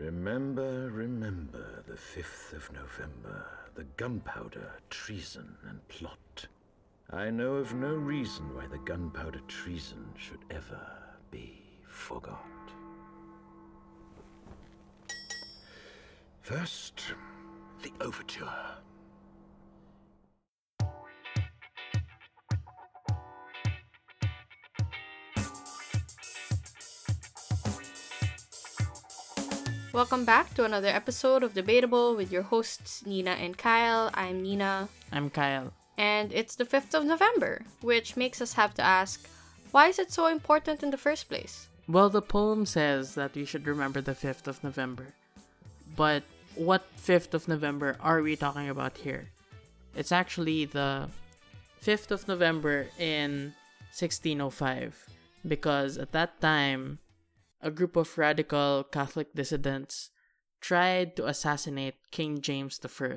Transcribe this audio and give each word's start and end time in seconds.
Remember, 0.00 0.90
remember 0.90 1.82
the 1.86 1.92
5th 1.92 2.54
of 2.54 2.72
November, 2.72 3.44
the 3.74 3.84
gunpowder, 3.98 4.72
treason, 4.88 5.54
and 5.68 5.86
plot. 5.88 6.46
I 7.10 7.28
know 7.28 7.56
of 7.56 7.74
no 7.74 7.94
reason 7.94 8.54
why 8.56 8.66
the 8.66 8.78
gunpowder 8.78 9.42
treason 9.46 10.06
should 10.16 10.42
ever 10.50 10.80
be 11.30 11.60
forgot. 11.86 12.72
First, 16.40 17.02
the 17.82 17.92
overture. 18.00 18.78
Welcome 29.92 30.24
back 30.24 30.54
to 30.54 30.64
another 30.64 30.86
episode 30.86 31.42
of 31.42 31.52
Debatable 31.52 32.14
with 32.14 32.30
your 32.30 32.42
hosts 32.42 33.04
Nina 33.04 33.32
and 33.32 33.58
Kyle. 33.58 34.08
I'm 34.14 34.40
Nina. 34.40 34.88
I'm 35.10 35.30
Kyle. 35.30 35.72
And 35.98 36.32
it's 36.32 36.54
the 36.54 36.64
5th 36.64 36.94
of 36.94 37.04
November, 37.04 37.62
which 37.80 38.16
makes 38.16 38.40
us 38.40 38.52
have 38.52 38.72
to 38.74 38.82
ask 38.82 39.28
why 39.72 39.88
is 39.88 39.98
it 39.98 40.12
so 40.12 40.28
important 40.28 40.84
in 40.84 40.90
the 40.90 40.96
first 40.96 41.28
place? 41.28 41.66
Well, 41.88 42.08
the 42.08 42.22
poem 42.22 42.66
says 42.66 43.16
that 43.16 43.34
we 43.34 43.44
should 43.44 43.66
remember 43.66 44.00
the 44.00 44.14
5th 44.14 44.46
of 44.46 44.62
November. 44.62 45.08
But 45.96 46.22
what 46.54 46.86
5th 46.96 47.34
of 47.34 47.48
November 47.48 47.96
are 47.98 48.22
we 48.22 48.36
talking 48.36 48.68
about 48.68 48.98
here? 48.98 49.30
It's 49.96 50.12
actually 50.12 50.66
the 50.66 51.08
5th 51.82 52.12
of 52.12 52.28
November 52.28 52.86
in 52.96 53.54
1605 53.90 55.08
because 55.48 55.98
at 55.98 56.12
that 56.12 56.40
time 56.40 57.00
a 57.62 57.70
group 57.70 57.96
of 57.96 58.16
radical 58.16 58.84
Catholic 58.84 59.34
dissidents 59.34 60.10
tried 60.60 61.16
to 61.16 61.26
assassinate 61.26 61.94
King 62.10 62.40
James 62.40 62.80
I. 62.84 63.16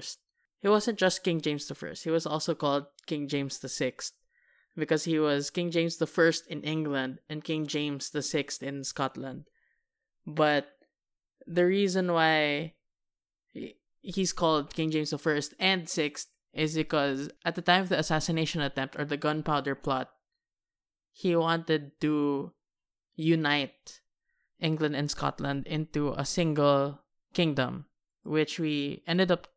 He 0.62 0.68
wasn't 0.68 1.00
just 1.00 1.24
King 1.24 1.42
James 1.42 1.72
I, 1.72 1.94
he 1.94 2.10
was 2.10 2.26
also 2.26 2.56
called 2.56 2.86
King 3.06 3.28
James 3.28 3.58
VI 3.58 3.94
because 4.76 5.04
he 5.04 5.20
was 5.20 5.50
King 5.50 5.72
James 5.72 6.02
I 6.02 6.32
in 6.50 6.62
England 6.62 7.20
and 7.30 7.44
King 7.44 7.68
James 7.68 8.10
VI 8.10 8.46
in 8.62 8.84
Scotland. 8.84 9.46
But 10.26 10.68
the 11.46 11.66
reason 11.66 12.14
why 12.14 12.74
he's 14.02 14.34
called 14.34 14.74
King 14.74 14.92
James 14.92 15.14
I 15.14 15.42
and 15.60 15.90
VI 15.90 16.14
is 16.54 16.76
because 16.76 17.30
at 17.44 17.56
the 17.56 17.62
time 17.62 17.82
of 17.82 17.90
the 17.90 18.00
assassination 18.00 18.62
attempt 18.62 18.98
or 18.98 19.06
the 19.06 19.18
gunpowder 19.18 19.76
plot, 19.76 20.12
he 21.12 21.36
wanted 21.36 22.00
to 22.02 22.54
unite 23.16 24.02
England 24.60 24.96
and 24.96 25.10
Scotland 25.10 25.68
into 25.68 26.14
a 26.14 26.26
single 26.26 27.00
kingdom, 27.34 27.86
which 28.24 28.60
we 28.60 29.04
ended 29.08 29.32
up 29.32 29.48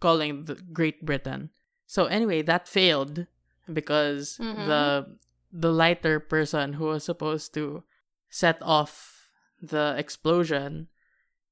calling 0.00 0.44
the 0.44 0.54
Great 0.72 1.04
Britain. 1.04 1.50
So 1.86 2.06
anyway, 2.06 2.42
that 2.42 2.68
failed 2.68 3.26
because 3.72 4.38
mm-hmm. 4.40 4.66
the 4.66 5.16
the 5.50 5.72
lighter 5.72 6.20
person 6.20 6.74
who 6.74 6.84
was 6.84 7.04
supposed 7.04 7.54
to 7.54 7.82
set 8.28 8.60
off 8.62 9.30
the 9.60 9.94
explosion 9.96 10.88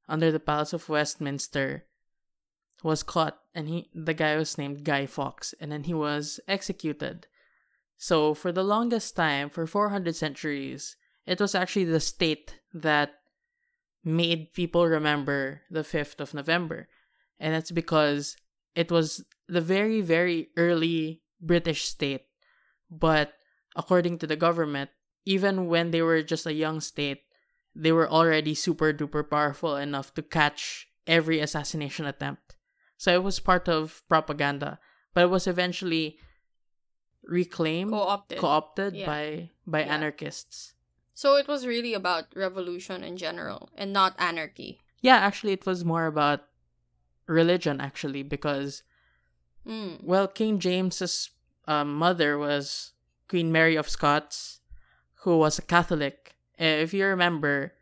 under 0.08 0.30
the 0.30 0.40
Palace 0.40 0.72
of 0.72 0.88
Westminster 0.88 1.86
was 2.82 3.02
caught 3.02 3.38
and 3.54 3.68
he 3.68 3.88
the 3.94 4.14
guy 4.14 4.36
was 4.36 4.58
named 4.58 4.84
Guy 4.84 5.06
Fawkes 5.06 5.54
and 5.60 5.72
then 5.72 5.84
he 5.84 5.94
was 5.94 6.38
executed. 6.46 7.26
So 7.96 8.34
for 8.34 8.52
the 8.52 8.62
longest 8.62 9.16
time, 9.16 9.48
for 9.48 9.66
400 9.66 10.14
centuries, 10.14 10.96
it 11.26 11.40
was 11.40 11.54
actually 11.54 11.84
the 11.84 12.00
state 12.00 12.60
that 12.72 13.14
made 14.04 14.52
people 14.54 14.86
remember 14.86 15.62
the 15.70 15.82
5th 15.82 16.20
of 16.20 16.34
November. 16.34 16.88
And 17.40 17.52
that's 17.52 17.72
because 17.72 18.36
it 18.74 18.90
was 18.90 19.24
the 19.48 19.60
very, 19.60 20.00
very 20.00 20.48
early 20.56 21.22
British 21.40 21.84
state. 21.84 22.26
But 22.90 23.34
according 23.74 24.18
to 24.18 24.26
the 24.26 24.36
government, 24.36 24.90
even 25.24 25.66
when 25.66 25.90
they 25.90 26.02
were 26.02 26.22
just 26.22 26.46
a 26.46 26.54
young 26.54 26.80
state, 26.80 27.22
they 27.74 27.92
were 27.92 28.08
already 28.08 28.54
super 28.54 28.92
duper 28.92 29.28
powerful 29.28 29.76
enough 29.76 30.14
to 30.14 30.22
catch 30.22 30.86
every 31.06 31.40
assassination 31.40 32.06
attempt. 32.06 32.56
So 32.96 33.12
it 33.12 33.22
was 33.22 33.40
part 33.40 33.68
of 33.68 34.02
propaganda, 34.08 34.78
but 35.12 35.24
it 35.24 35.30
was 35.30 35.46
eventually 35.46 36.18
reclaimed, 37.24 37.90
co-opted, 37.90 38.38
co-opted 38.38 38.94
yeah. 38.94 39.06
by 39.06 39.50
by 39.66 39.80
yeah. 39.80 39.94
anarchists. 39.94 40.72
So 41.16 41.36
it 41.36 41.48
was 41.48 41.66
really 41.66 41.94
about 41.94 42.26
revolution 42.36 43.02
in 43.02 43.16
general 43.16 43.70
and 43.74 43.90
not 43.90 44.14
anarchy. 44.18 44.80
Yeah, 45.00 45.16
actually 45.16 45.54
it 45.54 45.64
was 45.64 45.82
more 45.82 46.04
about 46.04 46.44
religion 47.26 47.80
actually 47.80 48.22
because 48.22 48.82
mm. 49.66 49.96
well, 50.04 50.28
King 50.28 50.58
James's 50.58 51.30
um, 51.66 51.96
mother 51.96 52.36
was 52.36 52.92
Queen 53.28 53.50
Mary 53.50 53.76
of 53.76 53.88
Scots, 53.88 54.60
who 55.24 55.38
was 55.38 55.58
a 55.58 55.62
Catholic. 55.62 56.36
If 56.58 56.92
you 56.92 57.06
remember, 57.06 57.72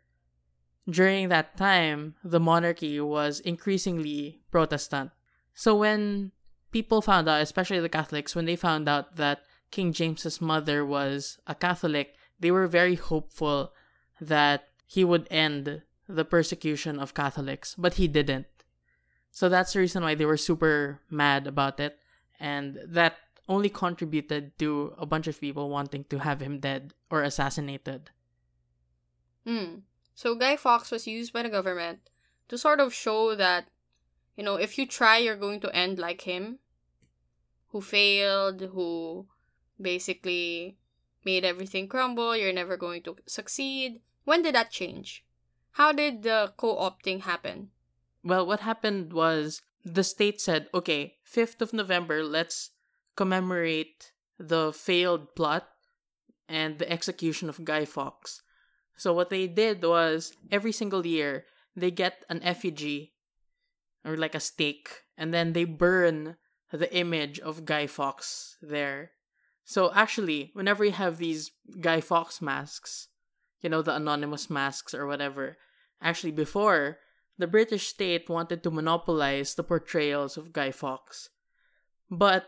during 0.89 1.27
that 1.27 1.57
time, 1.57 2.15
the 2.23 2.39
monarchy 2.39 3.01
was 3.01 3.41
increasingly 3.41 4.39
Protestant. 4.49 5.11
So 5.53 5.75
when 5.75 6.31
people 6.71 7.01
found 7.01 7.27
out, 7.27 7.41
especially 7.41 7.81
the 7.81 7.89
Catholics, 7.89 8.33
when 8.33 8.45
they 8.45 8.55
found 8.55 8.87
out 8.87 9.17
that 9.17 9.41
King 9.71 9.91
James's 9.91 10.39
mother 10.39 10.85
was 10.85 11.37
a 11.45 11.53
Catholic, 11.53 12.15
they 12.39 12.51
were 12.51 12.67
very 12.67 12.95
hopeful 12.95 13.73
that 14.19 14.67
he 14.85 15.03
would 15.03 15.27
end 15.31 15.81
the 16.07 16.25
persecution 16.25 16.99
of 16.99 17.13
Catholics, 17.13 17.75
but 17.77 17.95
he 17.95 18.07
didn't. 18.07 18.47
So 19.31 19.49
that's 19.49 19.73
the 19.73 19.79
reason 19.79 20.03
why 20.03 20.15
they 20.15 20.25
were 20.25 20.37
super 20.37 21.01
mad 21.09 21.47
about 21.47 21.79
it, 21.79 21.99
and 22.39 22.79
that 22.85 23.17
only 23.47 23.69
contributed 23.69 24.57
to 24.59 24.93
a 24.97 25.05
bunch 25.05 25.27
of 25.27 25.39
people 25.39 25.69
wanting 25.69 26.05
to 26.05 26.19
have 26.19 26.41
him 26.41 26.59
dead 26.59 26.93
or 27.11 27.21
assassinated. 27.21 28.09
Hmm. 29.45 29.85
So 30.15 30.35
Guy 30.35 30.55
Fawkes 30.55 30.91
was 30.91 31.05
used 31.05 31.33
by 31.33 31.43
the 31.43 31.49
government 31.49 31.99
to 32.47 32.57
sort 32.57 32.79
of 32.79 32.93
show 32.93 33.35
that, 33.35 33.67
you 34.35 34.43
know, 34.43 34.55
if 34.55 34.77
you 34.77 34.85
try, 34.85 35.17
you're 35.17 35.35
going 35.35 35.59
to 35.61 35.75
end 35.75 35.99
like 35.99 36.21
him, 36.21 36.59
who 37.69 37.81
failed, 37.81 38.61
who 38.73 39.27
basically 39.79 40.77
made 41.25 41.43
everything 41.43 41.87
crumble, 41.87 42.37
you're 42.37 42.53
never 42.53 42.77
going 42.77 43.01
to 43.03 43.17
succeed. 43.25 44.01
When 44.23 44.41
did 44.41 44.55
that 44.55 44.71
change? 44.71 45.25
How 45.71 45.91
did 45.91 46.23
the 46.23 46.53
co 46.55 46.75
opting 46.75 47.21
happen? 47.21 47.71
Well, 48.23 48.45
what 48.45 48.61
happened 48.61 49.13
was 49.13 49.61
the 49.83 50.03
state 50.03 50.39
said, 50.39 50.69
okay, 50.73 51.17
5th 51.29 51.61
of 51.61 51.73
November, 51.73 52.23
let's 52.23 52.71
commemorate 53.15 54.13
the 54.39 54.73
failed 54.73 55.35
plot 55.35 55.67
and 56.47 56.79
the 56.79 56.91
execution 56.91 57.49
of 57.49 57.65
Guy 57.65 57.85
Fawkes. 57.85 58.41
So 58.97 59.13
what 59.13 59.29
they 59.29 59.47
did 59.47 59.83
was 59.83 60.33
every 60.51 60.71
single 60.71 61.05
year 61.05 61.45
they 61.75 61.91
get 61.91 62.23
an 62.29 62.41
effigy 62.43 63.13
or 64.03 64.15
like 64.15 64.35
a 64.35 64.39
stake 64.39 65.03
and 65.17 65.33
then 65.33 65.53
they 65.53 65.65
burn 65.65 66.37
the 66.71 66.93
image 66.95 67.39
of 67.39 67.65
Guy 67.65 67.87
Fawkes 67.87 68.57
there. 68.61 69.11
So 69.65 69.91
actually, 69.93 70.51
whenever 70.53 70.85
you 70.85 70.91
have 70.91 71.17
these 71.17 71.51
Guy 71.81 71.99
Fawkes 71.99 72.41
masks, 72.41 73.09
you 73.61 73.69
know, 73.69 73.81
the 73.81 73.95
anonymous 73.95 74.47
masks 74.49 74.93
or 74.93 75.07
whatever, 75.07 75.57
actually 76.01 76.31
before 76.31 76.99
the 77.37 77.47
British 77.47 77.87
state 77.87 78.29
wanted 78.29 78.63
to 78.63 78.71
monopolize 78.71 79.55
the 79.55 79.63
portrayals 79.63 80.37
of 80.37 80.53
Guy 80.53 80.71
Fawkes. 80.71 81.29
But 82.09 82.45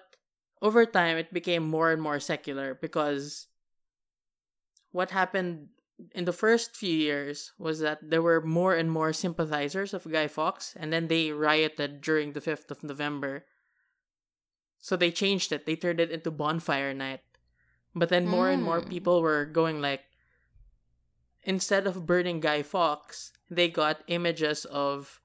over 0.62 0.86
time 0.86 1.18
it 1.18 1.34
became 1.34 1.68
more 1.68 1.92
and 1.92 2.02
more 2.02 2.20
secular 2.20 2.78
because 2.80 3.48
what 4.92 5.12
happened 5.12 5.70
in 6.14 6.26
the 6.26 6.34
first 6.34 6.76
few 6.76 6.94
years 6.94 7.52
was 7.58 7.80
that 7.80 8.00
there 8.10 8.22
were 8.22 8.42
more 8.42 8.76
and 8.76 8.92
more 8.92 9.12
sympathizers 9.12 9.94
of 9.94 10.10
Guy 10.10 10.28
Fawkes, 10.28 10.76
and 10.78 10.94
then 10.94 11.08
they 11.08 11.32
rioted 11.32 12.02
during 12.02 12.34
the 12.34 12.42
5th 12.42 12.70
of 12.70 12.84
November. 12.84 13.46
So 14.80 14.96
they 14.96 15.12
changed 15.12 15.52
it. 15.52 15.66
They 15.66 15.76
turned 15.76 16.00
it 16.00 16.12
into 16.12 16.32
bonfire 16.32 16.94
night. 16.94 17.22
But 17.96 18.10
then 18.10 18.28
more 18.28 18.48
mm. 18.48 18.54
and 18.54 18.64
more 18.64 18.82
hmm. 18.82 18.90
people 18.90 19.22
were 19.22 19.46
going 19.46 19.82
like, 19.82 20.04
instead 21.44 21.88
of 21.88 22.06
burning 22.06 22.40
Guy 22.40 22.62
Fawkes, 22.62 23.32
they 23.50 23.70
got 23.70 24.04
images 24.08 24.66
of 24.66 25.22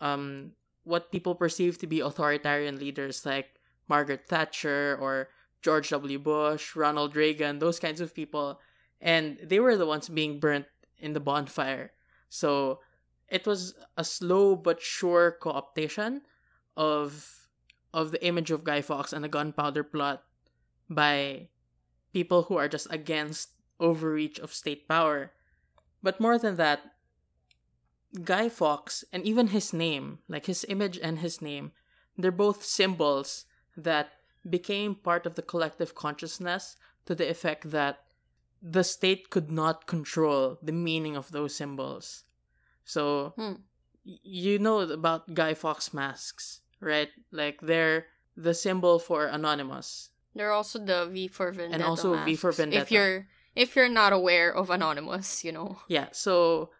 um 0.00 0.52
what 0.84 1.12
people 1.12 1.34
perceive 1.34 1.78
to 1.78 1.86
be 1.86 2.00
authoritarian 2.00 2.78
leaders 2.78 3.24
like 3.24 3.60
Margaret 3.88 4.26
Thatcher 4.26 4.96
or 5.00 5.28
George 5.62 5.90
W. 5.90 6.18
Bush, 6.18 6.74
Ronald 6.74 7.14
Reagan, 7.14 7.58
those 7.58 7.78
kinds 7.78 8.00
of 8.00 8.14
people 8.14 8.58
and 9.00 9.38
they 9.42 9.60
were 9.60 9.76
the 9.76 9.86
ones 9.86 10.08
being 10.08 10.38
burnt 10.38 10.66
in 10.98 11.12
the 11.14 11.20
bonfire. 11.20 11.92
So 12.28 12.80
it 13.28 13.46
was 13.46 13.74
a 13.96 14.04
slow 14.04 14.56
but 14.56 14.82
sure 14.82 15.36
co-optation 15.40 16.20
of 16.76 17.39
of 17.92 18.12
the 18.12 18.24
image 18.24 18.50
of 18.50 18.64
Guy 18.64 18.80
Fawkes 18.80 19.12
and 19.12 19.24
the 19.24 19.28
gunpowder 19.28 19.82
plot 19.82 20.22
by 20.88 21.48
people 22.12 22.44
who 22.44 22.56
are 22.56 22.68
just 22.68 22.86
against 22.90 23.50
overreach 23.78 24.38
of 24.38 24.52
state 24.52 24.88
power. 24.88 25.32
But 26.02 26.20
more 26.20 26.38
than 26.38 26.56
that, 26.56 26.80
Guy 28.24 28.48
Fawkes 28.48 29.04
and 29.12 29.24
even 29.24 29.48
his 29.48 29.72
name, 29.72 30.18
like 30.28 30.46
his 30.46 30.64
image 30.68 30.98
and 30.98 31.20
his 31.20 31.40
name, 31.40 31.72
they're 32.18 32.32
both 32.32 32.64
symbols 32.64 33.46
that 33.76 34.10
became 34.48 34.94
part 34.94 35.26
of 35.26 35.34
the 35.34 35.42
collective 35.42 35.94
consciousness 35.94 36.76
to 37.06 37.14
the 37.14 37.28
effect 37.28 37.70
that 37.70 38.04
the 38.62 38.84
state 38.84 39.30
could 39.30 39.50
not 39.50 39.86
control 39.86 40.58
the 40.62 40.72
meaning 40.72 41.16
of 41.16 41.30
those 41.32 41.54
symbols. 41.54 42.24
So, 42.84 43.32
Hmm. 43.36 43.62
you 44.02 44.58
know 44.58 44.80
about 44.80 45.34
Guy 45.34 45.54
Fawkes 45.54 45.94
masks, 45.94 46.60
right? 46.80 47.08
Like 47.30 47.60
they're 47.60 48.06
the 48.36 48.54
symbol 48.54 48.98
for 48.98 49.26
Anonymous. 49.26 50.10
They're 50.34 50.52
also 50.52 50.78
the 50.78 51.06
V 51.06 51.28
for 51.28 51.52
Vendetta. 51.52 51.74
And 51.74 51.82
also 51.82 52.16
V 52.24 52.36
for 52.36 52.52
Vendetta. 52.52 52.82
If 52.82 52.90
you're 52.90 53.26
if 53.54 53.74
you're 53.74 53.88
not 53.88 54.12
aware 54.12 54.54
of 54.54 54.70
Anonymous, 54.70 55.44
you 55.44 55.52
know. 55.52 55.78
Yeah, 55.88 56.08
so 56.12 56.70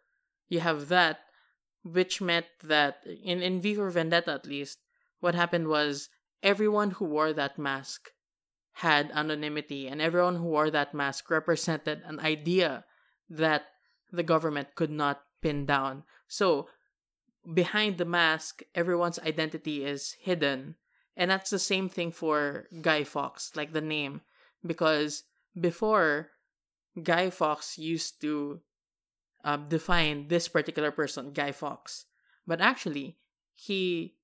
you 0.48 0.60
have 0.60 0.88
that, 0.88 1.20
which 1.82 2.20
meant 2.20 2.46
that 2.62 3.04
in, 3.04 3.42
in 3.42 3.60
V 3.60 3.74
for 3.74 3.90
Vendetta 3.90 4.32
at 4.32 4.46
least, 4.46 4.78
what 5.20 5.34
happened 5.34 5.68
was 5.68 6.08
everyone 6.42 6.92
who 6.92 7.04
wore 7.04 7.32
that 7.32 7.58
mask 7.58 8.10
had 8.74 9.10
anonymity, 9.12 9.88
and 9.88 10.00
everyone 10.00 10.36
who 10.36 10.44
wore 10.44 10.70
that 10.70 10.94
mask 10.94 11.28
represented 11.28 12.02
an 12.06 12.20
idea 12.20 12.84
that 13.28 13.64
the 14.12 14.22
government 14.22 14.74
could 14.74 14.90
not 14.90 15.22
pin 15.42 15.66
down. 15.66 16.04
So 16.28 16.68
behind 17.52 17.98
the 17.98 18.04
mask, 18.04 18.62
everyone's 18.74 19.18
identity 19.20 19.84
is 19.84 20.16
hidden. 20.20 20.76
And 21.16 21.30
that's 21.30 21.50
the 21.50 21.58
same 21.58 21.88
thing 21.88 22.12
for 22.12 22.66
Guy 22.80 23.04
Fawkes, 23.04 23.52
like 23.54 23.72
the 23.72 23.80
name. 23.80 24.22
Because 24.64 25.24
before, 25.58 26.30
Guy 27.02 27.30
Fawkes 27.30 27.78
used 27.78 28.20
to 28.22 28.60
uh, 29.44 29.56
define 29.56 30.28
this 30.28 30.48
particular 30.48 30.90
person, 30.90 31.32
Guy 31.32 31.52
Fawkes. 31.52 32.06
But 32.46 32.60
actually, 32.60 33.16
he 33.54 34.14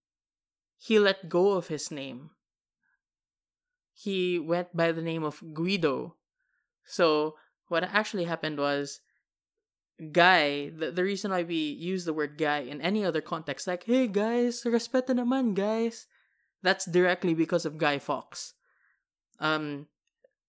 he 0.78 0.98
let 0.98 1.28
go 1.28 1.52
of 1.52 1.68
his 1.68 1.90
name. 1.90 2.30
He 3.92 4.38
went 4.38 4.76
by 4.76 4.92
the 4.92 5.02
name 5.02 5.24
of 5.24 5.42
Guido. 5.54 6.16
So 6.84 7.36
what 7.68 7.82
actually 7.82 8.24
happened 8.24 8.58
was 8.58 9.00
Guy, 10.12 10.68
the, 10.68 10.90
the 10.90 11.02
reason 11.02 11.30
why 11.30 11.42
we 11.42 11.56
use 11.56 12.04
the 12.04 12.12
word 12.12 12.36
guy 12.36 12.58
in 12.58 12.82
any 12.82 13.04
other 13.04 13.22
context, 13.22 13.66
like, 13.66 13.84
hey 13.84 14.06
guys, 14.06 14.62
respeto 14.64 15.16
naman, 15.16 15.54
guys. 15.54 16.06
That's 16.62 16.84
directly 16.84 17.32
because 17.32 17.64
of 17.64 17.78
Guy 17.78 17.98
Fawkes. 17.98 18.54
Um, 19.40 19.86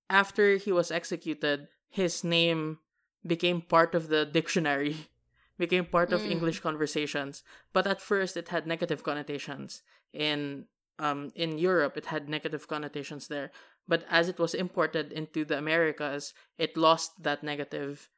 after 0.10 0.58
he 0.58 0.72
was 0.72 0.92
executed, 0.92 1.68
his 1.90 2.24
name 2.24 2.80
became 3.26 3.62
part 3.62 3.96
of 3.96 4.08
the 4.08 4.26
dictionary, 4.26 5.08
became 5.58 5.86
part 5.86 6.12
of 6.12 6.22
Mm. 6.22 6.32
English 6.32 6.60
conversations. 6.60 7.44
But 7.72 7.88
at 7.88 8.02
first, 8.02 8.36
it 8.36 8.50
had 8.50 8.68
negative 8.68 9.04
connotations. 9.04 9.82
In 10.12 10.66
um 11.00 11.32
in 11.36 11.58
Europe, 11.60 11.96
it 11.96 12.08
had 12.08 12.28
negative 12.28 12.68
connotations 12.68 13.28
there. 13.28 13.52
But 13.88 14.04
as 14.10 14.28
it 14.28 14.40
was 14.40 14.54
imported 14.56 15.12
into 15.14 15.46
the 15.46 15.58
Americas, 15.58 16.34
it 16.58 16.76
lost 16.76 17.24
that 17.24 17.44
negative 17.44 18.10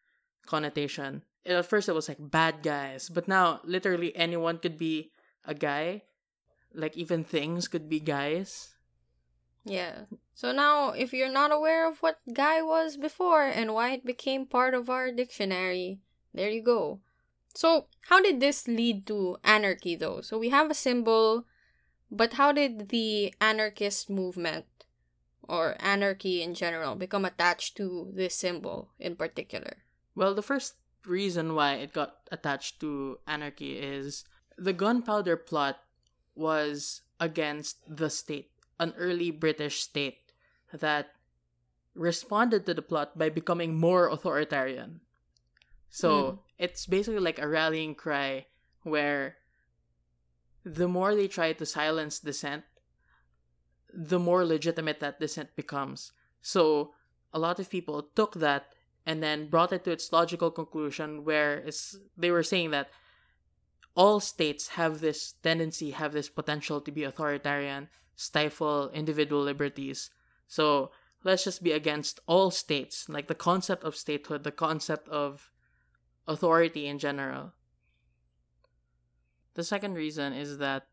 connotation. 0.46 1.24
At 1.46 1.66
first, 1.66 1.90
it 1.90 1.94
was 1.94 2.10
like 2.10 2.20
bad 2.20 2.62
guys, 2.62 3.10
but 3.10 3.28
now 3.28 3.62
literally 3.64 4.16
anyone 4.16 4.60
could 4.60 4.78
be 4.78 5.12
a 5.46 5.54
guy. 5.54 6.04
Like 6.74 6.96
even 6.98 7.24
things 7.24 7.68
could 7.68 7.90
be 7.90 8.00
guys. 8.00 8.76
Yeah. 9.66 10.06
So 10.34 10.52
now, 10.52 10.92
if 10.92 11.14
you're 11.14 11.32
not 11.32 11.52
aware 11.52 11.88
of 11.88 12.00
what 12.00 12.20
guy 12.34 12.62
was 12.62 12.98
before 12.98 13.44
and 13.44 13.74
why 13.74 13.92
it 13.92 14.06
became 14.06 14.46
part 14.46 14.74
of 14.74 14.90
our 14.90 15.12
dictionary, 15.12 16.00
there 16.34 16.50
you 16.50 16.64
go. 16.64 17.02
So, 17.56 17.88
how 18.08 18.22
did 18.22 18.40
this 18.40 18.68
lead 18.68 19.06
to 19.08 19.38
anarchy, 19.44 19.96
though? 19.96 20.22
So, 20.22 20.38
we 20.38 20.50
have 20.50 20.70
a 20.70 20.76
symbol, 20.76 21.46
but 22.12 22.34
how 22.34 22.52
did 22.52 22.90
the 22.90 23.34
anarchist 23.42 24.10
movement 24.10 24.66
or 25.44 25.76
anarchy 25.80 26.42
in 26.42 26.54
general 26.54 26.96
become 26.96 27.26
attached 27.26 27.76
to 27.78 28.12
this 28.14 28.36
symbol 28.36 28.92
in 29.00 29.16
particular? 29.16 29.84
Well, 30.16 30.34
the 30.34 30.44
first 30.44 30.76
reason 31.06 31.56
why 31.56 31.76
it 31.76 31.94
got 31.94 32.28
attached 32.32 32.80
to 32.82 33.20
anarchy 33.28 33.78
is 33.78 34.26
the 34.58 34.74
gunpowder 34.74 35.38
plot 35.38 35.80
was 36.36 37.02
against 37.20 37.78
the 37.88 38.10
state, 38.10 38.52
an 38.80 38.94
early 38.98 39.32
British 39.32 39.82
state 39.82 40.32
that 40.72 41.16
responded 41.96 42.66
to 42.66 42.74
the 42.74 42.82
plot 42.82 43.18
by 43.18 43.30
becoming 43.30 43.76
more 43.76 44.08
authoritarian. 44.08 45.02
So 45.90 46.10
Mm. 46.10 46.40
it's 46.58 46.86
basically 46.86 47.20
like 47.20 47.40
a 47.40 47.48
rallying 47.48 47.96
cry 47.96 48.48
where 48.84 49.38
the 50.64 50.88
more 50.88 51.16
they 51.16 51.28
try 51.28 51.54
to 51.54 51.66
silence 51.66 52.20
dissent, 52.20 52.64
the 53.92 54.20
more 54.20 54.46
legitimate 54.46 55.00
that 55.00 55.20
dissent 55.20 55.56
becomes. 55.56 56.12
So 56.42 56.94
a 57.34 57.40
lot 57.40 57.60
of 57.60 57.70
people 57.70 58.04
took 58.16 58.36
that 58.36 58.76
and 59.10 59.24
then 59.24 59.48
brought 59.48 59.74
it 59.74 59.84
to 59.84 59.90
its 59.90 60.14
logical 60.14 60.52
conclusion 60.52 61.26
where 61.26 61.66
they 62.16 62.30
were 62.30 62.44
saying 62.44 62.70
that 62.70 62.92
all 63.96 64.20
states 64.20 64.78
have 64.78 65.02
this 65.02 65.34
tendency, 65.42 65.90
have 65.90 66.14
this 66.14 66.30
potential 66.30 66.80
to 66.80 66.92
be 66.92 67.04
authoritarian, 67.04 67.90
stifle 68.16 68.92
individual 68.94 69.42
liberties. 69.42 70.12
So 70.48 70.92
let's 71.24 71.44
just 71.44 71.64
be 71.64 71.72
against 71.72 72.20
all 72.28 72.52
states, 72.52 73.10
like 73.10 73.28
the 73.28 73.34
concept 73.34 73.84
of 73.84 73.96
statehood, 73.96 74.44
the 74.44 74.52
concept 74.52 75.10
of 75.10 75.50
authority 76.28 76.86
in 76.86 77.00
general. 77.00 77.54
The 79.56 79.64
second 79.64 79.96
reason 79.96 80.34
is 80.34 80.60
that 80.60 80.86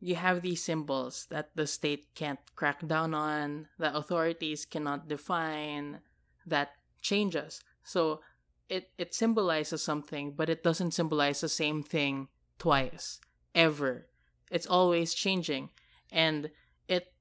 you 0.00 0.14
have 0.14 0.40
these 0.40 0.62
symbols 0.62 1.26
that 1.28 1.50
the 1.54 1.66
state 1.66 2.14
can't 2.14 2.40
crack 2.54 2.86
down 2.86 3.12
on, 3.12 3.68
that 3.78 3.94
authorities 3.94 4.64
cannot 4.64 5.06
define, 5.06 6.00
that 6.46 6.70
changes. 7.02 7.60
So 7.84 8.20
it, 8.68 8.90
it 8.98 9.14
symbolizes 9.14 9.82
something, 9.82 10.32
but 10.36 10.48
it 10.48 10.62
doesn't 10.62 10.92
symbolize 10.92 11.40
the 11.40 11.48
same 11.48 11.82
thing 11.82 12.28
twice, 12.58 13.20
ever. 13.54 14.06
It's 14.50 14.66
always 14.66 15.14
changing. 15.14 15.70
And 16.10 16.50
it 16.88 17.12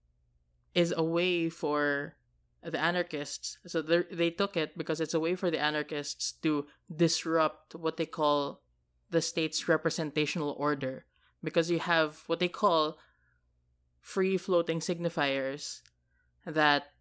is 0.73 0.93
a 0.95 1.03
way 1.03 1.49
for 1.49 2.15
the 2.63 2.79
anarchists, 2.79 3.59
so 3.67 3.81
they 3.81 4.03
they 4.11 4.31
took 4.31 4.57
it 4.57 4.75
because 4.75 4.99
it's 4.99 5.13
a 5.13 5.19
way 5.19 5.35
for 5.35 5.51
the 5.51 5.59
anarchists 5.59 6.31
to 6.41 6.65
disrupt 6.93 7.75
what 7.75 7.97
they 7.97 8.07
call 8.07 8.63
the 9.11 9.21
state's 9.21 9.67
representational 9.67 10.55
order. 10.57 11.05
Because 11.43 11.69
you 11.69 11.77
have 11.77 12.23
what 12.25 12.39
they 12.39 12.47
call 12.47 12.97
free 14.01 14.37
floating 14.37 14.79
signifiers 14.79 15.81
that 16.45 16.94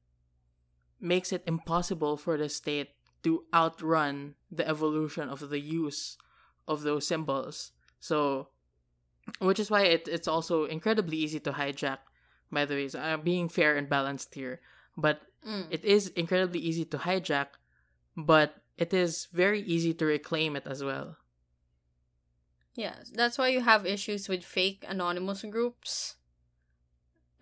makes 1.04 1.32
it 1.32 1.44
impossible 1.46 2.16
for 2.16 2.37
the 2.37 2.49
state 2.49 2.90
to 3.23 3.44
outrun 3.54 4.34
the 4.50 4.66
evolution 4.66 5.28
of 5.28 5.49
the 5.49 5.61
use 5.61 6.16
of 6.66 6.82
those 6.82 7.06
symbols. 7.06 7.73
So, 8.00 8.49
which 9.38 9.58
is 9.61 9.70
why 9.70 9.82
it, 9.84 10.08
it's 10.08 10.28
also 10.28 10.64
incredibly 10.64 11.16
easy 11.16 11.40
to 11.40 11.52
hijack, 11.52 11.99
by 12.50 12.64
the 12.64 12.75
way. 12.75 12.88
So 12.88 13.00
I'm 13.00 13.23
being 13.23 13.49
fair 13.49 13.76
and 13.76 13.88
balanced 13.88 14.34
here. 14.34 14.61
But 14.96 15.23
Mm. 15.44 15.68
it 15.70 15.84
is 15.84 16.08
incredibly 16.16 16.58
easy 16.61 16.87
to 16.87 16.96
hijack, 16.96 17.61
but 18.16 18.56
it 18.78 18.94
is 18.94 19.28
very 19.30 19.61
easy 19.61 19.92
to 19.92 20.06
reclaim 20.06 20.56
it 20.56 20.66
as 20.66 20.82
well. 20.82 21.18
Yeah, 22.75 22.96
that's 23.12 23.38
why 23.38 23.49
you 23.49 23.61
have 23.61 23.87
issues 23.87 24.28
with 24.28 24.42
fake 24.44 24.84
anonymous 24.88 25.42
groups. 25.42 26.16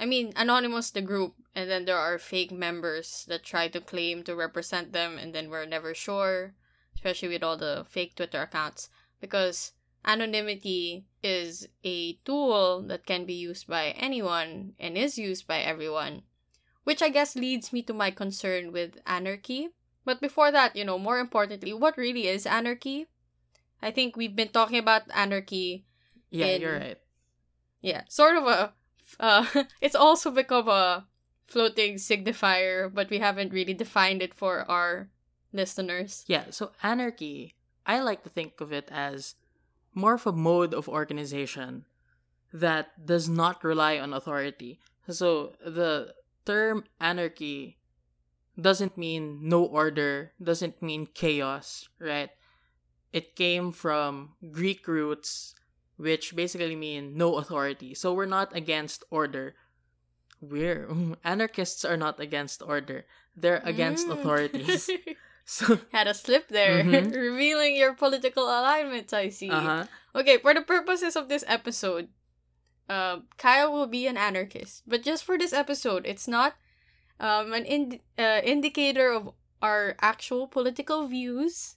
I 0.03 0.05
mean, 0.05 0.33
anonymous 0.35 0.91
the 0.91 1.01
group, 1.01 1.35
and 1.55 1.71
then 1.71 1.85
there 1.85 1.97
are 1.97 2.19
fake 2.19 2.51
members 2.51 3.25
that 3.29 3.45
try 3.45 3.69
to 3.69 3.81
claim 3.81 4.25
to 4.25 4.35
represent 4.35 4.93
them, 4.93 5.17
and 5.17 5.33
then 5.33 5.49
we're 5.49 5.65
never 5.65 5.95
sure, 5.95 6.55
especially 6.97 7.29
with 7.29 7.45
all 7.45 7.57
the 7.57 7.87
fake 7.89 8.17
Twitter 8.17 8.43
accounts, 8.43 8.91
because 9.21 9.75
anonymity 10.05 11.07
is 11.23 11.69
a 11.85 12.15
tool 12.25 12.83
that 12.89 13.07
can 13.07 13.25
be 13.27 13.35
used 13.35 13.69
by 13.69 13.91
anyone 13.91 14.73
and 14.81 14.99
is 14.99 15.19
used 15.19 15.47
by 15.47 15.61
everyone, 15.61 16.23
which 16.83 17.01
I 17.01 17.09
guess 17.09 17.37
leads 17.37 17.73
me 17.73 17.81
to 17.83 17.95
my 17.95 18.11
concern 18.11 18.73
with 18.73 18.99
anarchy. 19.07 19.69
But 20.05 20.21
before 20.21 20.51
that, 20.51 20.75
you 20.75 20.85
know, 20.85 20.99
more 20.99 21.21
importantly, 21.21 21.73
what 21.73 21.97
really 21.97 22.27
is 22.27 22.45
anarchy? 22.45 23.07
I 23.81 23.93
think 23.93 24.17
we've 24.17 24.35
been 24.35 24.49
talking 24.49 24.81
about 24.81 25.03
anarchy. 25.15 25.87
Yeah, 26.29 26.47
In- 26.47 26.61
you're 26.61 26.79
right. 26.81 26.99
Yeah, 27.81 28.03
sort 28.09 28.35
of 28.35 28.49
a. 28.49 28.73
Uh, 29.21 29.47
it's 29.81 29.95
also 29.95 30.31
become 30.31 30.69
a 30.69 31.07
floating 31.47 31.97
signifier, 31.97 32.92
but 32.92 33.11
we 33.11 33.19
haven't 33.19 33.52
really 33.52 33.75
defined 33.75 34.23
it 34.23 34.35
for 34.35 34.69
our 34.71 35.09
listeners. 35.52 36.25
Yeah, 36.26 36.47
so 36.50 36.73
anarchy, 36.83 37.54
I 37.87 38.00
like 38.00 38.23
to 38.25 38.31
think 38.31 38.61
of 38.61 38.73
it 38.73 38.88
as 38.90 39.35
more 39.95 40.14
of 40.14 40.26
a 40.26 40.33
mode 40.33 40.73
of 40.73 40.88
organization 40.88 41.85
that 42.52 43.07
does 43.07 43.28
not 43.28 43.64
rely 43.64 43.99
on 43.99 44.12
authority. 44.12 44.81
So 45.09 45.52
the 45.64 46.14
term 46.47 46.85
anarchy 47.00 47.78
doesn't 48.61 48.97
mean 48.97 49.40
no 49.42 49.64
order, 49.64 50.33
doesn't 50.42 50.83
mean 50.83 51.09
chaos, 51.12 51.88
right? 51.99 52.31
it 53.12 53.37
came 53.37 53.73
from 53.73 54.35
Greek 54.50 54.88
roots, 54.88 55.54
which 56.03 56.35
basically 56.35 56.75
mean 56.75 57.15
no 57.17 57.39
authority. 57.39 57.95
So 57.95 58.11
we're 58.13 58.27
not 58.27 58.51
against 58.57 59.05
order. 59.15 59.55
We're 60.43 60.91
anarchists 61.25 61.85
are 61.87 61.97
not 61.97 62.19
against 62.19 62.59
order. 62.63 63.07
They're 63.39 63.63
against 63.65 64.07
Mm. 64.11 64.19
authorities. 64.19 64.91
So 65.45 65.79
Had 65.91 66.07
a 66.07 66.15
slip 66.15 66.47
there, 66.55 66.87
Mhm. 66.87 67.11
revealing 67.11 67.75
your 67.75 67.95
political 67.99 68.47
alignments. 68.47 69.11
I 69.13 69.27
see. 69.31 69.51
uh-huh. 69.51 69.91
Okay, 70.15 70.39
for 70.39 70.55
the 70.55 70.63
purposes 70.63 71.19
of 71.19 71.27
this 71.27 71.43
episode, 71.51 72.15
um, 72.87 73.27
Kyle 73.43 73.73
will 73.75 73.91
be 73.91 74.07
an 74.07 74.15
anarchist. 74.17 74.87
But 74.87 75.03
just 75.03 75.27
for 75.27 75.35
this 75.35 75.51
episode, 75.53 76.07
it's 76.07 76.31
not 76.31 76.55
um, 77.19 77.51
an 77.53 77.67
ind- 77.67 78.01
uh, 78.19 78.39
indicator 78.47 79.11
of 79.11 79.35
our 79.59 79.95
actual 79.99 80.47
political 80.47 81.07
views. 81.11 81.75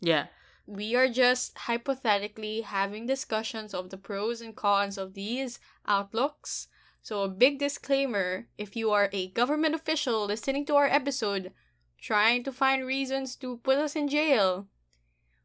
Yeah. 0.00 0.32
We 0.66 0.94
are 0.94 1.08
just 1.08 1.58
hypothetically 1.58 2.62
having 2.62 3.06
discussions 3.06 3.74
of 3.74 3.90
the 3.90 3.98
pros 3.98 4.40
and 4.40 4.54
cons 4.54 4.96
of 4.96 5.14
these 5.14 5.58
outlooks. 5.86 6.68
So, 7.02 7.22
a 7.22 7.28
big 7.28 7.58
disclaimer 7.58 8.46
if 8.56 8.76
you 8.76 8.90
are 8.92 9.10
a 9.12 9.28
government 9.28 9.74
official 9.74 10.24
listening 10.26 10.64
to 10.66 10.76
our 10.76 10.86
episode, 10.86 11.52
trying 12.00 12.44
to 12.44 12.52
find 12.52 12.86
reasons 12.86 13.34
to 13.36 13.58
put 13.58 13.78
us 13.78 13.96
in 13.96 14.08
jail, 14.08 14.68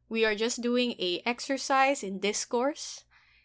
we 0.10 0.24
are 0.24 0.36
just 0.36 0.62
doing 0.62 0.92
a 1.00 1.22
exercise 1.26 2.04
in 2.04 2.20
discourse 2.20 3.04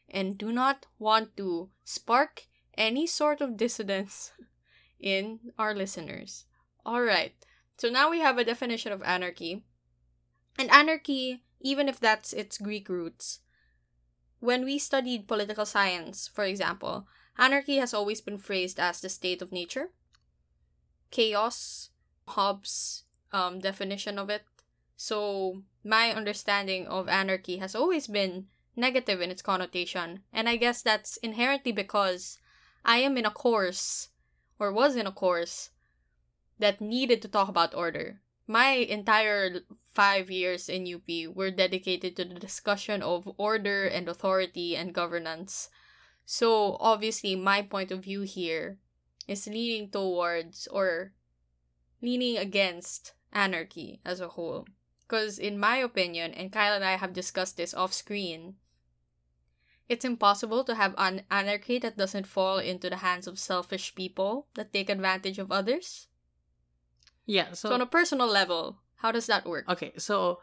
and 0.09 0.39
do 0.39 0.53
not 0.53 0.87
want 0.99 1.37
to 1.37 1.71
spark 1.85 2.47
any 2.77 3.07
sort 3.07 3.41
of 3.41 3.57
dissidence 3.57 4.33
in 5.01 5.41
our 5.59 5.75
listeners. 5.75 6.45
All 6.85 7.03
right. 7.03 7.35
So 7.79 7.89
now 7.89 8.11
we 8.11 8.21
have 8.21 8.39
a 8.39 8.45
definition 8.45 8.93
of 8.93 9.03
anarchy. 9.03 9.65
And 10.59 10.71
anarchy, 10.71 11.43
even 11.63 11.89
if 11.89 11.99
that's 11.99 12.33
its 12.33 12.59
Greek 12.59 12.89
roots, 12.89 13.41
when 14.41 14.65
we 14.65 14.79
studied 14.79 15.29
political 15.29 15.65
science, 15.65 16.29
for 16.29 16.45
example, 16.45 17.07
anarchy 17.39 17.77
has 17.77 17.95
always 17.95 18.21
been 18.21 18.39
phrased 18.39 18.81
as 18.81 19.01
the 19.01 19.09
state 19.09 19.41
of 19.41 19.53
nature. 19.53 19.91
Chaos, 21.11 21.91
Hobbes' 22.27 23.05
um, 23.33 23.61
definition 23.61 24.19
of 24.19 24.31
it. 24.31 24.43
So, 24.97 25.63
my 25.85 26.13
understanding 26.13 26.87
of 26.87 27.09
anarchy 27.09 27.59
has 27.59 27.75
always 27.75 28.07
been 28.07 28.47
negative 28.77 29.21
in 29.21 29.31
its 29.31 29.43
connotation. 29.43 30.23
And 30.33 30.49
I 30.49 30.57
guess 30.57 30.83
that's 30.83 31.17
inherently 31.19 31.73
because 31.73 32.39
I 32.85 32.99
am 32.99 33.17
in 33.17 33.27
a 33.27 33.31
course, 33.31 34.09
or 34.59 34.73
was 34.73 34.97
in 34.97 35.07
a 35.07 35.13
course, 35.13 35.71
that 36.59 36.81
needed 36.81 37.23
to 37.23 37.29
talk 37.29 37.49
about 37.49 37.75
order. 37.75 38.21
My 38.47 38.73
entire 38.73 39.61
five 39.93 40.31
years 40.31 40.69
in 40.69 40.89
UP 40.89 41.35
were 41.35 41.51
dedicated 41.51 42.17
to 42.17 42.25
the 42.25 42.41
discussion 42.41 43.03
of 43.03 43.29
order 43.37 43.87
and 43.87 44.09
authority 44.09 44.77
and 44.77 44.95
governance. 44.95 45.69
So, 46.25 46.77
obviously, 46.81 47.37
my 47.37 47.63
point 47.63 47.91
of 47.91 48.05
view 48.05 48.23
here 48.23 48.79
is 49.29 49.47
leaning 49.47 49.91
towards 49.91 50.67
or 50.69 51.13
leaning 52.01 52.37
against 52.39 53.13
anarchy 53.33 54.01
as 54.05 54.21
a 54.21 54.29
whole. 54.29 54.67
Because, 55.07 55.39
in 55.39 55.59
my 55.59 55.77
opinion, 55.77 56.33
and 56.33 56.53
Kyle 56.53 56.75
and 56.75 56.85
I 56.85 56.97
have 56.97 57.13
discussed 57.13 57.57
this 57.57 57.75
off 57.75 57.93
screen, 57.93 58.57
it's 59.89 60.05
impossible 60.05 60.65
to 60.65 60.75
have 60.75 60.95
an 60.97 61.23
anarchy 61.31 61.79
that 61.81 61.99
doesn't 61.99 62.27
fall 62.27 62.59
into 62.59 62.89
the 62.89 63.05
hands 63.05 63.27
of 63.27 63.39
selfish 63.39 63.95
people 63.95 64.49
that 64.55 64.73
take 64.73 64.89
advantage 64.89 65.39
of 65.39 65.53
others. 65.53 66.09
Yeah. 67.27 67.53
So, 67.53 67.69
So, 67.69 67.75
on 67.75 67.83
a 67.83 67.87
personal 67.87 68.27
level, 68.27 68.82
how 69.03 69.11
does 69.11 69.27
that 69.27 69.45
work? 69.45 69.69
okay. 69.69 69.93
So 69.99 70.39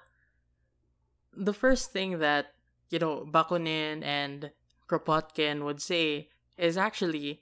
the 1.33 1.53
first 1.53 1.91
thing 1.91 2.19
that 2.19 2.53
you 2.89 2.99
know 2.99 3.25
Bakunin 3.25 4.03
and 4.03 4.51
Kropotkin 4.87 5.63
would 5.63 5.81
say 5.81 6.29
is 6.57 6.75
actually 6.75 7.41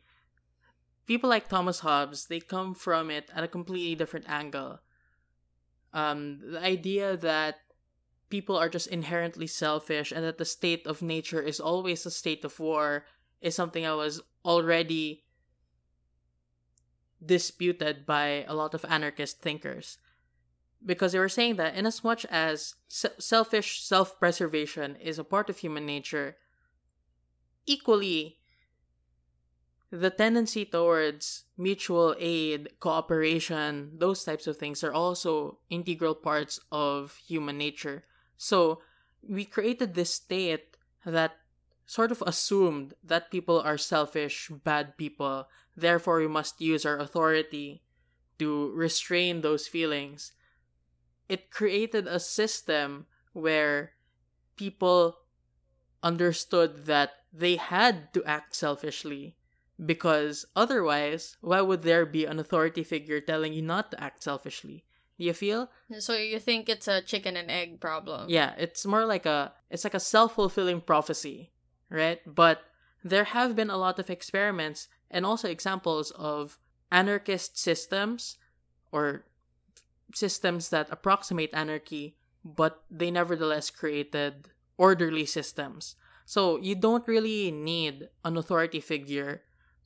people 1.08 1.30
like 1.30 1.50
Thomas 1.50 1.80
Hobbes. 1.80 2.28
They 2.28 2.40
come 2.40 2.76
from 2.76 3.10
it 3.10 3.32
at 3.34 3.44
a 3.44 3.48
completely 3.48 3.96
different 3.96 4.30
angle. 4.30 4.80
Um, 5.94 6.40
the 6.44 6.62
idea 6.62 7.18
that 7.18 7.56
people 8.30 8.56
are 8.56 8.70
just 8.70 8.88
inherently 8.88 9.48
selfish 9.48 10.12
and 10.12 10.24
that 10.24 10.38
the 10.38 10.46
state 10.46 10.86
of 10.86 11.02
nature 11.02 11.42
is 11.42 11.60
always 11.60 12.06
a 12.06 12.12
state 12.12 12.46
of 12.46 12.60
war 12.60 13.06
is 13.42 13.56
something 13.56 13.86
I 13.86 13.96
was 13.96 14.22
already 14.46 15.24
disputed 17.26 18.06
by 18.06 18.46
a 18.48 18.54
lot 18.54 18.76
of 18.76 18.86
anarchist 18.86 19.42
thinkers 19.42 19.98
because 20.86 21.12
they 21.12 21.20
were 21.20 21.30
saying 21.30 21.56
that 21.56 21.76
in 21.76 21.86
as 21.86 22.04
much 22.04 22.26
as 22.26 22.76
se- 22.88 23.18
selfish 23.20 23.84
self-preservation 23.84 24.96
is 24.98 25.20
a 25.20 25.24
part 25.24 25.50
of 25.50 25.58
human 25.58 25.86
nature 25.86 26.38
equally 27.66 28.38
the 29.92 30.10
tendency 30.10 30.66
towards 30.66 31.46
mutual 31.58 32.16
aid 32.20 32.70
cooperation 32.80 33.92
those 33.98 34.24
types 34.24 34.48
of 34.48 34.58
things 34.58 34.84
are 34.84 34.94
also 34.94 35.60
integral 35.70 36.16
parts 36.16 36.60
of 36.72 37.16
human 37.26 37.58
nature. 37.58 38.04
So 38.36 38.82
we 39.22 39.46
created 39.46 39.94
this 39.94 40.14
state 40.14 40.78
that 41.06 41.38
sort 41.86 42.12
of 42.12 42.22
assumed 42.28 42.94
that 43.04 43.32
people 43.32 43.62
are 43.62 43.78
selfish 43.78 44.52
bad 44.64 44.98
people. 44.98 45.48
Therefore 45.76 46.20
we 46.20 46.28
must 46.28 46.60
use 46.60 46.86
our 46.86 47.00
authority 47.00 47.82
to 48.40 48.72
restrain 48.76 49.42
those 49.42 49.68
feelings 49.68 50.34
it 51.30 51.52
created 51.52 52.08
a 52.08 52.20
system 52.20 53.06
where 53.34 53.94
people 54.56 55.20
understood 56.02 56.86
that 56.86 57.12
they 57.34 57.56
had 57.56 58.14
to 58.14 58.24
act 58.24 58.56
selfishly 58.56 59.36
because 59.84 60.46
otherwise 60.56 61.38
why 61.42 61.62
would 61.62 61.84
there 61.84 62.06
be 62.06 62.26
an 62.26 62.40
authority 62.40 62.84
figure 62.84 63.22
telling 63.22 63.54
you 63.54 63.62
not 63.62 63.92
to 63.92 64.04
act 64.04 64.24
selfishly? 64.24 64.84
Do 65.18 65.26
you 65.26 65.34
feel? 65.34 65.72
So, 65.98 66.14
you 66.14 66.40
think 66.40 66.70
it's 66.70 66.88
a 66.88 67.02
chicken 67.02 67.36
and 67.36 67.50
egg 67.50 67.80
problem? 67.82 68.30
yeah 68.30 68.54
it's 68.58 68.86
more 68.86 69.06
like 69.06 69.26
a 69.26 69.54
it's 69.70 69.84
like 69.84 69.94
a 69.94 70.00
self-fulfilling 70.00 70.82
prophecy 70.82 71.52
right? 71.90 72.20
But 72.26 72.62
there 73.04 73.26
have 73.26 73.56
been 73.56 73.70
a 73.70 73.78
lot 73.78 74.00
of 74.00 74.10
experiments 74.10 74.88
and 75.10 75.26
also 75.26 75.50
examples 75.50 76.12
of 76.12 76.60
anarchist 76.92 77.58
systems 77.58 78.38
or 78.92 79.26
systems 80.14 80.70
that 80.70 80.88
approximate 80.92 81.50
anarchy 81.54 82.16
but 82.44 82.84
they 82.90 83.12
nevertheless 83.12 83.70
created 83.70 84.50
orderly 84.78 85.26
systems 85.26 85.96
so 86.26 86.58
you 86.58 86.76
don't 86.76 87.08
really 87.08 87.52
need 87.52 88.10
an 88.24 88.38
authority 88.38 88.80
figure 88.80 89.42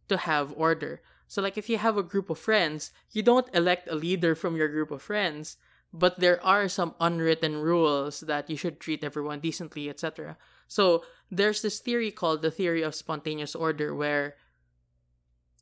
to 0.07 0.17
have 0.17 0.53
order 0.55 1.01
so 1.27 1.41
like 1.41 1.57
if 1.57 1.69
you 1.69 1.77
have 1.77 1.97
a 1.97 2.03
group 2.03 2.29
of 2.29 2.37
friends 2.37 2.91
you 3.11 3.23
don't 3.23 3.53
elect 3.53 3.87
a 3.89 3.95
leader 3.95 4.35
from 4.35 4.55
your 4.55 4.67
group 4.67 4.91
of 4.91 5.01
friends 5.01 5.57
but 5.93 6.19
there 6.19 6.43
are 6.43 6.69
some 6.69 6.95
unwritten 6.99 7.57
rules 7.57 8.21
that 8.21 8.49
you 8.49 8.55
should 8.55 8.79
treat 8.79 9.03
everyone 9.03 9.39
decently, 9.39 9.89
etc. 9.89 10.37
So 10.67 11.03
there's 11.29 11.61
this 11.61 11.79
theory 11.79 12.11
called 12.11 12.41
the 12.41 12.51
theory 12.51 12.81
of 12.81 12.95
spontaneous 12.95 13.55
order, 13.55 13.93
where 13.93 14.35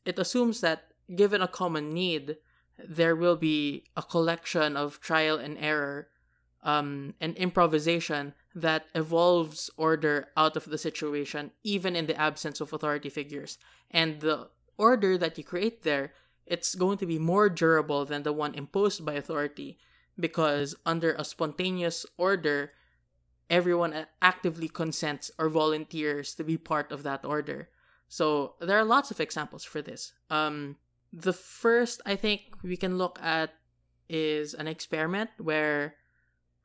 it 0.06 0.20
assumes 0.20 0.62
that 0.62 0.94
given 1.16 1.42
a 1.42 1.48
common 1.48 1.94
need, 1.94 2.38
there 2.88 3.16
will 3.16 3.36
be 3.36 3.84
a 3.96 4.04
collection 4.04 4.78
of 4.78 5.00
trial 5.00 5.38
and 5.38 5.58
error 5.58 6.08
um, 6.64 7.14
and 7.22 7.36
improvisation 7.38 8.34
that 8.54 8.86
evolves 8.94 9.70
order 9.78 10.28
out 10.36 10.56
of 10.56 10.66
the 10.66 10.78
situation, 10.78 11.52
even 11.64 11.96
in 11.96 12.08
the 12.08 12.20
absence 12.20 12.60
of 12.60 12.74
authority 12.74 13.10
figures. 13.10 13.58
And 13.92 14.20
the 14.20 14.50
order 14.78 15.18
that 15.18 15.38
you 15.38 15.44
create 15.44 15.84
there, 15.84 16.14
it's 16.46 16.76
going 16.76 16.98
to 16.98 17.06
be 17.06 17.20
more 17.20 17.50
durable 17.50 18.06
than 18.06 18.24
the 18.24 18.34
one 18.34 18.56
imposed 18.56 19.06
by 19.06 19.14
authority 19.14 19.78
because 20.20 20.76
under 20.86 21.14
a 21.14 21.24
spontaneous 21.24 22.06
order, 22.18 22.72
everyone 23.50 24.06
actively 24.22 24.68
consents 24.68 25.32
or 25.40 25.50
volunteers 25.50 26.36
to 26.36 26.44
be 26.44 26.58
part 26.58 26.92
of 26.92 27.04
that 27.04 27.24
order. 27.24 27.70
So 28.08 28.56
there 28.60 28.78
are 28.78 28.84
lots 28.84 29.12
of 29.12 29.20
examples 29.20 29.64
for 29.64 29.82
this. 29.82 30.14
Um, 30.30 30.78
the 31.14 31.34
first 31.34 32.02
I 32.06 32.16
think 32.16 32.42
we 32.64 32.78
can 32.78 32.98
look 32.98 33.20
at 33.22 33.54
is 34.10 34.54
an 34.54 34.68
experiment 34.68 35.30
where 35.38 35.96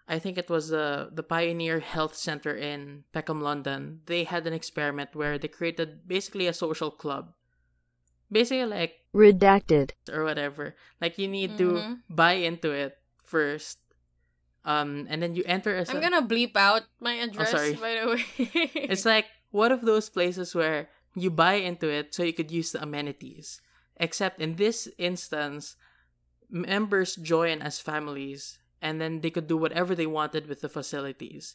I 0.08 0.18
think 0.18 0.36
it 0.36 0.50
was 0.50 0.68
the 0.68 1.08
the 1.12 1.22
Pioneer 1.24 1.80
Health 1.80 2.14
Center 2.16 2.52
in 2.54 3.04
Peckham, 3.12 3.40
London. 3.40 4.00
They 4.06 4.24
had 4.24 4.46
an 4.46 4.52
experiment 4.52 5.14
where 5.16 5.38
they 5.38 5.48
created 5.48 6.06
basically 6.06 6.46
a 6.46 6.52
social 6.52 6.90
club. 6.90 7.32
Basically 8.30 8.64
like 8.66 9.00
Redacted. 9.14 9.92
or 10.12 10.24
whatever. 10.24 10.74
Like 11.00 11.16
you 11.18 11.28
need 11.28 11.56
to 11.58 11.72
Mhm. 11.80 12.02
buy 12.10 12.32
into 12.44 12.72
it 12.72 12.98
first. 13.24 13.78
Um 14.64 15.06
and 15.08 15.22
then 15.22 15.34
you 15.36 15.44
enter 15.46 15.72
as 15.76 15.88
I'm 15.88 15.98
a- 15.98 16.04
gonna 16.04 16.24
bleep 16.26 16.56
out 16.56 16.84
my 17.00 17.14
address, 17.20 17.52
oh, 17.52 17.56
sorry. 17.56 17.74
by 17.76 17.92
the 18.00 18.06
way. 18.12 18.24
It's 18.88 19.04
like 19.04 19.26
one 19.52 19.72
of 19.72 19.84
those 19.84 20.08
places 20.08 20.52
where 20.54 20.88
you 21.14 21.30
buy 21.30 21.54
into 21.64 21.88
it 21.88 22.12
so 22.14 22.24
you 22.24 22.32
could 22.32 22.50
use 22.50 22.72
the 22.72 22.82
amenities. 22.82 23.60
Except 23.96 24.40
in 24.40 24.56
this 24.56 24.88
instance, 24.98 25.76
members 26.50 27.16
join 27.16 27.62
as 27.62 27.80
families 27.80 28.58
and 28.82 29.00
then 29.00 29.20
they 29.20 29.30
could 29.30 29.46
do 29.46 29.56
whatever 29.56 29.94
they 29.94 30.06
wanted 30.06 30.46
with 30.46 30.60
the 30.60 30.68
facilities. 30.68 31.54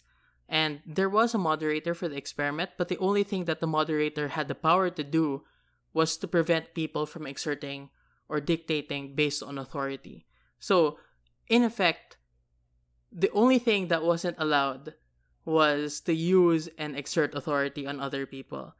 And 0.49 0.81
there 0.83 1.09
was 1.09 1.35
a 1.35 1.37
moderator 1.37 1.93
for 1.93 2.07
the 2.07 2.17
experiment, 2.17 2.71
but 2.75 2.87
the 2.87 2.97
only 2.97 3.23
thing 3.23 3.45
that 3.45 3.59
the 3.59 3.67
moderator 3.67 4.29
had 4.29 4.47
the 4.47 4.55
power 4.55 4.89
to 4.89 5.03
do 5.03 5.43
was 5.93 6.17
to 6.17 6.27
prevent 6.27 6.73
people 6.73 7.05
from 7.05 7.27
exerting 7.27 7.89
or 8.27 8.41
dictating 8.41 9.13
based 9.13 9.43
on 9.43 9.59
authority. 9.59 10.25
So, 10.59 10.97
in 11.47 11.63
effect, 11.63 12.17
the 13.11 13.29
only 13.31 13.59
thing 13.59 13.89
that 13.89 14.03
wasn't 14.03 14.37
allowed 14.39 14.95
was 15.45 16.01
to 16.01 16.13
use 16.13 16.67
and 16.77 16.95
exert 16.95 17.35
authority 17.35 17.85
on 17.85 17.99
other 17.99 18.25
people. 18.25 18.75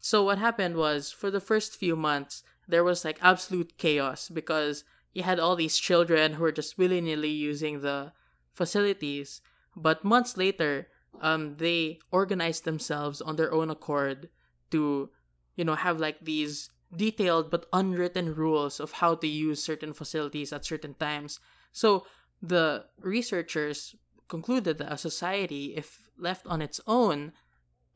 So, 0.00 0.24
what 0.24 0.38
happened 0.38 0.76
was, 0.76 1.12
for 1.12 1.30
the 1.30 1.40
first 1.40 1.76
few 1.76 1.94
months, 1.94 2.42
there 2.68 2.84
was 2.84 3.04
like 3.04 3.18
absolute 3.22 3.78
chaos 3.78 4.28
because 4.28 4.84
you 5.14 5.22
had 5.22 5.40
all 5.40 5.56
these 5.56 5.78
children 5.78 6.34
who 6.34 6.42
were 6.42 6.52
just 6.52 6.76
willy 6.76 7.00
nilly 7.00 7.30
using 7.30 7.80
the 7.80 8.12
facilities. 8.52 9.40
But 9.74 10.04
months 10.04 10.36
later, 10.36 10.88
um, 11.20 11.54
they 11.54 11.98
organized 12.12 12.64
themselves 12.64 13.20
on 13.20 13.36
their 13.36 13.52
own 13.52 13.70
accord 13.70 14.28
to, 14.70 15.10
you 15.56 15.64
know, 15.64 15.74
have 15.74 15.98
like 15.98 16.20
these 16.20 16.70
detailed 16.94 17.50
but 17.50 17.66
unwritten 17.72 18.34
rules 18.34 18.80
of 18.80 18.92
how 18.92 19.14
to 19.14 19.26
use 19.26 19.62
certain 19.62 19.92
facilities 19.92 20.52
at 20.52 20.64
certain 20.64 20.94
times. 20.94 21.40
So 21.72 22.06
the 22.42 22.84
researchers 23.00 23.96
concluded 24.28 24.78
that 24.78 24.92
a 24.92 24.98
society, 24.98 25.74
if 25.74 26.08
left 26.18 26.46
on 26.46 26.60
its 26.62 26.80
own, 26.86 27.32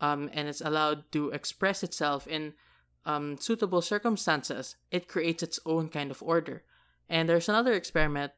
um, 0.00 0.30
and 0.32 0.48
is 0.48 0.60
allowed 0.60 1.10
to 1.12 1.30
express 1.30 1.82
itself 1.82 2.26
in 2.26 2.54
um, 3.04 3.38
suitable 3.38 3.82
circumstances, 3.82 4.76
it 4.90 5.08
creates 5.08 5.42
its 5.42 5.58
own 5.66 5.88
kind 5.88 6.10
of 6.10 6.22
order. 6.22 6.64
And 7.08 7.28
there's 7.28 7.48
another 7.48 7.72
experiment 7.72 8.32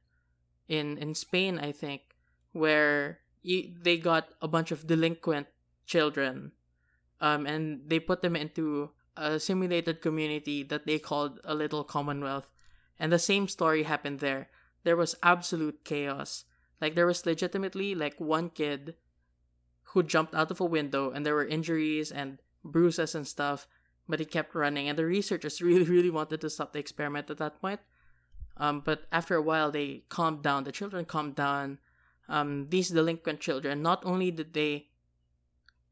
in 0.69 0.99
in 0.99 1.15
Spain, 1.15 1.59
I 1.59 1.73
think, 1.73 2.17
where 2.53 3.21
you, 3.43 3.73
they 3.81 3.99
got 3.99 4.29
a 4.41 4.49
bunch 4.49 4.73
of 4.73 4.87
delinquent 4.87 5.47
children, 5.87 6.53
um, 7.21 7.47
and 7.47 7.83
they 7.87 8.01
put 8.01 8.23
them 8.23 8.35
into 8.35 8.91
a 9.17 9.39
simulated 9.39 10.01
community 10.01 10.63
that 10.65 10.87
they 10.87 10.99
called 10.99 11.41
a 11.45 11.55
little 11.55 11.85
commonwealth. 11.85 12.49
And 12.99 13.13
the 13.13 13.19
same 13.19 13.49
story 13.49 13.85
happened 13.85 14.21
there. 14.21 14.49
There 14.83 14.97
was 14.97 15.15
absolute 15.23 15.85
chaos. 15.85 16.45
Like 16.81 16.95
there 16.95 17.07
was 17.07 17.27
legitimately 17.27 17.95
like 17.95 18.19
one 18.19 18.51
kid 18.51 18.95
who 19.95 20.03
jumped 20.03 20.35
out 20.35 20.51
of 20.51 20.61
a 20.61 20.65
window 20.65 21.11
and 21.11 21.25
there 21.25 21.35
were 21.35 21.47
injuries 21.47 22.11
and 22.11 22.39
bruises 22.65 23.15
and 23.15 23.27
stuff, 23.27 23.67
but 24.09 24.21
he 24.21 24.25
kept 24.25 24.55
running 24.55 24.89
and 24.89 24.99
the 24.99 25.07
researchers 25.07 25.63
really 25.63 25.85
really 25.85 26.11
wanted 26.11 26.41
to 26.41 26.51
stop 26.51 26.73
the 26.73 26.79
experiment 26.79 27.31
at 27.31 27.39
that 27.39 27.61
point. 27.61 27.81
Um, 28.57 28.81
but 28.81 29.07
after 29.11 29.35
a 29.35 29.43
while 29.43 29.71
they 29.71 30.05
calmed 30.09 30.43
down. 30.43 30.65
The 30.65 30.73
children 30.73 31.05
calmed 31.05 31.35
down. 31.35 31.79
Um, 32.29 32.69
these 32.71 32.91
delinquent 32.91 33.41
children 33.41 33.83
not 33.83 34.05
only 34.05 34.31
did 34.31 34.55
they 34.55 34.89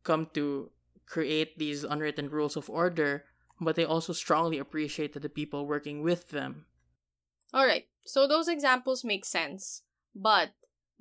come 0.02 0.28
to 0.34 0.70
create 1.06 1.58
these 1.58 1.84
unwritten 1.84 2.30
rules 2.30 2.56
of 2.56 2.70
order, 2.70 3.24
but 3.60 3.76
they 3.76 3.84
also 3.84 4.12
strongly 4.12 4.58
appreciated 4.58 5.22
the 5.22 5.28
people 5.28 5.66
working 5.66 6.02
with 6.02 6.30
them. 6.30 6.66
Alright, 7.54 7.86
so 8.04 8.26
those 8.26 8.48
examples 8.48 9.04
make 9.04 9.24
sense. 9.24 9.82
But 10.14 10.50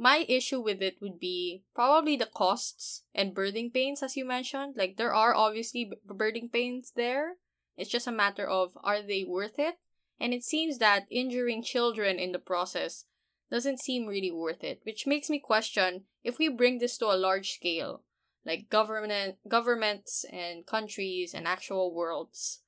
my 0.02 0.26
issue 0.28 0.60
with 0.60 0.82
it 0.82 1.00
would 1.00 1.20
be 1.20 1.64
probably 1.76 2.18
the 2.18 2.26
costs 2.26 3.04
and 3.14 3.36
birthing 3.36 3.72
pains, 3.72 4.02
as 4.02 4.18
you 4.18 4.26
mentioned. 4.26 4.76
Like, 4.76 4.98
there 4.98 5.14
are 5.14 5.36
obviously 5.36 5.92
birthing 6.08 6.52
pains 6.52 6.92
there. 6.96 7.38
It's 7.78 7.90
just 7.90 8.08
a 8.08 8.12
matter 8.12 8.50
of 8.50 8.72
are 8.84 9.02
they 9.02 9.24
worth 9.24 9.60
it? 9.60 9.76
And 10.20 10.34
it 10.34 10.44
seems 10.44 10.80
that 10.80 11.06
injuring 11.12 11.64
children 11.64 12.18
in 12.18 12.32
the 12.32 12.40
process 12.40 13.06
doesn't 13.52 13.82
seem 13.82 14.08
really 14.08 14.32
worth 14.32 14.64
it, 14.64 14.82
which 14.84 15.06
makes 15.06 15.30
me 15.30 15.40
question 15.40 16.06
if 16.24 16.40
we 16.40 16.50
bring 16.50 16.80
this 16.80 16.98
to 16.98 17.06
a 17.06 17.18
large 17.18 17.52
scale, 17.52 18.04
like 18.46 18.70
government 18.70 19.38
governments 19.48 20.26
and 20.32 20.66
countries 20.66 21.34
and 21.34 21.48
actual 21.48 21.94
worlds 21.94 22.62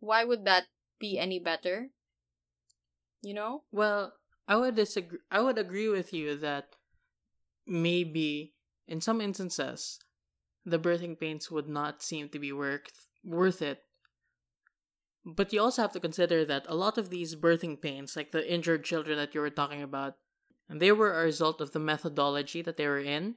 why 0.00 0.24
would 0.24 0.44
that 0.44 0.64
be 0.98 1.18
any 1.18 1.38
better 1.38 1.90
you 3.22 3.34
know 3.34 3.62
well 3.70 4.14
i 4.48 4.56
would 4.56 4.74
disagree 4.74 5.18
i 5.30 5.40
would 5.40 5.58
agree 5.58 5.88
with 5.88 6.12
you 6.12 6.36
that 6.36 6.74
maybe 7.66 8.54
in 8.88 9.00
some 9.00 9.20
instances 9.20 9.98
the 10.64 10.78
birthing 10.78 11.18
pains 11.18 11.50
would 11.50 11.68
not 11.68 12.02
seem 12.02 12.28
to 12.28 12.38
be 12.38 12.52
worth 12.52 13.08
worth 13.24 13.62
it. 13.62 13.80
But 15.24 15.52
you 15.52 15.60
also 15.60 15.82
have 15.82 15.92
to 15.92 16.00
consider 16.00 16.44
that 16.44 16.66
a 16.68 16.74
lot 16.74 16.98
of 16.98 17.10
these 17.10 17.36
birthing 17.36 17.80
pains 17.80 18.16
like 18.16 18.32
the 18.32 18.52
injured 18.52 18.84
children 18.84 19.16
that 19.18 19.34
you 19.34 19.40
were 19.40 19.50
talking 19.50 19.82
about 19.82 20.14
they 20.68 20.92
were 20.92 21.12
a 21.12 21.24
result 21.24 21.60
of 21.60 21.72
the 21.72 21.78
methodology 21.78 22.62
that 22.62 22.76
they 22.76 22.86
were 22.86 23.00
in. 23.00 23.36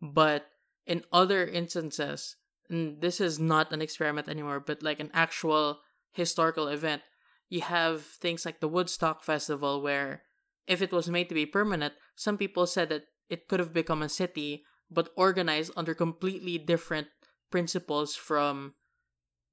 But 0.00 0.46
in 0.86 1.04
other 1.12 1.46
instances, 1.46 2.36
and 2.70 3.00
this 3.00 3.20
is 3.20 3.38
not 3.38 3.72
an 3.72 3.82
experiment 3.82 4.28
anymore, 4.28 4.60
but 4.60 4.82
like 4.82 5.00
an 5.00 5.10
actual 5.12 5.80
historical 6.12 6.68
event, 6.68 7.02
you 7.48 7.62
have 7.62 8.02
things 8.02 8.44
like 8.44 8.60
the 8.60 8.68
Woodstock 8.68 9.24
Festival, 9.24 9.82
where 9.82 10.22
if 10.66 10.82
it 10.82 10.92
was 10.92 11.08
made 11.08 11.28
to 11.30 11.34
be 11.34 11.46
permanent, 11.46 11.94
some 12.14 12.36
people 12.36 12.66
said 12.66 12.90
that 12.90 13.04
it 13.28 13.48
could 13.48 13.60
have 13.60 13.72
become 13.72 14.02
a 14.02 14.08
city, 14.08 14.64
but 14.90 15.10
organized 15.16 15.72
under 15.76 15.94
completely 15.94 16.58
different 16.58 17.08
principles 17.50 18.14
from 18.14 18.74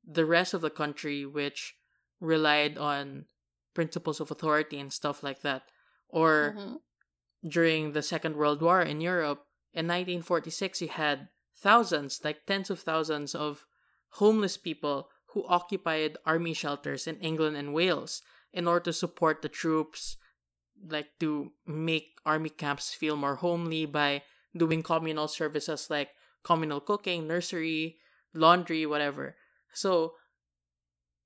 the 0.05 0.25
rest 0.25 0.53
of 0.53 0.61
the 0.61 0.69
country, 0.69 1.25
which 1.25 1.75
relied 2.19 2.77
on 2.77 3.25
principles 3.73 4.19
of 4.19 4.31
authority 4.31 4.79
and 4.79 4.93
stuff 4.93 5.23
like 5.23 5.41
that. 5.41 5.63
Or 6.07 6.55
mm-hmm. 6.57 6.75
during 7.47 7.91
the 7.91 8.03
Second 8.03 8.35
World 8.35 8.61
War 8.61 8.81
in 8.81 9.01
Europe, 9.01 9.45
in 9.73 9.87
1946 9.87 10.81
you 10.81 10.87
had 10.87 11.29
thousands, 11.57 12.21
like 12.23 12.45
tens 12.45 12.69
of 12.69 12.79
thousands 12.79 13.35
of 13.35 13.65
homeless 14.21 14.57
people 14.57 15.09
who 15.35 15.45
occupied 15.47 16.17
army 16.25 16.53
shelters 16.53 17.07
in 17.07 17.17
England 17.19 17.57
and 17.57 17.73
Wales 17.73 18.21
in 18.53 18.67
order 18.67 18.85
to 18.85 18.93
support 18.93 19.41
the 19.41 19.49
troops, 19.49 20.15
like 20.87 21.17
to 21.19 21.51
make 21.65 22.17
army 22.25 22.49
camps 22.49 22.93
feel 22.93 23.15
more 23.15 23.35
homely 23.35 23.85
by 23.85 24.23
doing 24.55 24.83
communal 24.83 25.27
services 25.27 25.87
like 25.89 26.09
communal 26.43 26.79
cooking, 26.79 27.27
nursery, 27.27 27.97
laundry, 28.33 28.85
whatever. 28.85 29.35
So, 29.73 30.13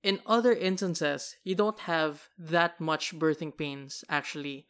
in 0.02 0.22
other 0.26 0.54
instances, 0.54 1.36
you 1.44 1.56
don't 1.56 1.80
have 1.80 2.30
that 2.38 2.80
much 2.80 3.18
birthing 3.18 3.58
pains 3.58 4.04
actually. 4.10 4.68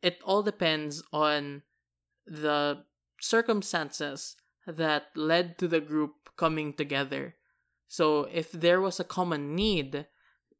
It 0.00 0.20
all 0.24 0.42
depends 0.42 1.02
on 1.12 1.62
the 2.26 2.84
circumstances 3.20 4.36
that 4.66 5.06
led 5.14 5.58
to 5.58 5.68
the 5.68 5.80
group 5.80 6.30
coming 6.36 6.72
together. 6.72 7.34
So 7.88 8.28
if 8.32 8.52
there 8.52 8.80
was 8.80 8.98
a 8.98 9.04
common 9.04 9.54
need 9.54 10.06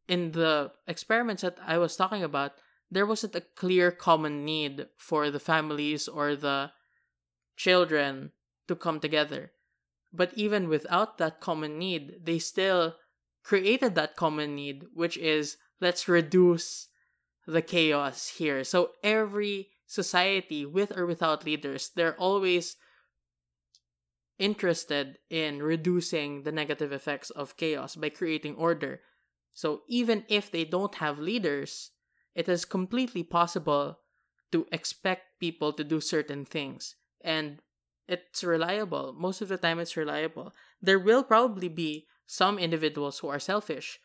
in 0.08 0.32
the 0.32 0.72
experiments 0.86 1.42
that 1.42 1.58
I 1.64 1.78
was 1.78 1.96
talking 1.96 2.22
about, 2.22 2.52
there 2.94 3.06
wasn't 3.06 3.34
a 3.34 3.40
clear 3.40 3.90
common 3.90 4.44
need 4.44 4.86
for 4.96 5.28
the 5.28 5.40
families 5.40 6.06
or 6.06 6.36
the 6.36 6.70
children 7.56 8.30
to 8.68 8.76
come 8.76 9.00
together. 9.00 9.50
But 10.12 10.32
even 10.34 10.68
without 10.68 11.18
that 11.18 11.40
common 11.40 11.76
need, 11.76 12.20
they 12.24 12.38
still 12.38 12.94
created 13.42 13.96
that 13.96 14.14
common 14.14 14.54
need, 14.54 14.84
which 14.94 15.16
is 15.16 15.56
let's 15.80 16.08
reduce 16.08 16.88
the 17.46 17.62
chaos 17.62 18.28
here. 18.28 18.62
So 18.62 18.92
every 19.02 19.70
society, 19.86 20.64
with 20.64 20.96
or 20.96 21.04
without 21.04 21.44
leaders, 21.44 21.90
they're 21.94 22.16
always 22.16 22.76
interested 24.38 25.18
in 25.30 25.62
reducing 25.62 26.44
the 26.44 26.52
negative 26.52 26.92
effects 26.92 27.30
of 27.30 27.56
chaos 27.56 27.96
by 27.96 28.08
creating 28.08 28.54
order. 28.54 29.00
So 29.52 29.82
even 29.88 30.24
if 30.28 30.50
they 30.50 30.64
don't 30.64 30.94
have 30.96 31.18
leaders, 31.18 31.90
it 32.34 32.48
is 32.48 32.64
completely 32.64 33.22
possible 33.22 33.98
to 34.52 34.66
expect 34.72 35.40
people 35.40 35.72
to 35.72 35.84
do 35.84 36.00
certain 36.00 36.44
things. 36.44 36.96
And 37.20 37.58
it's 38.06 38.44
reliable. 38.44 39.14
Most 39.16 39.40
of 39.40 39.48
the 39.48 39.56
time, 39.56 39.78
it's 39.78 39.96
reliable. 39.96 40.54
There 40.82 40.98
will 40.98 41.22
probably 41.22 41.68
be 41.68 42.06
some 42.26 42.58
individuals 42.58 43.18
who 43.18 43.28
are 43.28 43.38
selfish, 43.38 44.00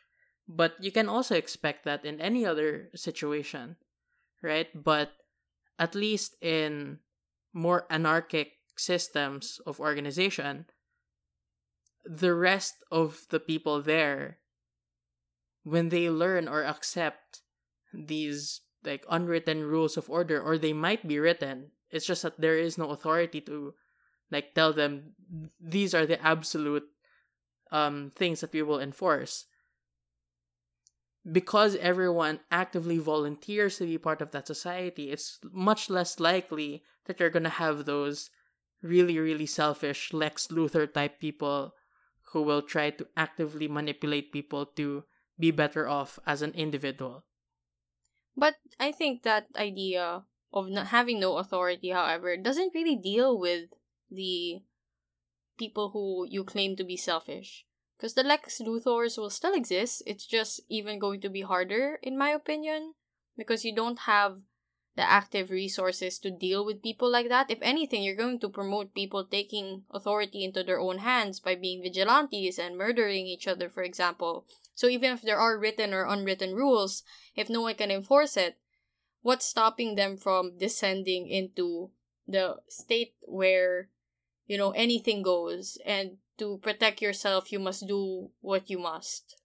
but 0.47 0.73
you 0.79 0.91
can 0.91 1.09
also 1.09 1.35
expect 1.35 1.85
that 1.85 2.05
in 2.05 2.19
any 2.19 2.45
other 2.45 2.89
situation, 2.95 3.75
right? 4.41 4.67
But 4.73 5.11
at 5.77 5.95
least 5.95 6.35
in 6.41 6.99
more 7.53 7.85
anarchic 7.89 8.53
systems 8.75 9.59
of 9.65 9.79
organization, 9.79 10.65
the 12.05 12.33
rest 12.33 12.83
of 12.91 13.25
the 13.29 13.39
people 13.39 13.81
there, 13.81 14.39
when 15.63 15.89
they 15.89 16.09
learn 16.09 16.47
or 16.47 16.63
accept 16.63 17.41
these 17.93 18.61
like 18.83 19.05
unwritten 19.09 19.63
rules 19.63 19.97
of 19.97 20.09
order, 20.09 20.41
or 20.41 20.57
they 20.57 20.73
might 20.73 21.07
be 21.07 21.19
written, 21.19 21.71
it's 21.91 22.05
just 22.05 22.23
that 22.23 22.39
there 22.39 22.57
is 22.57 22.77
no 22.77 22.89
authority 22.89 23.41
to 23.41 23.73
like 24.31 24.53
tell 24.53 24.73
them 24.73 25.13
these 25.59 25.93
are 25.93 26.05
the 26.05 26.21
absolute 26.25 26.85
um 27.71 28.11
things 28.15 28.41
that 28.41 28.53
we 28.53 28.61
will 28.61 28.79
enforce 28.79 29.45
because 31.29 31.75
everyone 31.77 32.39
actively 32.51 32.97
volunteers 32.97 33.77
to 33.77 33.85
be 33.85 33.97
part 33.97 34.21
of 34.21 34.31
that 34.31 34.47
society, 34.47 35.11
it's 35.11 35.39
much 35.51 35.89
less 35.89 36.19
likely 36.19 36.83
that 37.05 37.19
you're 37.19 37.29
gonna 37.29 37.49
have 37.49 37.85
those 37.85 38.29
really, 38.81 39.19
really 39.19 39.45
selfish 39.45 40.13
Lex 40.13 40.47
Luthor 40.47 40.91
type 40.91 41.19
people 41.19 41.73
who 42.31 42.41
will 42.41 42.61
try 42.61 42.89
to 42.91 43.07
actively 43.17 43.67
manipulate 43.67 44.31
people 44.31 44.65
to 44.65 45.03
be 45.37 45.51
better 45.51 45.87
off 45.87 46.19
as 46.25 46.41
an 46.41 46.51
individual. 46.51 47.25
But 48.39 48.55
I 48.79 48.93
think 48.93 49.23
that 49.23 49.47
idea 49.57 50.23
of 50.53 50.69
not 50.69 50.87
having 50.87 51.19
no 51.19 51.37
authority, 51.37 51.89
however, 51.89 52.37
doesn't 52.37 52.73
really 52.73 52.95
deal 52.95 53.37
with 53.37 53.69
the 54.09 54.61
people 55.57 55.89
who 55.89 56.25
you 56.29 56.45
claim 56.45 56.77
to 56.77 56.85
be 56.85 56.95
selfish. 56.95 57.65
Because 57.97 58.13
the 58.13 58.23
Lex 58.23 58.61
Luthors 58.61 59.17
will 59.17 59.29
still 59.29 59.53
exist. 59.53 60.03
It's 60.07 60.25
just 60.25 60.61
even 60.69 60.99
going 60.99 61.19
to 61.19 61.29
be 61.29 61.41
harder, 61.41 61.99
in 62.01 62.17
my 62.17 62.29
opinion, 62.29 62.93
because 63.35 63.65
you 63.65 63.75
don't 63.75 63.99
have 63.99 64.39
the 64.95 65.03
active 65.03 65.51
resources 65.51 66.17
to 66.19 66.31
deal 66.31 66.65
with 66.65 66.81
people 66.81 67.11
like 67.11 67.27
that. 67.27 67.51
If 67.51 67.59
anything, 67.61 68.03
you're 68.03 68.15
going 68.15 68.39
to 68.39 68.49
promote 68.49 68.95
people 68.95 69.25
taking 69.25 69.83
authority 69.91 70.45
into 70.45 70.63
their 70.63 70.79
own 70.79 70.99
hands 70.99 71.41
by 71.41 71.55
being 71.55 71.83
vigilantes 71.83 72.57
and 72.57 72.77
murdering 72.77 73.27
each 73.27 73.47
other, 73.47 73.69
for 73.69 73.83
example. 73.83 74.45
So 74.79 74.87
even 74.87 75.11
if 75.11 75.21
there 75.21 75.35
are 75.35 75.59
written 75.59 75.93
or 75.93 76.07
unwritten 76.07 76.55
rules, 76.55 77.03
if 77.35 77.49
no 77.49 77.67
one 77.67 77.75
can 77.75 77.91
enforce 77.91 78.37
it, 78.37 78.55
what's 79.19 79.43
stopping 79.45 79.95
them 79.95 80.15
from 80.15 80.55
descending 80.57 81.27
into 81.27 81.91
the 82.25 82.63
state 82.69 83.11
where, 83.27 83.89
you 84.47 84.57
know, 84.57 84.71
anything 84.71 85.21
goes 85.21 85.77
and 85.85 86.23
to 86.37 86.59
protect 86.63 87.01
yourself, 87.01 87.51
you 87.51 87.59
must 87.59 87.91
do 87.91 88.31
what 88.39 88.69
you 88.69 88.79
must? 88.79 89.35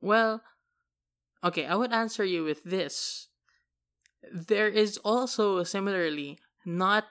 Well, 0.00 0.42
okay, 1.44 1.66
I 1.66 1.76
would 1.76 1.92
answer 1.92 2.24
you 2.24 2.42
with 2.42 2.64
this 2.64 3.28
there 4.32 4.66
is 4.66 4.98
also 5.06 5.62
similarly 5.62 6.40
not 6.64 7.04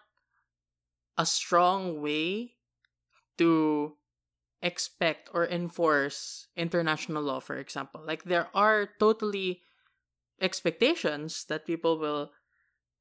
a 1.18 1.26
strong 1.26 2.02
way 2.02 2.58
to 3.38 3.96
expect 4.64 5.30
or 5.34 5.46
enforce 5.46 6.48
international 6.56 7.22
law 7.22 7.40
for 7.40 7.58
example. 7.58 8.02
Like 8.02 8.24
there 8.24 8.48
are 8.56 8.90
totally 8.98 9.62
expectations 10.42 11.46
that 11.50 11.68
people 11.68 12.00
will 12.00 12.32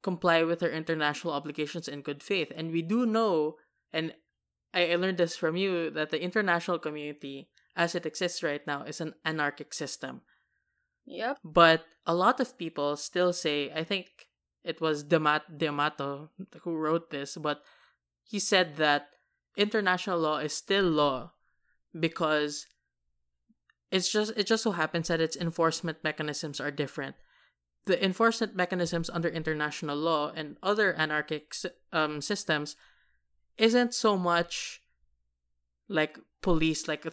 comply 0.03 0.43
with 0.43 0.59
their 0.59 0.71
international 0.71 1.33
obligations 1.33 1.87
in 1.87 2.01
good 2.01 2.21
faith. 2.21 2.51
And 2.53 2.71
we 2.71 2.83
do 2.83 3.05
know 3.05 3.55
and 3.91 4.13
I, 4.73 4.95
learned 4.95 5.17
this 5.17 5.37
from 5.37 5.55
you 5.55 5.89
that 5.91 6.09
the 6.09 6.21
international 6.21 6.79
community 6.79 7.47
as 7.75 7.95
it 7.95 8.05
exists 8.05 8.43
right 8.43 8.65
now 8.65 8.83
is 8.83 8.99
an 8.99 9.13
anarchic 9.23 9.73
system. 9.73 10.21
Yep. 11.05 11.39
But 11.43 11.85
a 12.05 12.15
lot 12.15 12.39
of 12.39 12.57
people 12.57 12.97
still 12.97 13.33
say, 13.33 13.71
I 13.71 13.83
think 13.83 14.07
it 14.63 14.81
was 14.81 15.03
Demat- 15.03 15.57
D'Amato 15.57 16.31
who 16.61 16.75
wrote 16.75 17.11
this, 17.11 17.37
but 17.37 17.61
he 18.23 18.39
said 18.39 18.77
that 18.77 19.09
international 19.55 20.19
law 20.19 20.37
is 20.37 20.53
still 20.53 20.85
law 20.85 21.33
because 21.97 22.67
it's 23.91 24.11
just 24.11 24.33
it 24.35 24.47
just 24.47 24.63
so 24.63 24.71
happens 24.71 25.07
that 25.07 25.21
its 25.21 25.37
enforcement 25.37 26.03
mechanisms 26.03 26.59
are 26.59 26.71
different. 26.71 27.15
The 27.85 28.03
enforcement 28.03 28.55
mechanisms 28.55 29.09
under 29.09 29.27
international 29.29 29.97
law 29.97 30.31
and 30.33 30.57
other 30.63 30.93
anarchic 30.93 31.53
um, 31.91 32.21
systems 32.21 32.75
isn't 33.57 33.93
so 33.93 34.17
much 34.17 34.81
like 35.89 36.17
police, 36.41 36.87
like 36.87 37.05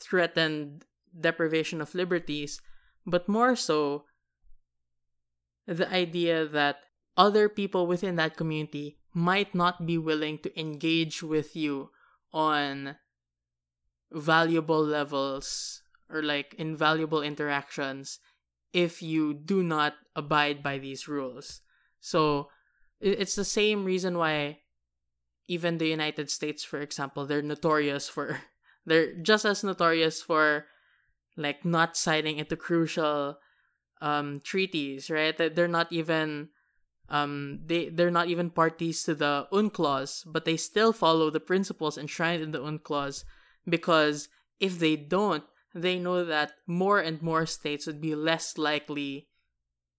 threatened 0.00 0.86
deprivation 1.18 1.80
of 1.80 1.94
liberties, 1.94 2.60
but 3.06 3.28
more 3.28 3.54
so 3.54 4.04
the 5.66 5.88
idea 5.92 6.46
that 6.46 6.78
other 7.16 7.48
people 7.48 7.86
within 7.86 8.16
that 8.16 8.36
community 8.36 8.98
might 9.14 9.54
not 9.54 9.86
be 9.86 9.96
willing 9.96 10.38
to 10.38 10.58
engage 10.58 11.22
with 11.22 11.54
you 11.54 11.90
on 12.32 12.96
valuable 14.14 14.82
levels 14.82 15.82
or 16.10 16.22
like 16.22 16.54
invaluable 16.58 17.22
interactions 17.22 18.20
if 18.72 19.02
you 19.02 19.34
do 19.34 19.62
not 19.62 19.94
abide 20.16 20.62
by 20.62 20.78
these 20.78 21.08
rules. 21.08 21.60
So 22.00 22.48
it's 23.00 23.34
the 23.34 23.44
same 23.44 23.84
reason 23.84 24.18
why 24.18 24.58
even 25.48 25.78
the 25.78 25.88
United 25.88 26.30
States, 26.30 26.64
for 26.64 26.80
example, 26.80 27.26
they're 27.26 27.42
notorious 27.42 28.08
for 28.08 28.40
they're 28.86 29.14
just 29.14 29.44
as 29.44 29.64
notorious 29.64 30.22
for 30.22 30.66
like 31.36 31.64
not 31.64 31.96
signing 31.96 32.38
into 32.38 32.56
crucial 32.56 33.38
um 34.00 34.40
treaties, 34.44 35.10
right? 35.10 35.36
That 35.36 35.54
they're 35.54 35.68
not 35.68 35.92
even 35.92 36.50
um 37.08 37.60
they 37.64 37.88
they're 37.88 38.10
not 38.10 38.28
even 38.28 38.50
parties 38.50 39.02
to 39.04 39.14
the 39.14 39.46
UNCLOS, 39.52 40.24
but 40.26 40.44
they 40.44 40.56
still 40.56 40.92
follow 40.92 41.30
the 41.30 41.40
principles 41.40 41.98
enshrined 41.98 42.42
in 42.42 42.50
the 42.50 42.60
UNCLOS 42.60 43.24
because 43.68 44.28
if 44.60 44.78
they 44.78 44.96
don't, 44.96 45.44
they 45.74 45.98
know 45.98 46.24
that 46.24 46.52
more 46.66 47.00
and 47.00 47.20
more 47.20 47.46
states 47.46 47.86
would 47.86 48.00
be 48.00 48.14
less 48.14 48.56
likely 48.56 49.28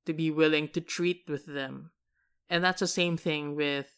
to 0.06 0.14
be 0.14 0.32
willing 0.32 0.70
to 0.70 0.82
treat 0.82 1.24
with 1.28 1.46
them. 1.46 1.92
And 2.50 2.64
that's 2.64 2.80
the 2.80 2.88
same 2.88 3.18
thing 3.18 3.56
with 3.56 3.92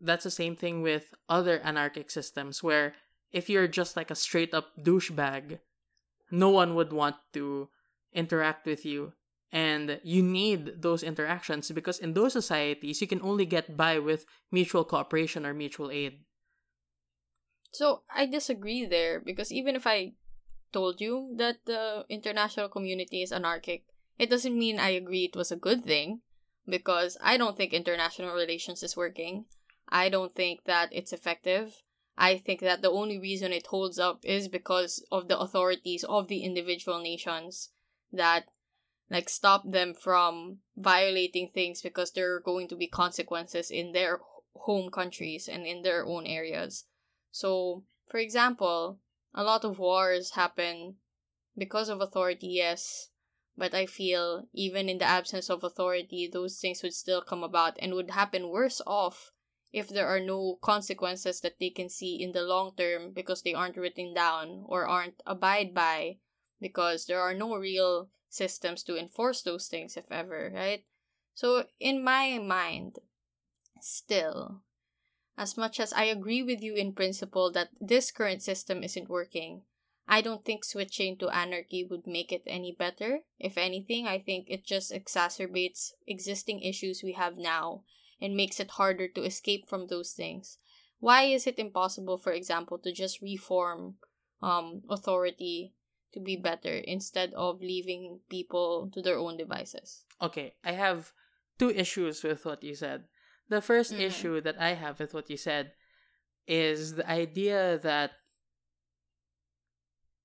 that's 0.00 0.24
the 0.24 0.30
same 0.30 0.54
thing 0.54 0.82
with 0.82 1.14
other 1.28 1.60
anarchic 1.64 2.10
systems 2.10 2.62
where 2.62 2.94
if 3.32 3.48
you're 3.48 3.68
just 3.68 3.96
like 3.96 4.10
a 4.10 4.14
straight 4.14 4.52
up 4.52 4.66
douchebag, 4.78 5.60
no 6.30 6.50
one 6.50 6.74
would 6.74 6.92
want 6.92 7.16
to 7.32 7.68
interact 8.12 8.66
with 8.66 8.84
you 8.84 9.12
and 9.50 10.00
you 10.02 10.22
need 10.22 10.82
those 10.82 11.02
interactions 11.02 11.70
because 11.70 11.98
in 11.98 12.12
those 12.12 12.32
societies 12.32 13.00
you 13.00 13.06
can 13.06 13.22
only 13.22 13.46
get 13.46 13.76
by 13.76 13.98
with 13.98 14.26
mutual 14.50 14.84
cooperation 14.84 15.46
or 15.46 15.54
mutual 15.54 15.90
aid 15.90 16.18
so 17.74 18.02
i 18.14 18.26
disagree 18.26 18.84
there 18.86 19.20
because 19.20 19.52
even 19.52 19.76
if 19.76 19.86
i 19.86 20.12
told 20.72 21.00
you 21.00 21.34
that 21.36 21.56
the 21.66 22.04
international 22.08 22.68
community 22.68 23.22
is 23.22 23.32
anarchic 23.32 23.84
it 24.18 24.30
doesn't 24.30 24.58
mean 24.58 24.78
i 24.78 24.88
agree 24.88 25.24
it 25.24 25.36
was 25.36 25.52
a 25.52 25.56
good 25.56 25.84
thing 25.84 26.20
because 26.66 27.16
i 27.20 27.36
don't 27.36 27.56
think 27.56 27.72
international 27.72 28.34
relations 28.34 28.82
is 28.82 28.96
working 28.96 29.44
i 29.88 30.08
don't 30.08 30.34
think 30.34 30.64
that 30.64 30.88
it's 30.92 31.12
effective 31.12 31.82
I 32.16 32.38
think 32.38 32.60
that 32.60 32.82
the 32.82 32.90
only 32.90 33.18
reason 33.18 33.52
it 33.52 33.66
holds 33.66 33.98
up 33.98 34.20
is 34.22 34.48
because 34.48 35.04
of 35.10 35.28
the 35.28 35.38
authorities 35.38 36.04
of 36.04 36.28
the 36.28 36.44
individual 36.44 37.00
nations 37.00 37.70
that 38.12 38.46
like 39.10 39.28
stop 39.28 39.70
them 39.70 39.94
from 39.94 40.58
violating 40.76 41.50
things 41.52 41.82
because 41.82 42.12
there 42.12 42.34
are 42.34 42.40
going 42.40 42.68
to 42.68 42.76
be 42.76 42.86
consequences 42.86 43.70
in 43.70 43.92
their 43.92 44.20
home 44.54 44.90
countries 44.90 45.48
and 45.48 45.66
in 45.66 45.82
their 45.82 46.06
own 46.06 46.26
areas. 46.26 46.84
So, 47.34 47.82
for 48.06 48.18
example, 48.18 49.00
a 49.34 49.42
lot 49.42 49.64
of 49.64 49.80
wars 49.80 50.38
happen 50.38 50.98
because 51.58 51.88
of 51.88 52.00
authority, 52.00 52.46
yes, 52.46 53.08
but 53.56 53.74
I 53.74 53.86
feel 53.86 54.46
even 54.52 54.88
in 54.88 54.98
the 54.98 55.04
absence 55.04 55.50
of 55.50 55.64
authority, 55.64 56.30
those 56.32 56.60
things 56.60 56.84
would 56.84 56.94
still 56.94 57.20
come 57.20 57.42
about 57.42 57.76
and 57.80 57.94
would 57.94 58.12
happen 58.12 58.50
worse 58.50 58.80
off 58.86 59.32
if 59.72 59.88
there 59.88 60.06
are 60.06 60.20
no 60.20 60.60
consequences 60.62 61.40
that 61.40 61.58
they 61.58 61.70
can 61.70 61.88
see 61.88 62.22
in 62.22 62.30
the 62.30 62.42
long 62.42 62.70
term 62.76 63.10
because 63.12 63.42
they 63.42 63.52
aren't 63.52 63.76
written 63.76 64.14
down 64.14 64.62
or 64.66 64.86
aren't 64.86 65.20
abide 65.26 65.74
by 65.74 66.18
because 66.60 67.06
there 67.06 67.20
are 67.20 67.34
no 67.34 67.56
real 67.56 68.10
systems 68.28 68.84
to 68.84 68.96
enforce 68.96 69.42
those 69.42 69.66
things 69.66 69.96
if 69.96 70.06
ever 70.12 70.52
right? 70.54 70.84
So 71.34 71.64
in 71.80 72.04
my 72.04 72.38
mind 72.38 73.00
still 73.80 74.62
as 75.36 75.56
much 75.56 75.80
as 75.80 75.92
i 75.92 76.04
agree 76.04 76.42
with 76.42 76.62
you 76.62 76.74
in 76.74 76.92
principle 76.92 77.50
that 77.50 77.68
this 77.80 78.10
current 78.10 78.42
system 78.42 78.82
isn't 78.82 79.08
working 79.08 79.62
i 80.06 80.20
don't 80.20 80.44
think 80.44 80.64
switching 80.64 81.16
to 81.16 81.28
anarchy 81.28 81.84
would 81.84 82.06
make 82.06 82.32
it 82.32 82.42
any 82.46 82.72
better 82.72 83.20
if 83.38 83.58
anything 83.58 84.06
i 84.06 84.18
think 84.18 84.46
it 84.48 84.64
just 84.64 84.92
exacerbates 84.92 85.92
existing 86.06 86.60
issues 86.60 87.02
we 87.02 87.12
have 87.12 87.36
now 87.36 87.82
and 88.20 88.34
makes 88.34 88.60
it 88.60 88.72
harder 88.72 89.08
to 89.08 89.22
escape 89.22 89.68
from 89.68 89.86
those 89.86 90.12
things. 90.12 90.58
Why 90.98 91.24
is 91.24 91.46
it 91.46 91.58
impossible, 91.58 92.16
for 92.16 92.32
example, 92.32 92.78
to 92.78 92.92
just 92.92 93.20
reform 93.20 93.96
um, 94.42 94.82
authority 94.88 95.74
to 96.12 96.20
be 96.20 96.36
better 96.36 96.72
instead 96.72 97.34
of 97.34 97.60
leaving 97.60 98.20
people 98.30 98.90
to 98.94 99.02
their 99.02 99.18
own 99.18 99.36
devices? 99.36 100.04
Okay, 100.22 100.54
I 100.64 100.72
have 100.72 101.12
two 101.58 101.70
issues 101.70 102.22
with 102.22 102.46
what 102.46 102.64
you 102.64 102.74
said. 102.74 103.04
The 103.48 103.60
1st 103.60 103.92
Mm-hmm. 103.92 104.00
issue 104.00 104.40
that 104.40 104.60
I 104.60 104.74
have 104.74 104.98
with 104.98 105.14
what 105.14 105.28
you 105.30 105.36
said 105.36 105.72
is 106.46 106.94
the 106.94 107.08
idea 107.08 107.78
that 107.78 108.12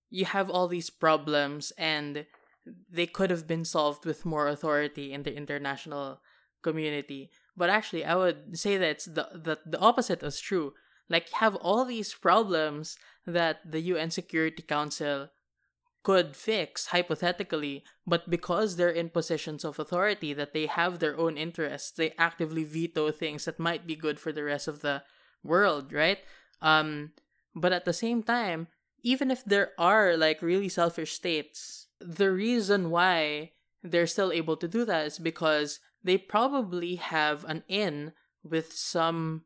you 0.10 0.26
have 0.26 0.50
all 0.50 0.68
these 0.68 0.90
problems 0.90 1.72
and 1.78 2.26
they 2.90 3.06
could 3.08 3.30
have 3.30 3.48
been 3.48 3.66
solved 3.66 4.06
with 4.06 4.26
more 4.26 4.48
authority 4.48 5.14
in 5.14 5.24
the 5.24 5.36
international 5.36 6.22
community. 6.62 7.30
But 7.56 7.70
actually, 7.70 8.06
I 8.06 8.16
would 8.16 8.58
say 8.58 8.78
that 8.78 8.90
it's 8.90 9.06
the, 9.06 9.28
the, 9.34 9.60
the 9.66 9.80
opposite 9.80 10.24
is 10.24 10.40
true. 10.40 10.74
Like, 11.10 11.30
you 11.32 11.38
have 11.38 11.56
all 11.56 11.86
these 11.86 12.14
problems 12.14 12.98
that 13.26 13.60
the 13.70 13.82
UN 13.82 14.12
Security 14.12 14.62
Council 14.62 15.30
could 16.04 16.36
fix 16.36 16.88
hypothetically, 16.88 17.84
but 18.08 18.30
because 18.30 18.76
they're 18.76 18.90
in 18.90 19.10
positions 19.10 19.66
of 19.66 19.80
authority 19.80 20.34
that 20.34 20.54
they 20.54 20.66
have 20.66 21.00
their 21.00 21.18
own 21.18 21.38
interests, 21.38 21.92
they 21.92 22.14
actively 22.18 22.64
veto 22.64 23.12
things 23.12 23.46
that 23.46 23.60
might 23.60 23.86
be 23.86 23.96
good 23.96 24.20
for 24.20 24.32
the 24.32 24.44
rest 24.44 24.68
of 24.68 24.82
the 24.82 25.04
world, 25.44 25.92
right? 25.92 26.20
Um 26.62 27.12
but 27.56 27.74
at 27.74 27.86
the 27.86 27.94
same 27.94 28.24
time, 28.24 28.68
even 29.04 29.32
if 29.32 29.44
there 29.44 29.72
are 29.78 30.16
like 30.16 30.42
really 30.42 30.70
selfish 30.70 31.14
states, 31.14 31.88
the 32.00 32.32
reason 32.32 32.90
why 32.90 33.52
they're 33.84 34.08
still 34.08 34.32
able 34.32 34.58
to 34.58 34.68
do 34.68 34.86
that 34.86 35.06
is 35.06 35.20
because 35.20 35.80
they 36.04 36.18
probably 36.18 36.96
have 36.96 37.44
an 37.46 37.64
in 37.68 38.14
with 38.44 38.74
some 38.74 39.44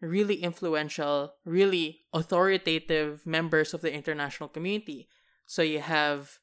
really 0.00 0.36
influential, 0.42 1.34
really 1.44 2.02
authoritative 2.12 3.26
members 3.26 3.72
of 3.74 3.80
the 3.80 3.92
international 3.92 4.48
community. 4.48 5.08
So 5.46 5.62
you 5.62 5.80
have 5.80 6.38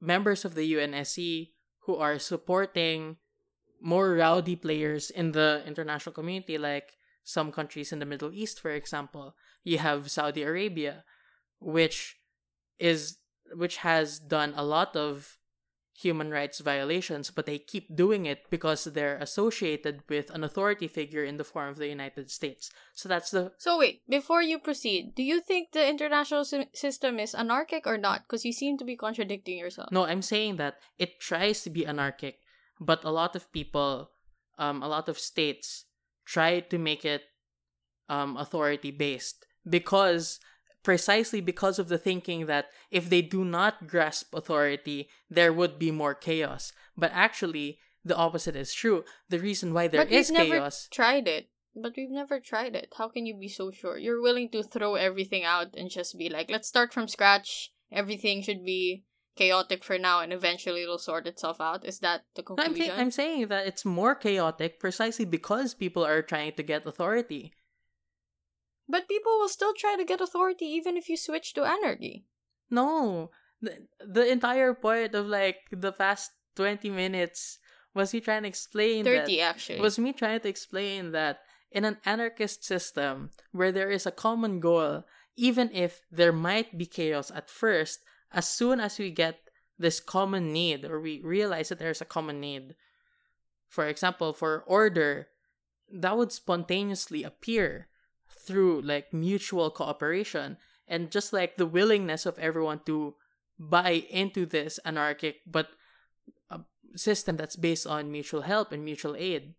members 0.00 0.44
of 0.44 0.54
the 0.54 0.74
UNSC 0.74 1.50
who 1.86 1.96
are 1.96 2.18
supporting 2.18 3.16
more 3.80 4.14
rowdy 4.14 4.56
players 4.56 5.10
in 5.10 5.32
the 5.32 5.62
international 5.66 6.12
community, 6.12 6.58
like 6.58 6.96
some 7.22 7.52
countries 7.52 7.92
in 7.92 7.98
the 7.98 8.06
Middle 8.06 8.32
East, 8.32 8.60
for 8.60 8.70
example. 8.70 9.36
You 9.62 9.78
have 9.78 10.10
Saudi 10.10 10.42
Arabia, 10.42 11.04
which 11.60 12.16
is 12.78 13.18
which 13.52 13.78
has 13.78 14.18
done 14.18 14.54
a 14.56 14.64
lot 14.64 14.96
of 14.96 15.38
human 15.96 16.30
rights 16.30 16.58
violations, 16.58 17.30
but 17.30 17.46
they 17.46 17.58
keep 17.58 17.94
doing 17.94 18.26
it 18.26 18.50
because 18.50 18.84
they're 18.84 19.16
associated 19.18 20.02
with 20.08 20.28
an 20.30 20.42
authority 20.42 20.88
figure 20.88 21.24
in 21.24 21.36
the 21.36 21.44
form 21.44 21.68
of 21.70 21.76
the 21.76 21.86
United 21.86 22.30
States. 22.30 22.70
So 22.94 23.08
that's 23.08 23.30
the. 23.30 23.52
So 23.58 23.78
wait, 23.78 24.02
before 24.08 24.42
you 24.42 24.58
proceed, 24.58 25.14
do 25.14 25.22
you 25.22 25.40
think 25.40 25.72
the 25.72 25.88
international 25.88 26.44
sy- 26.44 26.68
system 26.74 27.18
is 27.18 27.34
anarchic 27.34 27.86
or 27.86 27.96
not? 27.96 28.22
Because 28.22 28.44
you 28.44 28.52
seem 28.52 28.76
to 28.78 28.84
be 28.84 28.96
contradicting 28.96 29.56
yourself. 29.56 29.90
No, 29.92 30.04
I'm 30.04 30.22
saying 30.22 30.56
that 30.56 30.76
it 30.98 31.20
tries 31.20 31.62
to 31.62 31.70
be 31.70 31.86
anarchic, 31.86 32.38
but 32.80 33.04
a 33.04 33.10
lot 33.10 33.36
of 33.36 33.50
people, 33.52 34.10
um, 34.58 34.82
a 34.82 34.88
lot 34.88 35.08
of 35.08 35.18
states 35.18 35.86
try 36.26 36.58
to 36.58 36.78
make 36.78 37.04
it 37.04 37.22
um, 38.08 38.36
authority 38.36 38.90
based 38.90 39.46
because 39.68 40.40
precisely 40.84 41.40
because 41.40 41.80
of 41.80 41.88
the 41.88 41.98
thinking 41.98 42.46
that 42.46 42.66
if 42.90 43.10
they 43.10 43.22
do 43.22 43.44
not 43.44 43.88
grasp 43.88 44.32
authority, 44.32 45.08
there 45.28 45.52
would 45.52 45.78
be 45.78 45.90
more 45.90 46.14
chaos. 46.14 46.72
But 46.96 47.10
actually, 47.12 47.78
the 48.04 48.14
opposite 48.14 48.54
is 48.54 48.72
true. 48.72 49.02
The 49.30 49.40
reason 49.40 49.74
why 49.74 49.88
there 49.88 50.04
but 50.04 50.12
is 50.12 50.30
never 50.30 50.60
chaos. 50.60 50.88
tried 50.92 51.26
it. 51.26 51.48
But 51.74 51.94
we've 51.96 52.10
never 52.10 52.38
tried 52.38 52.76
it. 52.76 52.92
How 52.96 53.08
can 53.08 53.26
you 53.26 53.36
be 53.36 53.48
so 53.48 53.72
sure? 53.72 53.98
You're 53.98 54.22
willing 54.22 54.48
to 54.50 54.62
throw 54.62 54.94
everything 54.94 55.42
out 55.42 55.74
and 55.74 55.90
just 55.90 56.16
be 56.16 56.28
like, 56.28 56.48
let's 56.48 56.68
start 56.68 56.92
from 56.92 57.08
scratch. 57.08 57.72
Everything 57.90 58.42
should 58.42 58.64
be 58.64 59.02
chaotic 59.34 59.82
for 59.82 59.98
now, 59.98 60.20
and 60.20 60.32
eventually 60.32 60.82
it'll 60.82 60.98
sort 60.98 61.26
itself 61.26 61.60
out. 61.60 61.84
Is 61.84 61.98
that 62.00 62.22
the 62.36 62.44
No, 62.48 62.62
I'm, 62.62 62.66
conclusion? 62.66 62.94
I'm 62.96 63.10
saying 63.10 63.48
that 63.48 63.66
it's 63.66 63.84
more 63.84 64.14
chaotic 64.14 64.78
precisely 64.78 65.24
because 65.24 65.74
people 65.74 66.04
are 66.04 66.22
trying 66.22 66.52
to 66.52 66.62
get 66.62 66.86
authority. 66.86 67.52
But 68.88 69.08
people 69.08 69.32
will 69.38 69.48
still 69.48 69.72
try 69.74 69.96
to 69.96 70.04
get 70.04 70.20
authority 70.20 70.66
even 70.66 70.96
if 70.96 71.08
you 71.08 71.16
switch 71.16 71.54
to 71.54 71.64
anarchy. 71.64 72.26
No, 72.70 73.30
the, 73.60 73.86
the 74.04 74.30
entire 74.30 74.74
point 74.74 75.14
of 75.14 75.26
like 75.26 75.56
the 75.70 75.92
past 75.92 76.32
20 76.56 76.90
minutes 76.90 77.58
was 77.94 78.12
me 78.12 78.20
trying 78.20 78.42
to 78.42 78.48
explain 78.48 79.04
that 79.04 79.26
30, 79.26 79.40
actually. 79.40 79.80
was 79.80 79.98
me 79.98 80.12
trying 80.12 80.40
to 80.40 80.48
explain 80.48 81.12
that 81.12 81.40
in 81.70 81.84
an 81.84 81.98
anarchist 82.04 82.64
system 82.64 83.30
where 83.52 83.72
there 83.72 83.90
is 83.90 84.06
a 84.06 84.12
common 84.12 84.60
goal, 84.60 85.04
even 85.36 85.70
if 85.72 86.02
there 86.10 86.32
might 86.32 86.76
be 86.76 86.86
chaos 86.86 87.30
at 87.34 87.50
first, 87.50 88.00
as 88.32 88.48
soon 88.48 88.80
as 88.80 88.98
we 88.98 89.10
get 89.10 89.38
this 89.78 90.00
common 90.00 90.52
need 90.52 90.84
or 90.84 91.00
we 91.00 91.20
realize 91.22 91.68
that 91.68 91.78
there's 91.78 92.00
a 92.00 92.06
common 92.06 92.40
need, 92.40 92.74
for 93.68 93.86
example, 93.86 94.32
for 94.32 94.62
order, 94.66 95.28
that 95.92 96.16
would 96.16 96.32
spontaneously 96.32 97.22
appear 97.22 97.88
through 98.44 98.82
like 98.82 99.12
mutual 99.12 99.70
cooperation 99.70 100.56
and 100.86 101.10
just 101.10 101.32
like 101.32 101.56
the 101.56 101.66
willingness 101.66 102.26
of 102.26 102.38
everyone 102.38 102.80
to 102.86 103.14
buy 103.58 104.04
into 104.10 104.44
this 104.44 104.78
anarchic 104.84 105.40
but 105.46 105.70
a 106.50 106.60
system 106.96 107.36
that's 107.36 107.56
based 107.56 107.86
on 107.86 108.12
mutual 108.12 108.42
help 108.42 108.72
and 108.72 108.84
mutual 108.84 109.16
aid. 109.16 109.54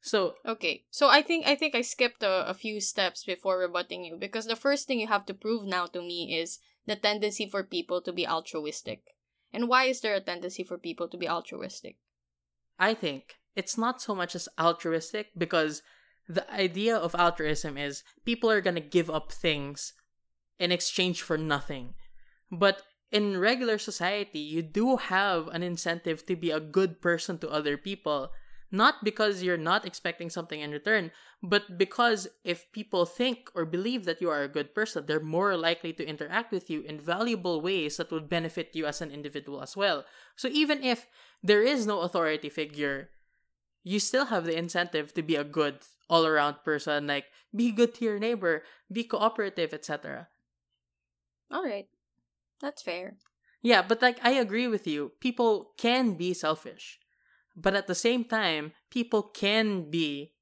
So 0.00 0.34
Okay, 0.46 0.84
so 0.90 1.08
I 1.08 1.22
think 1.22 1.46
I 1.46 1.54
think 1.56 1.74
I 1.74 1.82
skipped 1.82 2.22
a, 2.22 2.48
a 2.48 2.54
few 2.54 2.80
steps 2.80 3.24
before 3.24 3.58
rebutting 3.58 4.04
you 4.04 4.16
because 4.16 4.46
the 4.46 4.54
first 4.54 4.86
thing 4.86 5.00
you 5.00 5.08
have 5.08 5.26
to 5.26 5.34
prove 5.34 5.66
now 5.66 5.86
to 5.86 6.00
me 6.00 6.36
is 6.38 6.58
the 6.86 6.96
tendency 6.96 7.48
for 7.48 7.64
people 7.64 8.00
to 8.02 8.12
be 8.12 8.26
altruistic. 8.26 9.02
And 9.52 9.68
why 9.68 9.84
is 9.84 10.00
there 10.00 10.14
a 10.14 10.20
tendency 10.20 10.62
for 10.62 10.78
people 10.78 11.08
to 11.08 11.16
be 11.16 11.28
altruistic? 11.28 11.96
I 12.78 12.94
think 12.94 13.38
it's 13.56 13.78
not 13.78 14.02
so 14.02 14.14
much 14.14 14.34
as 14.34 14.48
altruistic 14.60 15.30
because 15.36 15.82
the 16.28 16.50
idea 16.52 16.96
of 16.96 17.14
altruism 17.14 17.78
is 17.78 18.02
people 18.24 18.50
are 18.50 18.60
going 18.60 18.74
to 18.74 18.80
give 18.80 19.08
up 19.10 19.32
things 19.32 19.92
in 20.58 20.72
exchange 20.72 21.22
for 21.22 21.38
nothing. 21.38 21.94
But 22.50 22.82
in 23.12 23.38
regular 23.38 23.78
society, 23.78 24.40
you 24.40 24.62
do 24.62 24.96
have 24.96 25.48
an 25.48 25.62
incentive 25.62 26.26
to 26.26 26.36
be 26.36 26.50
a 26.50 26.60
good 26.60 27.00
person 27.00 27.38
to 27.38 27.50
other 27.50 27.76
people. 27.76 28.30
Not 28.72 29.04
because 29.04 29.44
you're 29.44 29.56
not 29.56 29.86
expecting 29.86 30.28
something 30.28 30.60
in 30.60 30.72
return, 30.72 31.12
but 31.40 31.78
because 31.78 32.26
if 32.42 32.70
people 32.72 33.06
think 33.06 33.48
or 33.54 33.64
believe 33.64 34.04
that 34.06 34.20
you 34.20 34.28
are 34.28 34.42
a 34.42 34.48
good 34.48 34.74
person, 34.74 35.06
they're 35.06 35.20
more 35.20 35.56
likely 35.56 35.92
to 35.92 36.06
interact 36.06 36.50
with 36.50 36.68
you 36.68 36.80
in 36.82 36.98
valuable 36.98 37.60
ways 37.60 37.96
that 37.96 38.10
would 38.10 38.28
benefit 38.28 38.74
you 38.74 38.84
as 38.84 39.00
an 39.00 39.12
individual 39.12 39.62
as 39.62 39.76
well. 39.76 40.04
So 40.34 40.48
even 40.50 40.82
if 40.82 41.06
there 41.44 41.62
is 41.62 41.86
no 41.86 42.00
authority 42.00 42.48
figure, 42.48 43.10
you 43.84 44.00
still 44.00 44.26
have 44.26 44.44
the 44.44 44.58
incentive 44.58 45.14
to 45.14 45.22
be 45.22 45.36
a 45.36 45.44
good 45.44 45.78
all 46.08 46.26
around 46.26 46.56
person, 46.64 47.06
like 47.06 47.26
be 47.54 47.72
good 47.72 47.94
to 47.96 48.04
your 48.04 48.18
neighbor, 48.18 48.62
be 48.90 49.04
cooperative, 49.04 49.72
etc. 49.72 50.28
Alright. 51.52 51.88
That's 52.60 52.82
fair. 52.82 53.16
Yeah, 53.62 53.82
but 53.82 54.02
like 54.02 54.18
I 54.22 54.30
agree 54.32 54.68
with 54.68 54.86
you. 54.86 55.12
People 55.20 55.72
can 55.76 56.14
be 56.14 56.34
selfish. 56.34 56.98
But 57.56 57.74
at 57.74 57.86
the 57.86 57.94
same 57.94 58.24
time, 58.24 58.72
people 58.90 59.22
can 59.22 59.90
be 59.90 60.34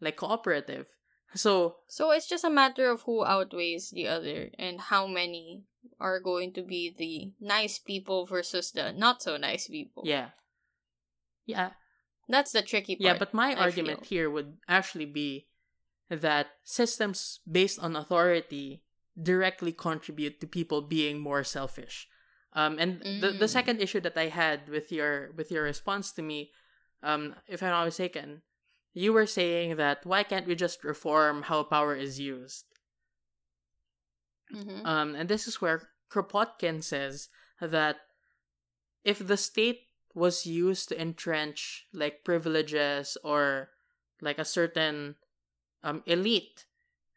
like 0.00 0.16
cooperative. 0.16 0.86
So 1.34 1.76
So 1.88 2.10
it's 2.10 2.28
just 2.28 2.44
a 2.44 2.50
matter 2.50 2.90
of 2.90 3.02
who 3.02 3.24
outweighs 3.24 3.90
the 3.90 4.08
other 4.08 4.50
and 4.58 4.80
how 4.80 5.06
many 5.06 5.64
are 5.98 6.20
going 6.20 6.52
to 6.54 6.62
be 6.62 6.94
the 6.96 7.32
nice 7.44 7.78
people 7.78 8.26
versus 8.26 8.70
the 8.72 8.92
not 8.92 9.22
so 9.22 9.36
nice 9.36 9.68
people. 9.68 10.02
yeah. 10.06 10.30
Yeah. 11.46 11.70
That's 12.30 12.52
the 12.52 12.62
tricky 12.62 12.94
part. 12.96 13.04
Yeah, 13.06 13.18
but 13.18 13.34
my 13.34 13.52
I 13.52 13.66
argument 13.66 14.06
feel. 14.06 14.08
here 14.08 14.30
would 14.30 14.58
actually 14.68 15.06
be 15.06 15.46
that 16.08 16.46
systems 16.64 17.40
based 17.50 17.78
on 17.78 17.94
authority 17.96 18.82
directly 19.20 19.72
contribute 19.72 20.40
to 20.40 20.46
people 20.46 20.80
being 20.82 21.18
more 21.20 21.42
selfish. 21.44 22.06
Um, 22.52 22.78
and 22.78 23.00
the 23.22 23.30
the 23.30 23.46
Mm. 23.46 23.56
second 23.58 23.76
issue 23.80 24.00
that 24.00 24.16
I 24.16 24.26
had 24.26 24.68
with 24.68 24.90
your 24.90 25.30
with 25.38 25.50
your 25.50 25.62
response 25.64 26.10
to 26.14 26.22
me, 26.22 26.50
um, 27.02 27.34
if 27.46 27.62
I'm 27.62 27.70
not 27.70 27.84
mistaken, 27.86 28.42
you 28.94 29.12
were 29.12 29.26
saying 29.26 29.76
that 29.76 30.06
why 30.06 30.22
can't 30.24 30.46
we 30.46 30.54
just 30.54 30.82
reform 30.82 31.42
how 31.50 31.62
power 31.62 31.94
is 31.94 32.18
used? 32.18 32.66
Mhm. 34.52 34.82
Um, 34.84 35.14
and 35.14 35.28
this 35.28 35.46
is 35.46 35.60
where 35.60 35.90
Kropotkin 36.10 36.82
says 36.82 37.28
that 37.60 37.96
if 39.04 39.18
the 39.24 39.36
state 39.36 39.89
was 40.14 40.46
used 40.46 40.88
to 40.88 41.00
entrench 41.00 41.86
like 41.92 42.24
privileges 42.24 43.16
or 43.22 43.70
like 44.20 44.38
a 44.38 44.44
certain 44.44 45.16
um, 45.82 46.02
elite, 46.06 46.66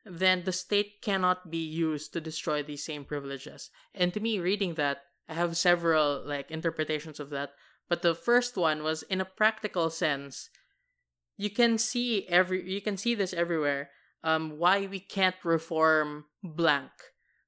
then 0.05 0.43
the 0.43 0.51
state 0.51 1.01
cannot 1.01 1.49
be 1.49 1.57
used 1.57 2.13
to 2.13 2.21
destroy 2.21 2.61
these 2.61 2.85
same 2.85 3.05
privileges. 3.05 3.69
And 3.93 4.13
to 4.13 4.19
me, 4.19 4.39
reading 4.39 4.75
that, 4.75 4.99
I 5.27 5.33
have 5.33 5.57
several 5.57 6.21
like 6.25 6.51
interpretations 6.51 7.19
of 7.19 7.29
that. 7.31 7.51
But 7.89 8.01
the 8.01 8.15
first 8.15 8.57
one 8.57 8.83
was 8.83 9.03
in 9.03 9.21
a 9.21 9.25
practical 9.25 9.89
sense, 9.89 10.49
you 11.37 11.49
can 11.49 11.77
see 11.77 12.27
every 12.27 12.69
you 12.71 12.81
can 12.81 12.97
see 12.97 13.15
this 13.15 13.33
everywhere. 13.33 13.89
Um, 14.23 14.57
why 14.57 14.87
we 14.87 15.01
can't 15.01 15.35
reform 15.43 16.25
blank 16.41 16.91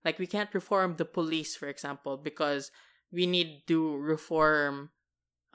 like 0.06 0.20
we 0.20 0.28
can't 0.28 0.54
reform 0.54 0.96
the 0.96 1.04
police, 1.04 1.56
for 1.56 1.68
example, 1.68 2.16
because 2.16 2.70
we 3.12 3.26
need 3.26 3.64
to 3.68 3.98
reform 3.98 4.92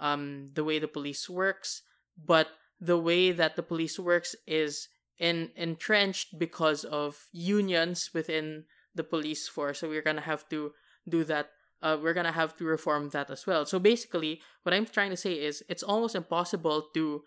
um 0.00 0.48
the 0.54 0.64
way 0.64 0.78
the 0.78 0.88
police 0.88 1.28
works, 1.28 1.82
but 2.16 2.48
the 2.80 2.98
way 2.98 3.30
that 3.30 3.56
the 3.56 3.62
police 3.62 3.98
works 3.98 4.34
is 4.46 4.88
in 5.18 5.50
entrenched 5.54 6.38
because 6.38 6.84
of 6.84 7.28
unions 7.32 8.10
within 8.14 8.64
the 8.94 9.04
police 9.04 9.46
force. 9.46 9.80
So 9.80 9.88
we're 9.88 10.02
gonna 10.02 10.22
have 10.22 10.48
to 10.48 10.72
do 11.08 11.24
that. 11.24 11.50
Uh, 11.82 11.96
we're 12.02 12.14
gonna 12.14 12.32
have 12.32 12.56
to 12.56 12.64
reform 12.64 13.10
that 13.10 13.30
as 13.30 13.46
well. 13.46 13.64
So 13.66 13.78
basically, 13.78 14.40
what 14.62 14.74
I'm 14.74 14.86
trying 14.86 15.10
to 15.10 15.16
say 15.16 15.34
is 15.34 15.62
it's 15.68 15.82
almost 15.82 16.14
impossible 16.14 16.88
to 16.94 17.22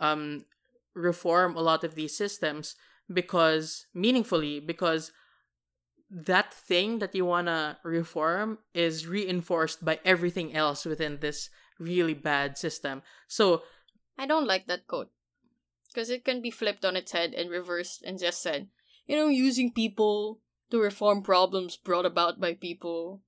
um 0.00 0.44
reform 0.94 1.56
a 1.56 1.62
lot 1.62 1.84
of 1.84 1.94
these 1.94 2.16
systems 2.16 2.74
because 3.12 3.86
meaningfully 3.94 4.60
because 4.60 5.12
that 6.10 6.52
thing 6.52 6.98
that 6.98 7.14
you 7.14 7.24
want 7.24 7.46
to 7.46 7.78
reform 7.82 8.58
is 8.74 9.06
reinforced 9.06 9.82
by 9.82 9.98
everything 10.04 10.54
else 10.54 10.84
within 10.84 11.18
this 11.20 11.48
really 11.82 12.14
bad 12.14 12.56
system. 12.56 13.02
So 13.28 13.62
I 14.18 14.26
don't 14.26 14.46
like 14.46 14.66
that 14.66 14.86
quote. 14.86 15.10
Because 15.88 16.08
it 16.08 16.24
can 16.24 16.40
be 16.40 16.50
flipped 16.50 16.84
on 16.84 16.96
its 16.96 17.12
head 17.12 17.34
and 17.34 17.50
reversed 17.50 18.02
and 18.02 18.18
just 18.18 18.40
said, 18.40 18.68
you 19.06 19.16
know, 19.16 19.28
using 19.28 19.72
people 19.72 20.40
to 20.70 20.80
reform 20.80 21.22
problems 21.22 21.76
brought 21.76 22.06
about 22.06 22.40
by 22.40 22.54
people 22.54 23.20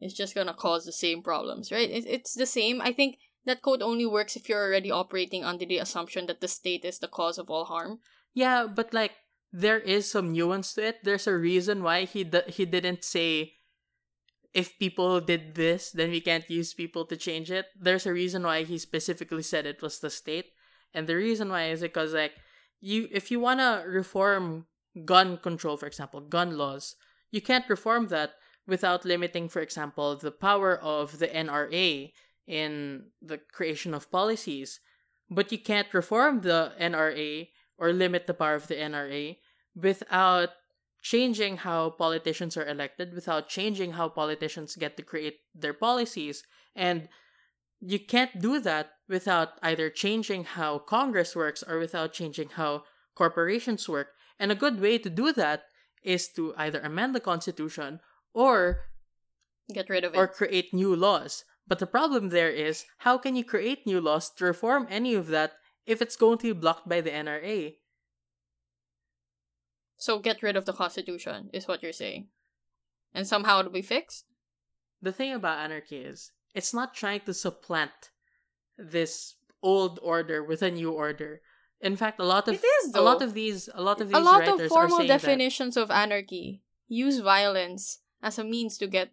is 0.00 0.14
just 0.14 0.34
gonna 0.34 0.54
cause 0.54 0.84
the 0.84 0.92
same 0.92 1.22
problems, 1.22 1.70
right? 1.70 1.88
It's 1.90 2.34
the 2.34 2.46
same. 2.46 2.80
I 2.80 2.92
think 2.92 3.18
that 3.44 3.62
quote 3.62 3.82
only 3.82 4.06
works 4.06 4.36
if 4.36 4.48
you're 4.48 4.66
already 4.66 4.90
operating 4.90 5.44
under 5.44 5.64
the 5.64 5.78
assumption 5.78 6.26
that 6.26 6.40
the 6.40 6.48
state 6.48 6.84
is 6.84 6.98
the 6.98 7.08
cause 7.08 7.38
of 7.38 7.50
all 7.50 7.64
harm. 7.64 8.00
Yeah, 8.34 8.66
but 8.66 8.92
like 8.92 9.12
there 9.52 9.78
is 9.78 10.10
some 10.10 10.32
nuance 10.32 10.74
to 10.74 10.88
it. 10.88 11.04
There's 11.04 11.26
a 11.26 11.36
reason 11.36 11.82
why 11.82 12.04
he 12.04 12.24
d- 12.24 12.48
he 12.48 12.64
didn't 12.64 13.04
say 13.04 13.54
if 14.58 14.76
people 14.76 15.20
did 15.20 15.54
this, 15.54 15.92
then 15.92 16.10
we 16.10 16.20
can't 16.20 16.50
use 16.50 16.74
people 16.74 17.04
to 17.06 17.16
change 17.16 17.48
it. 17.48 17.66
There's 17.78 18.06
a 18.06 18.12
reason 18.12 18.42
why 18.42 18.64
he 18.64 18.76
specifically 18.76 19.44
said 19.44 19.66
it 19.66 19.80
was 19.80 20.00
the 20.00 20.10
state. 20.10 20.50
And 20.92 21.06
the 21.06 21.14
reason 21.14 21.48
why 21.48 21.70
is 21.70 21.80
because 21.80 22.12
like 22.12 22.34
you 22.80 23.06
if 23.12 23.30
you 23.30 23.38
want 23.38 23.60
to 23.60 23.86
reform 23.86 24.66
gun 25.04 25.38
control 25.38 25.76
for 25.76 25.86
example, 25.86 26.20
gun 26.20 26.58
laws, 26.58 26.96
you 27.30 27.40
can't 27.40 27.70
reform 27.70 28.08
that 28.08 28.34
without 28.66 29.04
limiting 29.04 29.48
for 29.48 29.62
example 29.62 30.16
the 30.16 30.32
power 30.32 30.74
of 30.76 31.20
the 31.20 31.28
NRA 31.28 32.10
in 32.48 33.04
the 33.22 33.38
creation 33.38 33.94
of 33.94 34.10
policies. 34.10 34.80
But 35.30 35.52
you 35.52 35.58
can't 35.58 35.94
reform 35.94 36.40
the 36.40 36.72
NRA 36.80 37.48
or 37.76 37.92
limit 37.92 38.26
the 38.26 38.34
power 38.34 38.56
of 38.56 38.66
the 38.66 38.74
NRA 38.74 39.36
without 39.76 40.50
changing 41.02 41.58
how 41.58 41.90
politicians 41.90 42.56
are 42.56 42.66
elected, 42.66 43.14
without 43.14 43.48
changing 43.48 43.92
how 43.92 44.08
politicians 44.08 44.76
get 44.76 44.96
to 44.96 45.02
create 45.02 45.40
their 45.54 45.74
policies. 45.74 46.44
And 46.74 47.08
you 47.80 47.98
can't 47.98 48.40
do 48.40 48.60
that 48.60 48.90
without 49.08 49.50
either 49.62 49.90
changing 49.90 50.44
how 50.44 50.78
Congress 50.78 51.36
works 51.36 51.62
or 51.62 51.78
without 51.78 52.12
changing 52.12 52.50
how 52.50 52.84
corporations 53.14 53.88
work. 53.88 54.08
And 54.38 54.52
a 54.52 54.56
good 54.56 54.80
way 54.80 54.98
to 54.98 55.10
do 55.10 55.32
that 55.32 55.64
is 56.02 56.28
to 56.32 56.54
either 56.56 56.80
amend 56.80 57.14
the 57.14 57.20
Constitution 57.20 58.00
or 58.32 58.84
get 59.72 59.88
rid 59.88 60.04
of 60.04 60.14
it 60.14 60.18
or 60.18 60.26
create 60.26 60.72
new 60.72 60.94
laws. 60.94 61.44
But 61.66 61.78
the 61.78 61.86
problem 61.86 62.30
there 62.30 62.50
is 62.50 62.86
how 62.98 63.18
can 63.18 63.36
you 63.36 63.44
create 63.44 63.86
new 63.86 64.00
laws 64.00 64.30
to 64.36 64.44
reform 64.44 64.86
any 64.88 65.14
of 65.14 65.28
that 65.28 65.52
if 65.86 66.00
it's 66.00 66.16
going 66.16 66.38
to 66.38 66.54
be 66.54 66.60
blocked 66.60 66.88
by 66.88 67.00
the 67.00 67.10
NRA? 67.10 67.74
So 69.98 70.20
get 70.20 70.42
rid 70.42 70.56
of 70.56 70.64
the 70.64 70.72
Constitution, 70.72 71.50
is 71.52 71.66
what 71.66 71.82
you're 71.82 71.92
saying. 71.92 72.28
And 73.12 73.26
somehow 73.26 73.58
it'll 73.58 73.72
be 73.72 73.82
fixed? 73.82 74.24
The 75.02 75.12
thing 75.12 75.34
about 75.34 75.58
anarchy 75.58 75.96
is, 75.96 76.32
it's 76.54 76.72
not 76.72 76.94
trying 76.94 77.20
to 77.26 77.34
supplant 77.34 78.10
this 78.78 79.34
old 79.60 79.98
order 80.02 80.42
with 80.42 80.62
a 80.62 80.70
new 80.70 80.92
order. 80.92 81.40
In 81.80 81.96
fact, 81.96 82.20
a 82.20 82.24
lot 82.24 82.46
of 82.48 82.54
it 82.54 82.64
is, 82.64 82.92
though. 82.92 83.00
a 83.00 83.02
lot 83.02 83.22
of 83.22 83.34
these 83.34 83.68
a 83.74 83.82
lot 83.82 84.00
of 84.00 84.08
these 84.08 84.16
a 84.16 84.20
lot 84.20 84.48
of 84.48 84.60
formal 84.68 85.06
definitions 85.06 85.74
that... 85.74 85.82
of 85.82 85.90
anarchy 85.90 86.62
use 86.88 87.18
violence 87.18 88.00
as 88.22 88.38
a 88.38 88.44
means 88.44 88.78
to 88.78 88.86
get 88.86 89.10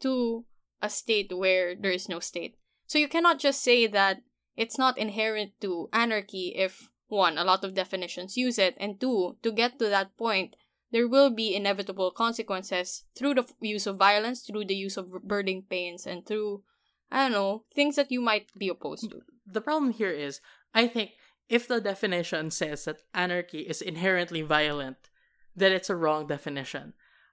to 0.00 0.44
a 0.80 0.88
state 0.88 1.36
where 1.36 1.74
there 1.74 1.90
is 1.90 2.08
no 2.08 2.20
state. 2.20 2.56
So 2.86 2.98
you 2.98 3.08
cannot 3.08 3.38
just 3.38 3.62
say 3.62 3.86
that 3.86 4.22
it's 4.56 4.78
not 4.78 4.98
inherent 4.98 5.52
to 5.60 5.88
anarchy 5.92 6.54
if 6.56 6.90
one, 7.08 7.38
a 7.38 7.44
lot 7.44 7.64
of 7.64 7.74
definitions 7.74 8.36
use 8.36 8.58
it, 8.58 8.76
and 8.78 9.00
two, 9.00 9.36
to 9.42 9.50
get 9.50 9.78
to 9.78 9.88
that 9.88 10.16
point, 10.16 10.56
there 10.90 11.08
will 11.08 11.30
be 11.30 11.54
inevitable 11.54 12.10
consequences 12.10 13.04
through 13.16 13.34
the 13.34 13.46
use 13.60 13.86
of 13.86 13.96
violence, 13.96 14.42
through 14.42 14.64
the 14.64 14.74
use 14.74 14.96
of 14.96 15.10
burning 15.22 15.64
pains, 15.68 16.06
and 16.06 16.26
through, 16.26 16.62
I 17.10 17.24
don't 17.24 17.32
know, 17.32 17.64
things 17.74 17.96
that 17.96 18.10
you 18.10 18.20
might 18.20 18.48
be 18.56 18.68
opposed 18.68 19.10
to. 19.10 19.20
The 19.46 19.60
problem 19.60 19.92
here 19.92 20.10
is, 20.10 20.40
I 20.74 20.86
think, 20.86 21.12
if 21.48 21.66
the 21.66 21.80
definition 21.80 22.50
says 22.50 22.84
that 22.84 23.02
anarchy 23.14 23.60
is 23.60 23.80
inherently 23.80 24.42
violent, 24.42 25.10
then 25.56 25.72
it's 25.72 25.90
a 25.90 25.96
wrong 25.96 26.26
definition. 26.26 26.92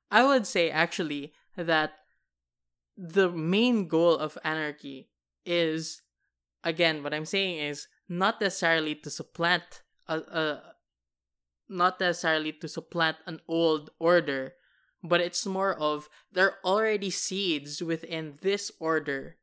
I 0.10 0.26
would 0.26 0.48
say, 0.48 0.70
actually, 0.70 1.34
that 1.58 1.94
the 2.98 3.30
main 3.30 3.88
goal 3.88 4.18
of 4.18 4.38
anarchy 4.44 5.10
is, 5.46 6.02
again, 6.64 7.04
what 7.04 7.14
I'm 7.14 7.26
saying 7.26 7.60
is 7.60 7.88
not 8.08 8.42
necessarily 8.42 8.96
to 8.96 9.10
supplant 9.10 9.82
a, 10.08 10.18
a 10.18 10.62
not 11.68 12.00
necessarily 12.00 12.52
to 12.52 12.68
supplant 12.68 13.18
an 13.26 13.42
old 13.48 13.90
order, 14.00 14.54
but 15.04 15.22
it's 15.22 15.46
more 15.46 15.74
of 15.74 16.10
there 16.32 16.46
are 16.46 16.58
already 16.64 17.10
seeds 17.10 17.82
within 17.82 18.36
this 18.42 18.72
order 18.80 19.38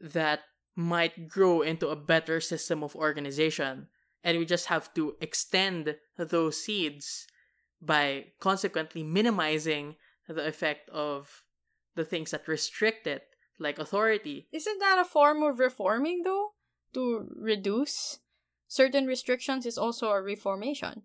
that 0.00 0.40
might 0.76 1.28
grow 1.28 1.60
into 1.60 1.88
a 1.88 1.96
better 1.96 2.40
system 2.40 2.82
of 2.82 2.96
organization. 2.96 3.88
And 4.22 4.38
we 4.38 4.44
just 4.44 4.66
have 4.66 4.92
to 4.94 5.16
extend 5.20 5.96
those 6.16 6.62
seeds 6.62 7.26
by 7.80 8.26
consequently 8.40 9.02
minimizing 9.02 9.96
the 10.28 10.46
effect 10.46 10.88
of 10.90 11.42
the 11.96 12.04
things 12.04 12.30
that 12.30 12.46
restrict 12.46 13.06
it, 13.06 13.24
like 13.58 13.78
authority. 13.78 14.48
Isn't 14.52 14.78
that 14.78 14.98
a 14.98 15.04
form 15.04 15.42
of 15.42 15.58
reforming, 15.58 16.22
though? 16.22 16.50
To 16.94 17.28
reduce 17.36 18.18
certain 18.68 19.06
restrictions 19.06 19.66
is 19.66 19.78
also 19.78 20.10
a 20.10 20.22
reformation. 20.22 21.02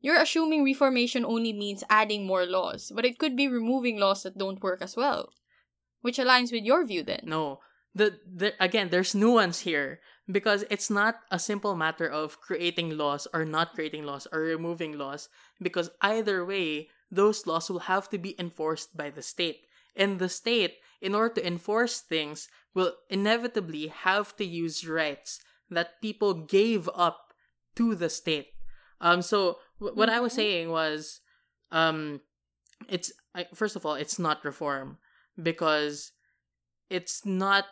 You're 0.00 0.20
assuming 0.20 0.64
reformation 0.64 1.24
only 1.24 1.52
means 1.52 1.84
adding 1.90 2.26
more 2.26 2.46
laws, 2.46 2.90
but 2.94 3.04
it 3.04 3.18
could 3.18 3.36
be 3.36 3.48
removing 3.48 3.98
laws 3.98 4.22
that 4.22 4.38
don't 4.38 4.62
work 4.62 4.80
as 4.80 4.96
well. 4.96 5.28
Which 6.00 6.16
aligns 6.16 6.50
with 6.50 6.64
your 6.64 6.86
view 6.86 7.02
then. 7.02 7.20
No. 7.24 7.60
The, 7.94 8.18
the 8.24 8.54
again, 8.58 8.88
there's 8.88 9.14
nuance 9.14 9.60
here 9.60 10.00
because 10.30 10.64
it's 10.70 10.88
not 10.88 11.20
a 11.30 11.38
simple 11.38 11.74
matter 11.76 12.08
of 12.08 12.40
creating 12.40 12.96
laws 12.96 13.26
or 13.34 13.44
not 13.44 13.74
creating 13.74 14.04
laws 14.06 14.26
or 14.32 14.40
removing 14.40 14.96
laws 14.96 15.28
because 15.60 15.90
either 16.00 16.46
way, 16.46 16.88
those 17.10 17.46
laws 17.46 17.68
will 17.68 17.90
have 17.90 18.08
to 18.10 18.18
be 18.18 18.38
enforced 18.38 18.96
by 18.96 19.10
the 19.10 19.22
state. 19.22 19.66
And 19.96 20.18
the 20.18 20.28
state, 20.28 20.74
in 21.00 21.14
order 21.14 21.34
to 21.34 21.46
enforce 21.46 22.00
things, 22.00 22.48
will 22.74 22.94
inevitably 23.08 23.88
have 23.88 24.36
to 24.36 24.44
use 24.44 24.86
rights 24.86 25.40
that 25.70 26.00
people 26.00 26.34
gave 26.34 26.88
up 26.94 27.32
to 27.76 27.94
the 27.94 28.10
state. 28.10 28.48
Um, 29.00 29.22
so 29.22 29.58
w- 29.78 29.96
what 29.96 30.10
I 30.10 30.20
was 30.20 30.32
mm-hmm. 30.32 30.40
saying 30.40 30.70
was, 30.70 31.20
um, 31.70 32.20
it's 32.88 33.12
I, 33.34 33.46
first 33.54 33.76
of 33.76 33.86
all, 33.86 33.94
it's 33.94 34.18
not 34.18 34.44
reform 34.44 34.98
because 35.40 36.12
it's 36.88 37.24
not 37.24 37.66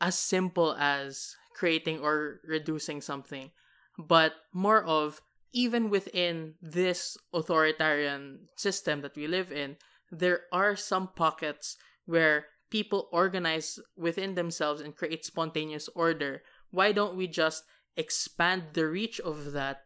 as 0.00 0.18
simple 0.18 0.74
as 0.78 1.36
creating 1.54 2.00
or 2.00 2.40
reducing 2.44 3.00
something, 3.00 3.50
but 3.96 4.32
more 4.52 4.82
of 4.82 5.20
even 5.52 5.88
within 5.88 6.54
this 6.60 7.16
authoritarian 7.32 8.48
system 8.56 9.02
that 9.02 9.14
we 9.14 9.28
live 9.28 9.52
in, 9.52 9.76
there 10.10 10.42
are 10.52 10.76
some 10.76 11.08
pockets 11.08 11.76
where 12.06 12.46
people 12.70 13.08
organize 13.12 13.78
within 13.96 14.34
themselves 14.34 14.80
and 14.80 14.96
create 14.96 15.24
spontaneous 15.24 15.88
order, 15.94 16.42
why 16.70 16.92
don't 16.92 17.16
we 17.16 17.26
just 17.26 17.64
expand 17.96 18.62
the 18.72 18.86
reach 18.86 19.20
of 19.20 19.52
that? 19.52 19.82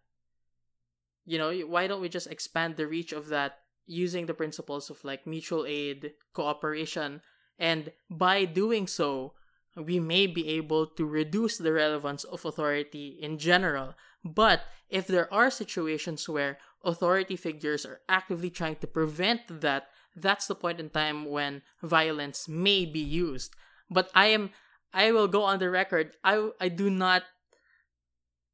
You 1.27 1.39
know, 1.39 1.53
why 1.67 1.87
don't 1.87 2.01
we 2.01 2.09
just 2.09 2.27
expand 2.29 2.77
the 2.77 2.87
reach 2.87 3.13
of 3.13 3.29
that 3.29 3.59
using 3.87 4.27
the 4.27 4.35
principles 4.35 4.91
of 4.91 5.05
like 5.05 5.27
mutual 5.27 5.67
aid, 5.67 6.13
cooperation, 6.33 7.21
and 7.59 7.93
by 8.09 8.45
doing 8.45 8.87
so, 8.87 9.35
we 9.77 10.01
may 10.01 10.27
be 10.27 10.49
able 10.49 10.87
to 10.87 11.05
reduce 11.05 11.59
the 11.59 11.73
relevance 11.73 12.25
of 12.25 12.45
authority 12.45 13.19
in 13.21 13.39
general. 13.39 13.95
But 14.25 14.63
if 14.89 15.07
there 15.07 15.33
are 15.33 15.51
situations 15.51 16.29
where 16.29 16.59
authority 16.85 17.37
figures 17.37 17.85
are 17.85 18.01
actively 18.09 18.51
trying 18.51 18.77
to 18.77 18.87
prevent 18.87 19.61
that 19.61 19.89
that's 20.21 20.47
the 20.47 20.55
point 20.55 20.81
in 20.81 20.91
time 20.91 21.25
when 21.25 21.63
violence 21.83 22.49
may 22.49 22.85
be 22.85 23.01
used. 23.01 23.55
But 23.91 24.11
I 24.15 24.27
am 24.27 24.51
I 24.93 25.13
will 25.13 25.29
go 25.29 25.45
on 25.45 25.59
the 25.59 25.71
record. 25.71 26.17
I 26.25 26.51
I 26.61 26.69
do 26.69 26.91
not 26.91 27.25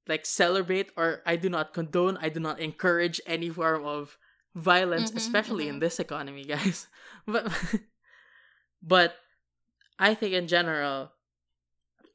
like 0.06 0.26
celebrate 0.26 0.90
or 0.96 1.22
I 1.24 1.36
do 1.36 1.48
not 1.48 1.72
condone, 1.72 2.18
I 2.20 2.28
do 2.28 2.40
not 2.40 2.60
encourage 2.60 3.20
any 3.26 3.48
form 3.48 3.84
of 3.84 4.18
violence, 4.54 5.10
mm-hmm, 5.10 5.18
especially 5.18 5.64
mm-hmm. 5.64 5.74
in 5.74 5.80
this 5.80 5.98
economy, 5.98 6.44
guys. 6.48 6.88
But 7.26 7.50
but 8.82 9.16
I 9.98 10.14
think 10.14 10.34
in 10.34 10.46
general, 10.46 11.12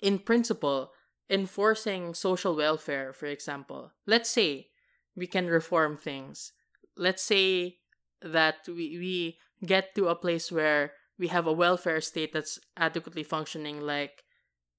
in 0.02 0.20
principle, 0.20 0.92
enforcing 1.30 2.14
social 2.14 2.56
welfare, 2.56 3.14
for 3.14 3.26
example, 3.26 3.92
let's 4.06 4.30
say 4.30 4.68
we 5.16 5.28
can 5.28 5.48
reform 5.48 5.98
things. 5.98 6.54
Let's 6.96 7.24
say 7.24 7.79
that 8.22 8.68
we, 8.68 8.98
we 8.98 9.38
get 9.66 9.96
to 9.96 10.08
a 10.08 10.16
place 10.16 10.52
where 10.52 10.94
we 11.18 11.28
have 11.28 11.48
a 11.48 11.54
welfare 11.54 12.02
state 12.02 12.34
that's 12.34 12.60
adequately 12.78 13.24
functioning 13.24 13.82
like 13.82 14.24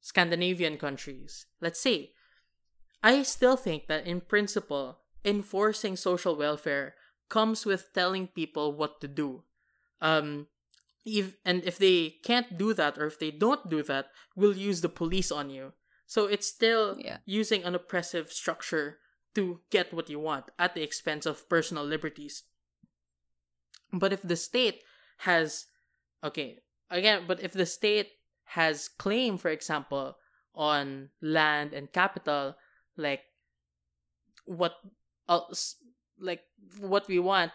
Scandinavian 0.01 0.76
countries. 0.78 1.47
Let's 1.61 1.80
say. 1.80 2.12
I 3.03 3.22
still 3.22 3.57
think 3.57 3.86
that 3.88 4.07
in 4.07 4.20
principle, 4.20 5.01
enforcing 5.24 5.97
social 5.97 6.36
welfare 6.36 6.95
comes 7.28 7.64
with 7.64 7.93
telling 7.95 8.26
people 8.28 8.76
what 8.76 9.01
to 9.01 9.09
do. 9.09 9.45
Um, 10.01 10.49
if, 11.05 11.34
and 11.45 11.64
if 11.64 11.78
they 11.78 12.16
can't 12.24 12.59
do 12.59 12.74
that 12.74 12.99
or 12.99 13.07
if 13.07 13.18
they 13.18 13.30
don't 13.30 13.68
do 13.70 13.82
that, 13.84 14.07
we'll 14.36 14.57
use 14.57 14.80
the 14.80 14.88
police 14.88 15.30
on 15.32 15.49
you. 15.51 15.72
So 16.07 16.26
it's 16.26 16.47
still 16.47 16.99
Yeah. 16.99 17.18
using 17.24 17.64
an 17.64 17.74
oppressive 17.74 18.32
structure 18.32 18.99
to 19.34 19.61
get 19.70 19.95
what 19.95 20.11
you 20.11 20.18
want 20.18 20.51
at 20.59 20.74
the 20.74 20.82
expense 20.82 21.24
of 21.24 21.49
personal 21.49 21.84
liberties. 21.84 22.43
But 23.93 24.12
if 24.12 24.22
the 24.22 24.36
state 24.36 24.82
has, 25.18 25.66
okay, 26.22 26.59
again, 26.91 27.24
but 27.26 27.41
if 27.41 27.53
the 27.53 27.66
state 27.66 28.09
has 28.57 28.88
claim, 28.88 29.38
for 29.38 29.49
example, 29.49 30.16
on 30.55 31.11
land 31.20 31.72
and 31.72 31.93
capital, 31.93 32.57
like 32.97 33.22
what, 34.45 34.74
s- 35.28 35.76
like 36.18 36.43
what 36.78 37.09
we 37.09 37.18
want 37.18 37.53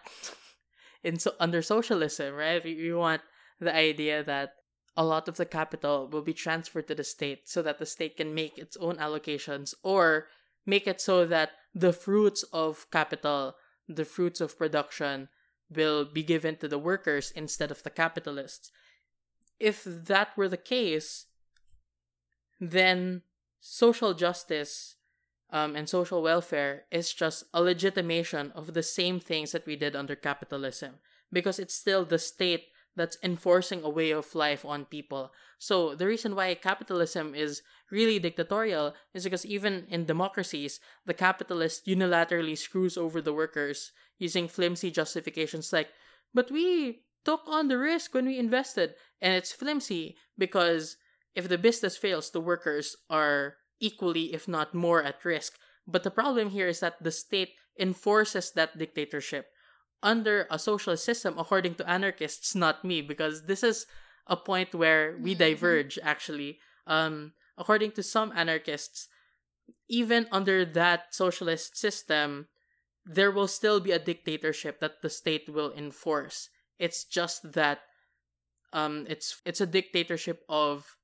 in 1.04 1.20
so 1.20 1.34
under 1.40 1.62
socialism, 1.62 2.34
right? 2.34 2.64
We, 2.64 2.76
we 2.76 2.94
want 2.94 3.22
the 3.60 3.76
idea 3.76 4.24
that 4.24 4.54
a 4.98 5.04
lot 5.04 5.28
of 5.28 5.38
the 5.38 5.46
capital 5.46 6.08
will 6.08 6.22
be 6.22 6.34
transferred 6.34 6.88
to 6.88 6.96
the 6.96 7.04
state 7.04 7.50
so 7.50 7.62
that 7.62 7.80
the 7.80 7.86
state 7.86 8.18
can 8.18 8.34
make 8.34 8.58
its 8.58 8.78
own 8.78 8.96
allocations 8.96 9.74
or 9.84 10.28
make 10.66 10.88
it 10.88 11.02
so 11.02 11.26
that 11.26 11.52
the 11.74 11.92
fruits 11.92 12.44
of 12.54 12.88
capital, 12.92 13.56
the 13.88 14.06
fruits 14.06 14.40
of 14.40 14.58
production, 14.58 15.28
will 15.74 16.06
be 16.06 16.24
given 16.24 16.56
to 16.58 16.68
the 16.68 16.78
workers 16.78 17.32
instead 17.36 17.72
of 17.72 17.84
the 17.84 17.90
capitalists. 17.90 18.72
If 19.60 19.84
that 19.86 20.36
were 20.36 20.50
the 20.50 20.58
case, 20.58 21.26
then 22.60 23.22
social 23.60 24.14
justice 24.14 24.96
um, 25.52 25.76
and 25.76 25.88
social 25.88 26.22
welfare 26.22 26.84
is 26.92 27.14
just 27.14 27.46
a 27.54 27.62
legitimation 27.62 28.52
of 28.56 28.74
the 28.74 28.84
same 28.84 29.20
things 29.20 29.52
that 29.52 29.66
we 29.66 29.76
did 29.76 29.96
under 29.96 30.16
capitalism 30.16 30.96
because 31.32 31.60
it's 31.60 31.74
still 31.74 32.06
the 32.06 32.20
state 32.20 32.66
that's 32.96 33.18
enforcing 33.24 33.84
a 33.84 33.90
way 33.90 34.12
of 34.12 34.36
life 34.36 34.64
on 34.64 34.86
people. 34.86 35.32
So 35.60 35.96
the 35.96 36.08
reason 36.08 36.36
why 36.36 36.54
capitalism 36.56 37.36
is 37.36 37.62
really 37.92 38.20
dictatorial 38.20 38.94
is 39.14 39.26
because 39.26 39.46
even 39.46 39.86
in 39.90 40.06
democracies, 40.06 40.80
the 41.06 41.14
capitalist 41.14 41.86
unilaterally 41.86 42.58
screws 42.58 42.98
over 42.98 43.22
the 43.22 43.34
workers 43.34 43.92
using 44.18 44.48
flimsy 44.48 44.92
justifications 44.92 45.74
like, 45.74 45.90
but 46.34 46.52
we 46.52 47.02
took 47.24 47.42
on 47.48 47.68
the 47.68 47.78
risk 47.78 48.14
when 48.14 48.26
we 48.26 48.38
invested. 48.38 48.94
And 49.22 49.34
it's 49.34 49.52
flimsy 49.52 50.16
because 50.38 50.98
if 51.34 51.50
the 51.50 51.58
business 51.58 51.98
fails, 51.98 52.32
the 52.32 52.40
workers 52.40 52.96
are 53.10 53.58
equally, 53.80 54.34
if 54.34 54.48
not 54.48 54.74
more, 54.74 55.04
at 55.04 55.26
risk. 55.26 55.58
But 55.88 56.04
the 56.04 56.12
problem 56.12 56.50
here 56.50 56.68
is 56.68 56.80
that 56.80 57.02
the 57.02 57.12
state 57.12 57.50
enforces 57.80 58.52
that 58.52 58.78
dictatorship 58.78 59.48
under 60.04 60.48
a 60.52 60.60
socialist 60.60 61.04
system, 61.04 61.38
according 61.38 61.76
to 61.76 61.90
anarchists, 61.90 62.54
not 62.56 62.86
me, 62.86 63.02
because 63.02 63.46
this 63.46 63.64
is 63.64 63.86
a 64.28 64.38
point 64.38 64.74
where 64.74 65.18
we 65.18 65.34
Mhm. 65.36 65.40
diverge, 65.40 66.00
actually. 66.02 66.60
Um, 66.88 67.34
according 67.58 67.92
to 67.94 68.04
some 68.04 68.32
anarchists, 68.36 69.08
even 69.88 70.28
under 70.32 70.66
that 70.66 71.14
socialist 71.14 71.76
system, 71.78 72.48
there 73.06 73.32
will 73.32 73.48
still 73.48 73.80
be 73.80 73.92
a 73.92 74.00
dictatorship 74.00 74.80
that 74.80 75.02
the 75.02 75.10
state 75.10 75.48
will 75.48 75.72
enforce. 75.74 76.50
It's 76.80 77.04
just 77.04 77.54
that 77.54 77.82
um 78.74 79.06
it's 79.08 79.42
it's 79.46 79.62
a 79.62 79.66
dictatorship 79.66 80.44
of 80.50 80.98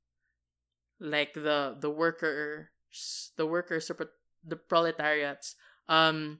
like 0.99 1.33
the 1.33 1.75
the 1.79 1.89
workers 1.89 3.31
the 3.37 3.45
workers 3.45 3.87
the 3.87 4.09
the 4.43 4.55
proletariats 4.55 5.55
um 5.87 6.39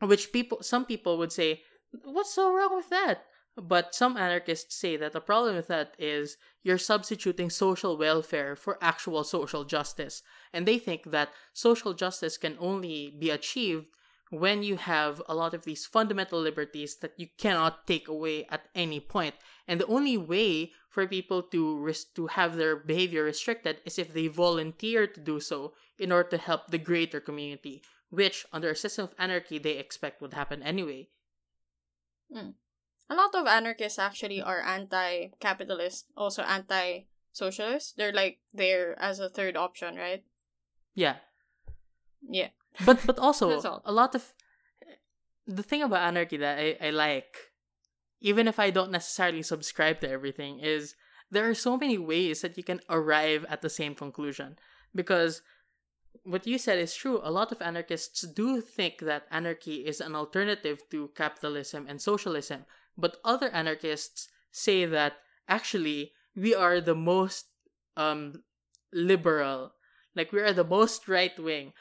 which 0.00 0.32
people 0.32 0.58
some 0.62 0.84
people 0.84 1.16
would 1.16 1.32
say 1.32 1.62
what's 2.04 2.34
so 2.34 2.52
wrong 2.52 2.76
with 2.76 2.90
that 2.90 3.24
but 3.56 3.94
some 3.94 4.16
anarchists 4.16 4.74
say 4.74 4.96
that 4.96 5.12
the 5.12 5.20
problem 5.20 5.54
with 5.54 5.68
that 5.68 5.94
is 5.96 6.36
you're 6.64 6.76
substituting 6.76 7.48
social 7.48 7.96
welfare 7.96 8.56
for 8.56 8.76
actual 8.82 9.22
social 9.22 9.64
justice 9.64 10.22
and 10.52 10.66
they 10.66 10.78
think 10.78 11.04
that 11.04 11.30
social 11.52 11.94
justice 11.94 12.36
can 12.36 12.56
only 12.58 13.14
be 13.16 13.30
achieved 13.30 13.86
when 14.34 14.62
you 14.62 14.76
have 14.76 15.22
a 15.28 15.34
lot 15.34 15.54
of 15.54 15.64
these 15.64 15.86
fundamental 15.86 16.40
liberties 16.40 16.96
that 16.96 17.14
you 17.16 17.28
cannot 17.38 17.86
take 17.86 18.08
away 18.08 18.46
at 18.50 18.68
any 18.74 18.98
point 18.98 19.34
and 19.66 19.80
the 19.80 19.86
only 19.86 20.16
way 20.16 20.72
for 20.88 21.06
people 21.06 21.42
to 21.42 21.78
res- 21.78 22.04
to 22.04 22.26
have 22.26 22.56
their 22.56 22.76
behavior 22.76 23.24
restricted 23.24 23.80
is 23.84 23.98
if 23.98 24.12
they 24.12 24.26
volunteer 24.26 25.06
to 25.06 25.20
do 25.20 25.38
so 25.40 25.72
in 25.98 26.10
order 26.10 26.30
to 26.30 26.38
help 26.38 26.68
the 26.68 26.78
greater 26.78 27.20
community 27.20 27.82
which 28.10 28.46
under 28.52 28.70
a 28.70 28.76
system 28.76 29.04
of 29.04 29.14
anarchy 29.18 29.58
they 29.58 29.78
expect 29.78 30.20
would 30.20 30.34
happen 30.34 30.62
anyway 30.62 31.08
hmm. 32.32 32.50
A 33.10 33.14
lot 33.14 33.34
of 33.34 33.46
anarchists 33.46 33.98
actually 33.98 34.40
are 34.40 34.62
anti-capitalist, 34.62 36.06
also 36.16 36.42
anti-socialist. 36.42 37.96
They're 37.96 38.12
like 38.12 38.40
there 38.52 38.98
as 38.98 39.20
a 39.20 39.28
third 39.28 39.56
option, 39.56 39.96
right? 39.96 40.24
yeah 40.94 41.16
Yeah. 42.22 42.48
But 42.84 43.04
but 43.06 43.18
also 43.18 43.80
a 43.84 43.92
lot 43.92 44.14
of 44.14 44.32
the 45.46 45.62
thing 45.62 45.82
about 45.82 46.02
anarchy 46.02 46.36
that 46.36 46.58
I, 46.58 46.76
I 46.80 46.90
like 46.90 47.36
even 48.20 48.48
if 48.48 48.58
i 48.58 48.70
don't 48.70 48.90
necessarily 48.90 49.42
subscribe 49.42 50.00
to 50.00 50.08
everything 50.08 50.58
is 50.60 50.94
there 51.30 51.48
are 51.48 51.54
so 51.54 51.76
many 51.76 51.98
ways 51.98 52.40
that 52.40 52.56
you 52.56 52.62
can 52.62 52.80
arrive 52.88 53.44
at 53.48 53.62
the 53.62 53.70
same 53.70 53.94
conclusion. 53.94 54.56
Because 54.94 55.42
what 56.22 56.46
you 56.46 56.58
said 56.58 56.78
is 56.78 56.94
true. 56.94 57.20
A 57.22 57.30
lot 57.30 57.52
of 57.52 57.60
anarchists 57.60 58.22
do 58.22 58.60
think 58.60 59.00
that 59.00 59.26
anarchy 59.30 59.86
is 59.86 60.00
an 60.00 60.14
alternative 60.14 60.82
to 60.90 61.10
capitalism 61.16 61.86
and 61.88 62.00
socialism. 62.00 62.64
But 62.96 63.18
other 63.24 63.48
anarchists 63.50 64.28
say 64.50 64.84
that 64.86 65.14
actually 65.48 66.12
we 66.36 66.54
are 66.54 66.80
the 66.80 66.94
most 66.94 67.46
um 67.96 68.44
liberal. 68.92 69.72
Like 70.14 70.32
we 70.32 70.40
are 70.40 70.52
the 70.52 70.64
most 70.64 71.08
right 71.08 71.36
wing 71.38 71.72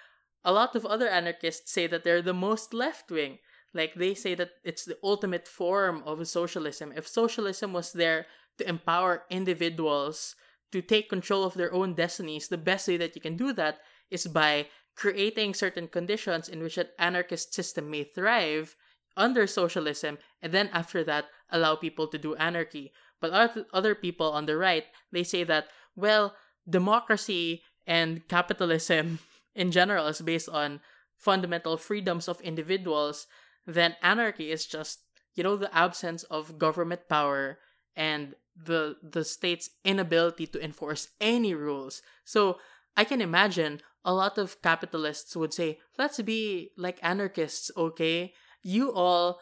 a 0.44 0.52
lot 0.52 0.76
of 0.76 0.86
other 0.86 1.08
anarchists 1.08 1.72
say 1.72 1.88
that 1.88 2.04
they're 2.04 2.22
the 2.22 2.34
most 2.34 2.74
left 2.74 3.10
wing. 3.10 3.40
Like 3.74 3.96
they 3.96 4.14
say 4.14 4.36
that 4.36 4.52
it's 4.64 4.86
the 4.86 4.98
ultimate 5.04 5.48
form 5.48 6.04
of 6.06 6.28
socialism. 6.28 6.94
If 6.96 7.08
socialism 7.08 7.74
was 7.74 7.94
there 7.94 8.28
to 8.58 8.70
empower 8.70 9.24
individuals 9.30 10.36
to 10.72 10.82
take 10.82 11.10
control 11.10 11.44
of 11.44 11.56
their 11.56 11.74
own 11.74 11.96
destinies, 11.96 12.48
the 12.48 12.58
best 12.58 12.88
way 12.88 12.98
that 12.98 13.16
you 13.16 13.22
can 13.22 13.36
do 13.36 13.54
that 13.54 13.80
is 14.12 14.28
by 14.28 14.68
creating 14.96 15.54
certain 15.54 15.88
conditions 15.88 16.50
in 16.50 16.62
which 16.62 16.78
an 16.78 16.88
anarchist 17.00 17.54
system 17.54 17.90
may 17.90 18.04
thrive 18.04 18.76
under 19.16 19.46
socialism, 19.48 20.18
and 20.42 20.54
then 20.54 20.70
after 20.74 21.04
that, 21.04 21.26
allow 21.50 21.76
people 21.76 22.08
to 22.08 22.18
do 22.18 22.36
anarchy. 22.36 22.92
But 23.22 23.34
oth- 23.34 23.66
other 23.74 23.96
people 23.96 24.32
on 24.32 24.46
the 24.46 24.58
right, 24.58 24.86
they 25.12 25.24
say 25.24 25.44
that, 25.44 25.68
well, 25.96 26.36
democracy 26.68 27.62
and 27.86 28.28
capitalism 28.28 29.20
in 29.56 29.72
general 29.72 30.08
is 30.08 30.22
based 30.22 30.50
on 30.50 30.82
fundamental 31.18 31.78
freedoms 31.78 32.28
of 32.28 32.42
individuals, 32.42 33.28
then 33.66 33.96
anarchy 34.02 34.52
is 34.52 34.66
just, 34.66 35.00
you 35.36 35.44
know, 35.44 35.56
the 35.56 35.74
absence 35.76 36.24
of 36.24 36.58
government 36.60 37.08
power 37.10 37.60
and 37.96 38.36
the 38.56 38.98
the 39.02 39.24
state's 39.24 39.70
inability 39.84 40.46
to 40.48 40.64
enforce 40.64 41.10
any 41.20 41.54
rules. 41.54 42.02
So 42.24 42.58
I 42.96 43.04
can 43.04 43.22
imagine 43.22 43.82
a 44.06 44.14
lot 44.14 44.38
of 44.38 44.62
capitalists 44.62 45.36
would 45.36 45.54
say, 45.54 45.80
let's 45.98 46.22
be 46.22 46.72
like 46.78 47.00
anarchists, 47.02 47.72
okay? 47.78 48.34
You 48.62 48.92
all 48.94 49.40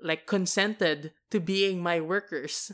like 0.00 0.26
consented 0.26 1.12
to 1.30 1.40
being 1.40 1.82
my 1.82 2.00
workers. 2.00 2.72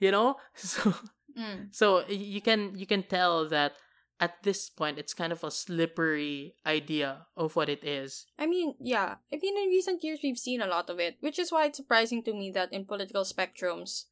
You 0.00 0.10
know? 0.10 0.36
So 0.56 0.94
Mm. 1.38 1.74
so 1.74 2.06
you 2.06 2.40
can 2.40 2.78
you 2.78 2.86
can 2.86 3.02
tell 3.02 3.48
that 3.48 3.72
at 4.20 4.42
this 4.42 4.70
point 4.70 4.98
it's 4.98 5.14
kind 5.14 5.32
of 5.32 5.42
a 5.42 5.50
slippery 5.50 6.54
idea 6.66 7.26
of 7.36 7.56
what 7.56 7.68
it 7.68 7.82
is. 7.82 8.26
I 8.38 8.46
mean, 8.46 8.74
yeah. 8.80 9.16
I 9.32 9.38
mean, 9.40 9.56
in 9.56 9.68
recent 9.68 10.04
years, 10.04 10.20
we've 10.22 10.38
seen 10.38 10.62
a 10.62 10.66
lot 10.66 10.90
of 10.90 10.98
it, 10.98 11.16
which 11.20 11.38
is 11.38 11.50
why 11.50 11.66
it's 11.66 11.78
surprising 11.78 12.22
to 12.24 12.32
me 12.32 12.50
that 12.52 12.72
in 12.72 12.84
political 12.84 13.24
spectrums, 13.24 14.04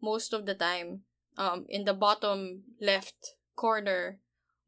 most 0.00 0.32
of 0.32 0.46
the 0.46 0.54
time, 0.54 1.02
um, 1.36 1.66
in 1.68 1.84
the 1.84 1.94
bottom 1.94 2.62
left 2.80 3.36
corner 3.56 4.18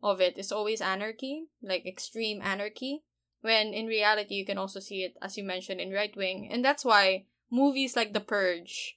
of 0.02 0.20
it 0.20 0.38
is 0.38 0.52
always 0.52 0.80
anarchy, 0.80 1.46
like 1.62 1.86
extreme 1.86 2.40
anarchy, 2.42 3.02
when 3.40 3.74
in 3.74 3.86
reality, 3.86 4.34
you 4.34 4.46
can 4.46 4.58
also 4.58 4.80
see 4.80 5.02
it, 5.02 5.16
as 5.20 5.36
you 5.36 5.44
mentioned, 5.44 5.80
in 5.80 5.92
right 5.92 6.16
wing. 6.16 6.48
And 6.50 6.64
that's 6.64 6.84
why 6.84 7.24
movies 7.50 7.96
like 7.96 8.12
The 8.12 8.20
Purge 8.20 8.96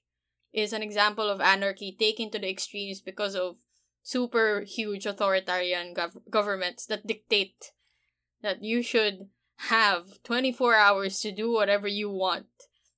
is 0.54 0.72
an 0.72 0.82
example 0.82 1.30
of 1.30 1.42
anarchy 1.42 1.96
taken 1.98 2.32
to 2.32 2.40
the 2.40 2.50
extremes 2.50 3.02
because 3.02 3.36
of 3.36 3.58
super 4.08 4.62
huge 4.62 5.06
authoritarian 5.06 5.94
gov- 5.94 6.24
governments 6.30 6.86
that 6.86 7.06
dictate 7.06 7.74
that 8.42 8.64
you 8.64 8.82
should 8.82 9.28
have 9.68 10.24
24 10.24 10.76
hours 10.76 11.20
to 11.20 11.30
do 11.34 11.52
whatever 11.52 11.90
you 11.90 12.10
want. 12.10 12.46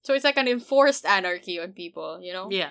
So 0.03 0.13
it's 0.13 0.23
like 0.23 0.37
an 0.37 0.47
enforced 0.47 1.07
anarchy 1.07 1.59
on 1.59 1.73
people, 1.73 2.19
you 2.21 2.31
know? 2.31 2.49
Yeah. 2.51 2.69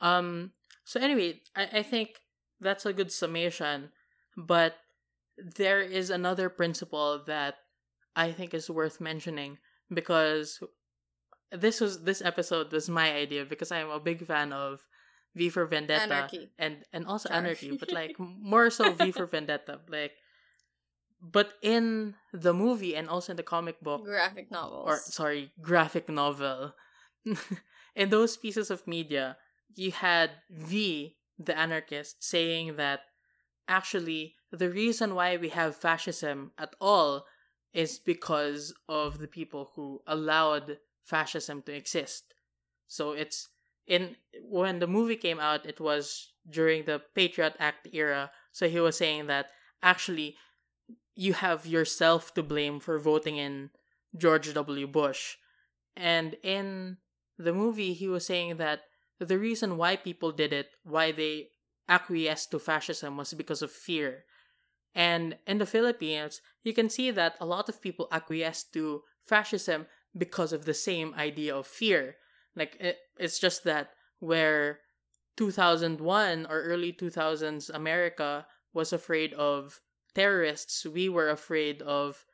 Um 0.00 0.50
so 0.82 0.98
anyway, 0.98 1.40
I, 1.54 1.78
I 1.78 1.82
think 1.84 2.18
that's 2.60 2.84
a 2.84 2.92
good 2.92 3.12
summation, 3.12 3.90
but 4.36 4.74
there 5.36 5.80
is 5.80 6.10
another 6.10 6.48
principle 6.48 7.22
that 7.28 7.54
I 8.16 8.32
think 8.32 8.54
is 8.54 8.68
worth 8.68 9.00
mentioning 9.00 9.58
because 9.92 10.58
this 11.52 11.80
was 11.80 12.02
this 12.02 12.22
episode 12.22 12.72
was 12.72 12.88
my 12.90 13.14
idea 13.14 13.44
because 13.44 13.70
I'm 13.70 13.90
a 13.90 14.00
big 14.00 14.26
fan 14.26 14.52
of 14.52 14.80
V 15.34 15.48
for 15.50 15.66
Vendetta 15.66 16.02
Anarchy. 16.02 16.50
and 16.58 16.84
and 16.92 17.06
also 17.06 17.28
Sorry. 17.28 17.38
Anarchy, 17.38 17.76
but 17.76 17.92
like 17.92 18.16
more 18.18 18.70
so 18.70 18.92
V 18.92 19.12
for 19.12 19.26
Vendetta, 19.26 19.80
like. 19.88 20.12
But 21.20 21.54
in 21.62 22.14
the 22.32 22.54
movie 22.54 22.94
and 22.94 23.08
also 23.08 23.32
in 23.32 23.36
the 23.36 23.42
comic 23.42 23.80
book, 23.80 24.04
Graphic 24.04 24.52
novels. 24.52 24.86
or 24.86 24.96
sorry, 24.98 25.50
graphic 25.60 26.08
novel. 26.08 26.74
in 27.96 28.10
those 28.10 28.36
pieces 28.36 28.70
of 28.70 28.86
media, 28.86 29.36
you 29.74 29.90
had 29.90 30.30
V, 30.48 31.16
the 31.36 31.58
anarchist, 31.58 32.22
saying 32.22 32.76
that 32.76 33.00
actually 33.66 34.36
the 34.52 34.70
reason 34.70 35.14
why 35.16 35.36
we 35.36 35.48
have 35.50 35.74
fascism 35.76 36.52
at 36.56 36.74
all 36.80 37.26
is 37.74 37.98
because 37.98 38.72
of 38.88 39.18
the 39.18 39.28
people 39.28 39.72
who 39.74 40.00
allowed 40.06 40.78
fascism 41.04 41.62
to 41.62 41.72
exist. 41.74 42.32
So 42.86 43.12
it's 43.12 43.48
in 43.88 44.16
when 44.42 44.78
the 44.78 44.86
movie 44.86 45.16
came 45.16 45.40
out, 45.40 45.66
it 45.66 45.80
was 45.80 46.32
during 46.48 46.84
the 46.84 47.02
Patriot 47.14 47.54
Act 47.58 47.88
era. 47.92 48.30
So 48.52 48.68
he 48.68 48.78
was 48.78 48.96
saying 48.96 49.26
that 49.26 49.46
actually 49.82 50.36
you 51.14 51.32
have 51.32 51.66
yourself 51.66 52.32
to 52.34 52.42
blame 52.42 52.78
for 52.78 52.98
voting 52.98 53.36
in 53.36 53.70
George 54.16 54.52
W. 54.54 54.86
Bush. 54.86 55.36
And 55.96 56.36
in 56.42 56.98
the 57.36 57.52
movie, 57.52 57.92
he 57.92 58.08
was 58.08 58.26
saying 58.26 58.58
that 58.58 58.82
the 59.18 59.38
reason 59.38 59.76
why 59.76 59.96
people 59.96 60.30
did 60.30 60.52
it, 60.52 60.68
why 60.84 61.10
they 61.10 61.48
acquiesced 61.88 62.52
to 62.52 62.58
fascism, 62.58 63.16
was 63.16 63.34
because 63.34 63.62
of 63.62 63.72
fear. 63.72 64.24
And 64.94 65.36
in 65.46 65.58
the 65.58 65.66
Philippines, 65.66 66.40
you 66.62 66.72
can 66.72 66.88
see 66.88 67.10
that 67.10 67.34
a 67.40 67.46
lot 67.46 67.68
of 67.68 67.82
people 67.82 68.08
acquiesced 68.12 68.72
to 68.74 69.02
fascism 69.24 69.86
because 70.16 70.52
of 70.52 70.64
the 70.64 70.74
same 70.74 71.14
idea 71.14 71.54
of 71.54 71.66
fear. 71.66 72.16
Like, 72.58 72.76
it, 72.80 72.98
it's 73.18 73.38
just 73.38 73.64
that 73.64 73.90
where 74.18 74.80
2001 75.36 76.46
or 76.46 76.62
early 76.62 76.92
2000s 76.92 77.70
America 77.70 78.46
was 78.74 78.92
afraid 78.92 79.32
of 79.34 79.80
terrorists, 80.14 80.84
we 80.84 81.08
were 81.08 81.30
afraid 81.30 81.80
of 81.82 82.24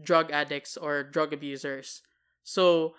drug 0.00 0.30
addicts 0.30 0.76
or 0.76 1.02
drug 1.02 1.32
abusers. 1.32 2.02
So 2.44 2.94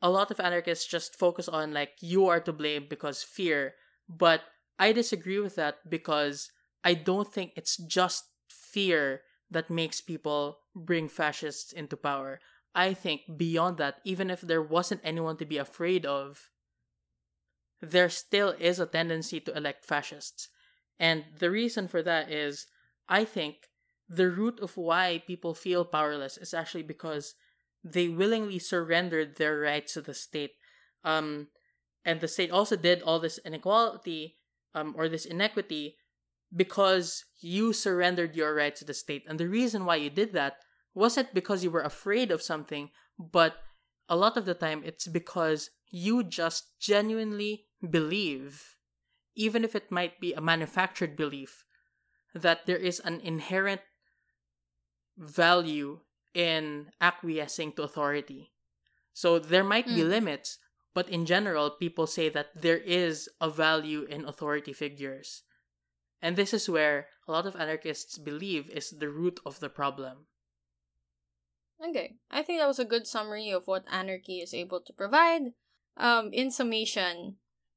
a 0.00 0.10
lot 0.10 0.30
of 0.30 0.40
anarchists 0.40 0.86
just 0.86 1.16
focus 1.16 1.48
on 1.48 1.72
like 1.72 1.94
you 2.00 2.26
are 2.26 2.40
to 2.40 2.52
blame 2.52 2.86
because 2.88 3.22
fear, 3.22 3.74
but 4.08 4.42
I 4.78 4.92
disagree 4.92 5.40
with 5.40 5.56
that 5.56 5.88
because 5.88 6.50
I 6.84 6.94
don't 6.94 7.32
think 7.32 7.52
it's 7.56 7.76
just 7.76 8.24
fear 8.48 9.22
that 9.50 9.70
makes 9.70 10.00
people 10.00 10.60
bring 10.76 11.08
fascists 11.08 11.72
into 11.72 11.96
power. 11.96 12.38
I 12.78 12.94
think 12.94 13.22
beyond 13.36 13.76
that, 13.78 13.96
even 14.04 14.30
if 14.30 14.40
there 14.40 14.62
wasn't 14.62 15.00
anyone 15.02 15.36
to 15.38 15.44
be 15.44 15.58
afraid 15.58 16.06
of, 16.06 16.48
there 17.82 18.08
still 18.08 18.54
is 18.60 18.78
a 18.78 18.86
tendency 18.86 19.40
to 19.40 19.56
elect 19.56 19.84
fascists. 19.84 20.48
And 20.96 21.24
the 21.40 21.50
reason 21.50 21.88
for 21.88 22.04
that 22.04 22.30
is, 22.30 22.68
I 23.08 23.24
think 23.24 23.66
the 24.08 24.30
root 24.30 24.60
of 24.60 24.76
why 24.76 25.24
people 25.26 25.54
feel 25.54 25.84
powerless 25.84 26.38
is 26.38 26.54
actually 26.54 26.84
because 26.84 27.34
they 27.82 28.06
willingly 28.06 28.60
surrendered 28.60 29.38
their 29.38 29.58
rights 29.58 29.94
to 29.94 30.00
the 30.00 30.14
state. 30.14 30.52
Um, 31.02 31.48
and 32.04 32.20
the 32.20 32.28
state 32.28 32.52
also 32.52 32.76
did 32.76 33.02
all 33.02 33.18
this 33.18 33.40
inequality 33.44 34.36
um, 34.72 34.94
or 34.96 35.08
this 35.08 35.26
inequity 35.26 35.96
because 36.54 37.24
you 37.40 37.72
surrendered 37.72 38.36
your 38.36 38.54
rights 38.54 38.78
to 38.78 38.86
the 38.86 38.94
state. 38.94 39.24
And 39.28 39.40
the 39.40 39.48
reason 39.48 39.84
why 39.84 39.96
you 39.96 40.10
did 40.10 40.32
that 40.34 40.58
wasn't 40.98 41.32
because 41.32 41.62
you 41.62 41.70
were 41.70 41.86
afraid 41.86 42.30
of 42.34 42.42
something, 42.42 42.90
but 43.18 43.62
a 44.08 44.16
lot 44.16 44.36
of 44.36 44.44
the 44.44 44.58
time 44.58 44.82
it's 44.84 45.06
because 45.06 45.70
you 45.86 46.26
just 46.26 46.74
genuinely 46.80 47.70
believe, 47.78 48.76
even 49.34 49.62
if 49.62 49.78
it 49.78 49.94
might 49.94 50.18
be 50.20 50.34
a 50.34 50.42
manufactured 50.42 51.16
belief, 51.16 51.64
that 52.34 52.66
there 52.66 52.76
is 52.76 52.98
an 53.00 53.20
inherent 53.22 53.80
value 55.16 56.00
in 56.34 56.90
acquiescing 57.00 57.72
to 57.72 57.82
authority. 57.82 58.52
So 59.12 59.38
there 59.38 59.64
might 59.64 59.86
be 59.86 60.02
Mm. 60.02 60.10
limits, 60.10 60.58
but 60.94 61.08
in 61.08 61.26
general, 61.26 61.70
people 61.70 62.06
say 62.06 62.28
that 62.28 62.50
there 62.54 62.78
is 62.78 63.28
a 63.40 63.50
value 63.50 64.02
in 64.02 64.24
authority 64.24 64.72
figures. 64.72 65.42
And 66.20 66.34
this 66.36 66.52
is 66.52 66.68
where 66.68 67.08
a 67.26 67.32
lot 67.32 67.46
of 67.46 67.56
anarchists 67.56 68.18
believe 68.18 68.70
is 68.70 68.90
the 68.90 69.10
root 69.10 69.38
of 69.46 69.60
the 69.60 69.70
problem. 69.70 70.26
Okay, 71.80 72.16
I 72.30 72.42
think 72.42 72.58
that 72.58 72.66
was 72.66 72.80
a 72.80 72.84
good 72.84 73.06
summary 73.06 73.50
of 73.50 73.66
what 73.66 73.84
anarchy 73.90 74.40
is 74.40 74.52
able 74.52 74.80
to 74.80 74.92
provide. 74.92 75.52
Um, 75.96 76.30
in 76.32 76.50
summation, 76.50 77.36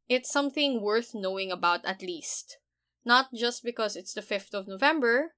it's 0.09 0.31
something 0.31 0.81
worth 0.81 1.11
knowing 1.13 1.51
about 1.51 1.85
at 1.85 2.01
least. 2.01 2.57
Not 3.05 3.33
just 3.33 3.63
because 3.63 3.95
it's 3.95 4.13
the 4.13 4.21
5th 4.21 4.53
of 4.53 4.67
November, 4.67 5.35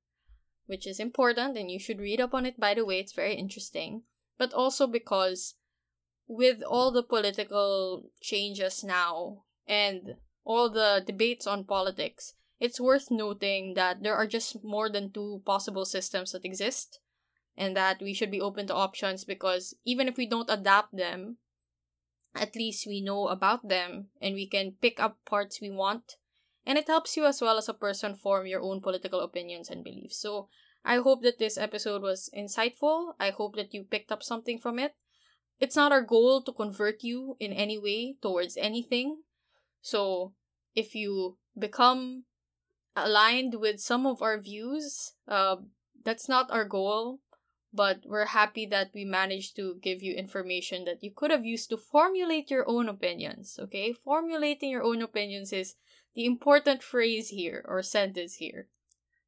which 0.66 0.88
is 0.88 1.00
important 1.00 1.58
and 1.58 1.70
you 1.70 1.80
should 1.80 2.00
read 2.00 2.22
up 2.22 2.34
on 2.34 2.46
it 2.46 2.60
by 2.60 2.74
the 2.74 2.86
way, 2.86 3.00
it's 3.00 3.14
very 3.14 3.36
interesting, 3.36 4.04
but 4.38 4.54
also 4.54 4.88
because 4.88 5.56
with 6.28 6.64
all 6.64 6.92
the 6.92 7.04
political 7.04 8.10
changes 8.22 8.84
now 8.84 9.44
and 9.68 10.16
all 10.46 10.70
the 10.70 11.04
debates 11.06 11.46
on 11.46 11.66
politics, 11.66 12.34
it's 12.60 12.80
worth 12.80 13.12
noting 13.12 13.74
that 13.74 14.04
there 14.04 14.16
are 14.16 14.28
just 14.28 14.64
more 14.64 14.90
than 14.90 15.12
two 15.12 15.42
possible 15.46 15.84
systems 15.84 16.32
that 16.32 16.46
exist 16.46 17.00
and 17.58 17.76
that 17.78 18.02
we 18.02 18.14
should 18.14 18.32
be 18.32 18.42
open 18.42 18.68
to 18.68 18.74
options 18.74 19.26
because 19.26 19.76
even 19.86 20.08
if 20.08 20.18
we 20.18 20.26
don't 20.26 20.50
adapt 20.50 20.96
them, 20.96 21.38
at 22.36 22.56
least 22.56 22.88
we 22.88 23.02
know 23.02 23.28
about 23.28 23.68
them 23.68 24.08
and 24.22 24.34
we 24.34 24.48
can 24.48 24.76
pick 24.82 25.00
up 25.00 25.18
parts 25.26 25.62
we 25.62 25.70
want. 25.70 26.16
And 26.66 26.78
it 26.78 26.88
helps 26.88 27.16
you 27.18 27.26
as 27.26 27.42
well 27.42 27.58
as 27.58 27.70
a 27.70 27.74
person 27.74 28.16
form 28.16 28.48
your 28.48 28.62
own 28.62 28.82
political 28.82 29.20
opinions 29.20 29.70
and 29.70 29.84
beliefs. 29.84 30.18
So 30.18 30.48
I 30.84 30.98
hope 30.98 31.22
that 31.24 31.38
this 31.38 31.58
episode 31.58 32.02
was 32.02 32.30
insightful. 32.36 33.14
I 33.20 33.30
hope 33.30 33.56
that 33.56 33.74
you 33.74 33.84
picked 33.84 34.12
up 34.12 34.24
something 34.24 34.58
from 34.58 34.80
it. 34.80 34.96
It's 35.60 35.76
not 35.76 35.92
our 35.92 36.02
goal 36.02 36.42
to 36.44 36.52
convert 36.52 37.04
you 37.04 37.38
in 37.40 37.54
any 37.54 37.78
way 37.78 38.16
towards 38.22 38.58
anything. 38.58 39.22
So 39.82 40.34
if 40.74 40.96
you 40.96 41.38
become 41.58 42.24
aligned 42.96 43.56
with 43.60 43.80
some 43.80 44.06
of 44.08 44.22
our 44.22 44.40
views, 44.40 45.14
uh, 45.28 45.58
that's 46.04 46.28
not 46.28 46.50
our 46.50 46.66
goal 46.66 47.20
but 47.74 48.02
we're 48.06 48.26
happy 48.28 48.66
that 48.68 48.92
we 48.94 49.04
managed 49.06 49.56
to 49.56 49.76
give 49.82 50.04
you 50.04 50.14
information 50.14 50.86
that 50.86 51.04
you 51.04 51.12
could 51.16 51.32
have 51.32 51.44
used 51.46 51.70
to 51.72 51.78
formulate 51.78 52.52
your 52.52 52.70
own 52.70 52.88
opinions. 52.88 53.58
Okay? 53.60 53.94
Formulating 53.94 54.70
your 54.70 54.84
own 54.84 55.02
opinions 55.02 55.52
is 55.52 55.76
the 56.16 56.26
important 56.26 56.84
phrase 56.84 57.30
here 57.30 57.66
or 57.68 57.82
sentence 57.82 58.36
here. 58.36 58.68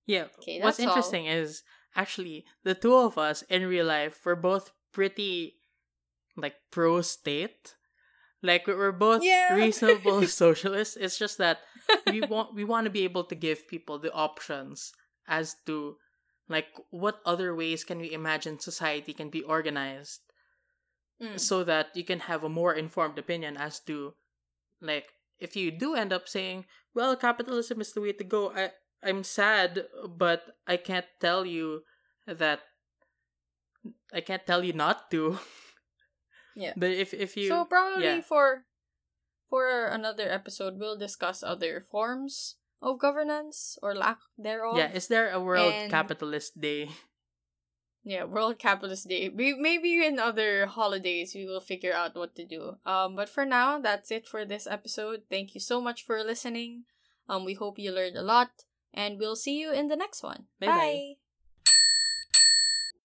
Yeah. 0.05 0.25
Okay, 0.39 0.61
What's 0.61 0.77
that's 0.77 0.87
all. 0.87 0.93
interesting 0.95 1.25
is 1.25 1.63
actually 1.95 2.45
the 2.63 2.75
two 2.75 2.93
of 2.95 3.17
us 3.17 3.41
in 3.49 3.65
real 3.65 3.87
life 3.87 4.19
were 4.23 4.35
both 4.35 4.71
pretty 4.91 5.55
like 6.37 6.55
pro 6.69 7.01
state. 7.01 7.73
Like 8.43 8.67
we- 8.67 8.75
we're 8.75 8.91
both 8.91 9.23
Yeah. 9.23 9.55
reasonable 9.55 10.21
socialists. 10.27 10.95
It's 10.95 11.17
just 11.17 11.39
that 11.39 11.59
we 12.11 12.21
want 12.29 12.53
we 12.53 12.63
want 12.63 12.85
to 12.85 12.91
be 12.91 13.03
able 13.03 13.23
to 13.25 13.33
give 13.35 13.67
people 13.67 13.97
the 13.97 14.13
options 14.13 14.93
as 15.27 15.55
to 15.65 15.97
like 16.47 16.67
what 16.91 17.19
other 17.25 17.55
ways 17.55 17.83
can 17.83 17.97
we 17.99 18.11
imagine 18.13 18.59
society 18.59 19.13
can 19.13 19.29
be 19.29 19.41
organized 19.43 20.21
Mm. 21.15 21.39
so 21.39 21.63
that 21.63 21.95
you 21.95 22.03
can 22.03 22.27
have 22.27 22.43
a 22.43 22.51
more 22.51 22.75
informed 22.75 23.15
opinion 23.17 23.55
as 23.55 23.79
to 23.87 24.19
like 24.83 25.15
if 25.39 25.55
you 25.55 25.71
do 25.71 25.95
end 25.95 26.11
up 26.11 26.27
saying 26.27 26.65
well 26.93 27.15
capitalism 27.15 27.79
is 27.79 27.93
the 27.95 28.01
way 28.03 28.11
to 28.11 28.27
go 28.27 28.51
i 28.51 28.75
i'm 28.99 29.23
sad 29.23 29.87
but 30.11 30.59
i 30.67 30.75
can't 30.75 31.07
tell 31.23 31.45
you 31.47 31.87
that 32.27 32.59
i 34.11 34.19
can't 34.19 34.43
tell 34.45 34.59
you 34.59 34.73
not 34.75 35.07
to 35.09 35.39
Yeah. 36.55 36.75
but 36.75 36.91
if 36.91 37.13
if 37.15 37.39
you 37.39 37.47
so 37.47 37.63
probably 37.63 38.19
yeah. 38.19 38.19
for 38.19 38.67
for 39.47 39.87
another 39.87 40.27
episode 40.27 40.75
we'll 40.75 40.99
discuss 40.99 41.39
other 41.43 41.79
forms 41.79 42.59
of 42.81 42.99
governance 42.99 43.77
or 43.81 43.95
lack 43.95 44.19
thereof. 44.37 44.77
yeah 44.77 44.91
is 44.91 45.07
there 45.07 45.29
a 45.31 45.39
world 45.39 45.73
And- 45.73 45.91
capitalist 45.91 46.59
day 46.59 46.89
Yeah, 48.07 48.25
World 48.25 48.59
Capitalist 48.61 49.09
Day. 49.09 49.29
We- 49.33 49.57
Maybe 49.57 50.05
in 50.05 50.19
other 50.21 50.67
holidays 50.69 51.33
we 51.33 51.49
will 51.49 51.59
figure 51.59 51.89
out 51.91 52.13
what 52.13 52.35
to 52.37 52.45
do. 52.45 52.77
Um, 52.85 53.15
but 53.15 53.27
for 53.29 53.45
now, 53.49 53.79
that's 53.81 54.11
it 54.13 54.27
for 54.29 54.45
this 54.45 54.67
episode. 54.69 55.23
Thank 55.27 55.55
you 55.55 55.59
so 55.59 55.81
much 55.81 56.05
for 56.05 56.21
listening. 56.23 56.85
Um, 57.27 57.45
we 57.45 57.55
hope 57.57 57.79
you 57.81 57.89
learned 57.91 58.15
a 58.15 58.21
lot, 58.21 58.51
and 58.93 59.17
we'll 59.17 59.35
see 59.35 59.57
you 59.57 59.73
in 59.73 59.87
the 59.89 59.95
next 59.97 60.21
one. 60.21 60.45
Bye-bye. 60.61 60.69
Bye. 60.77 61.24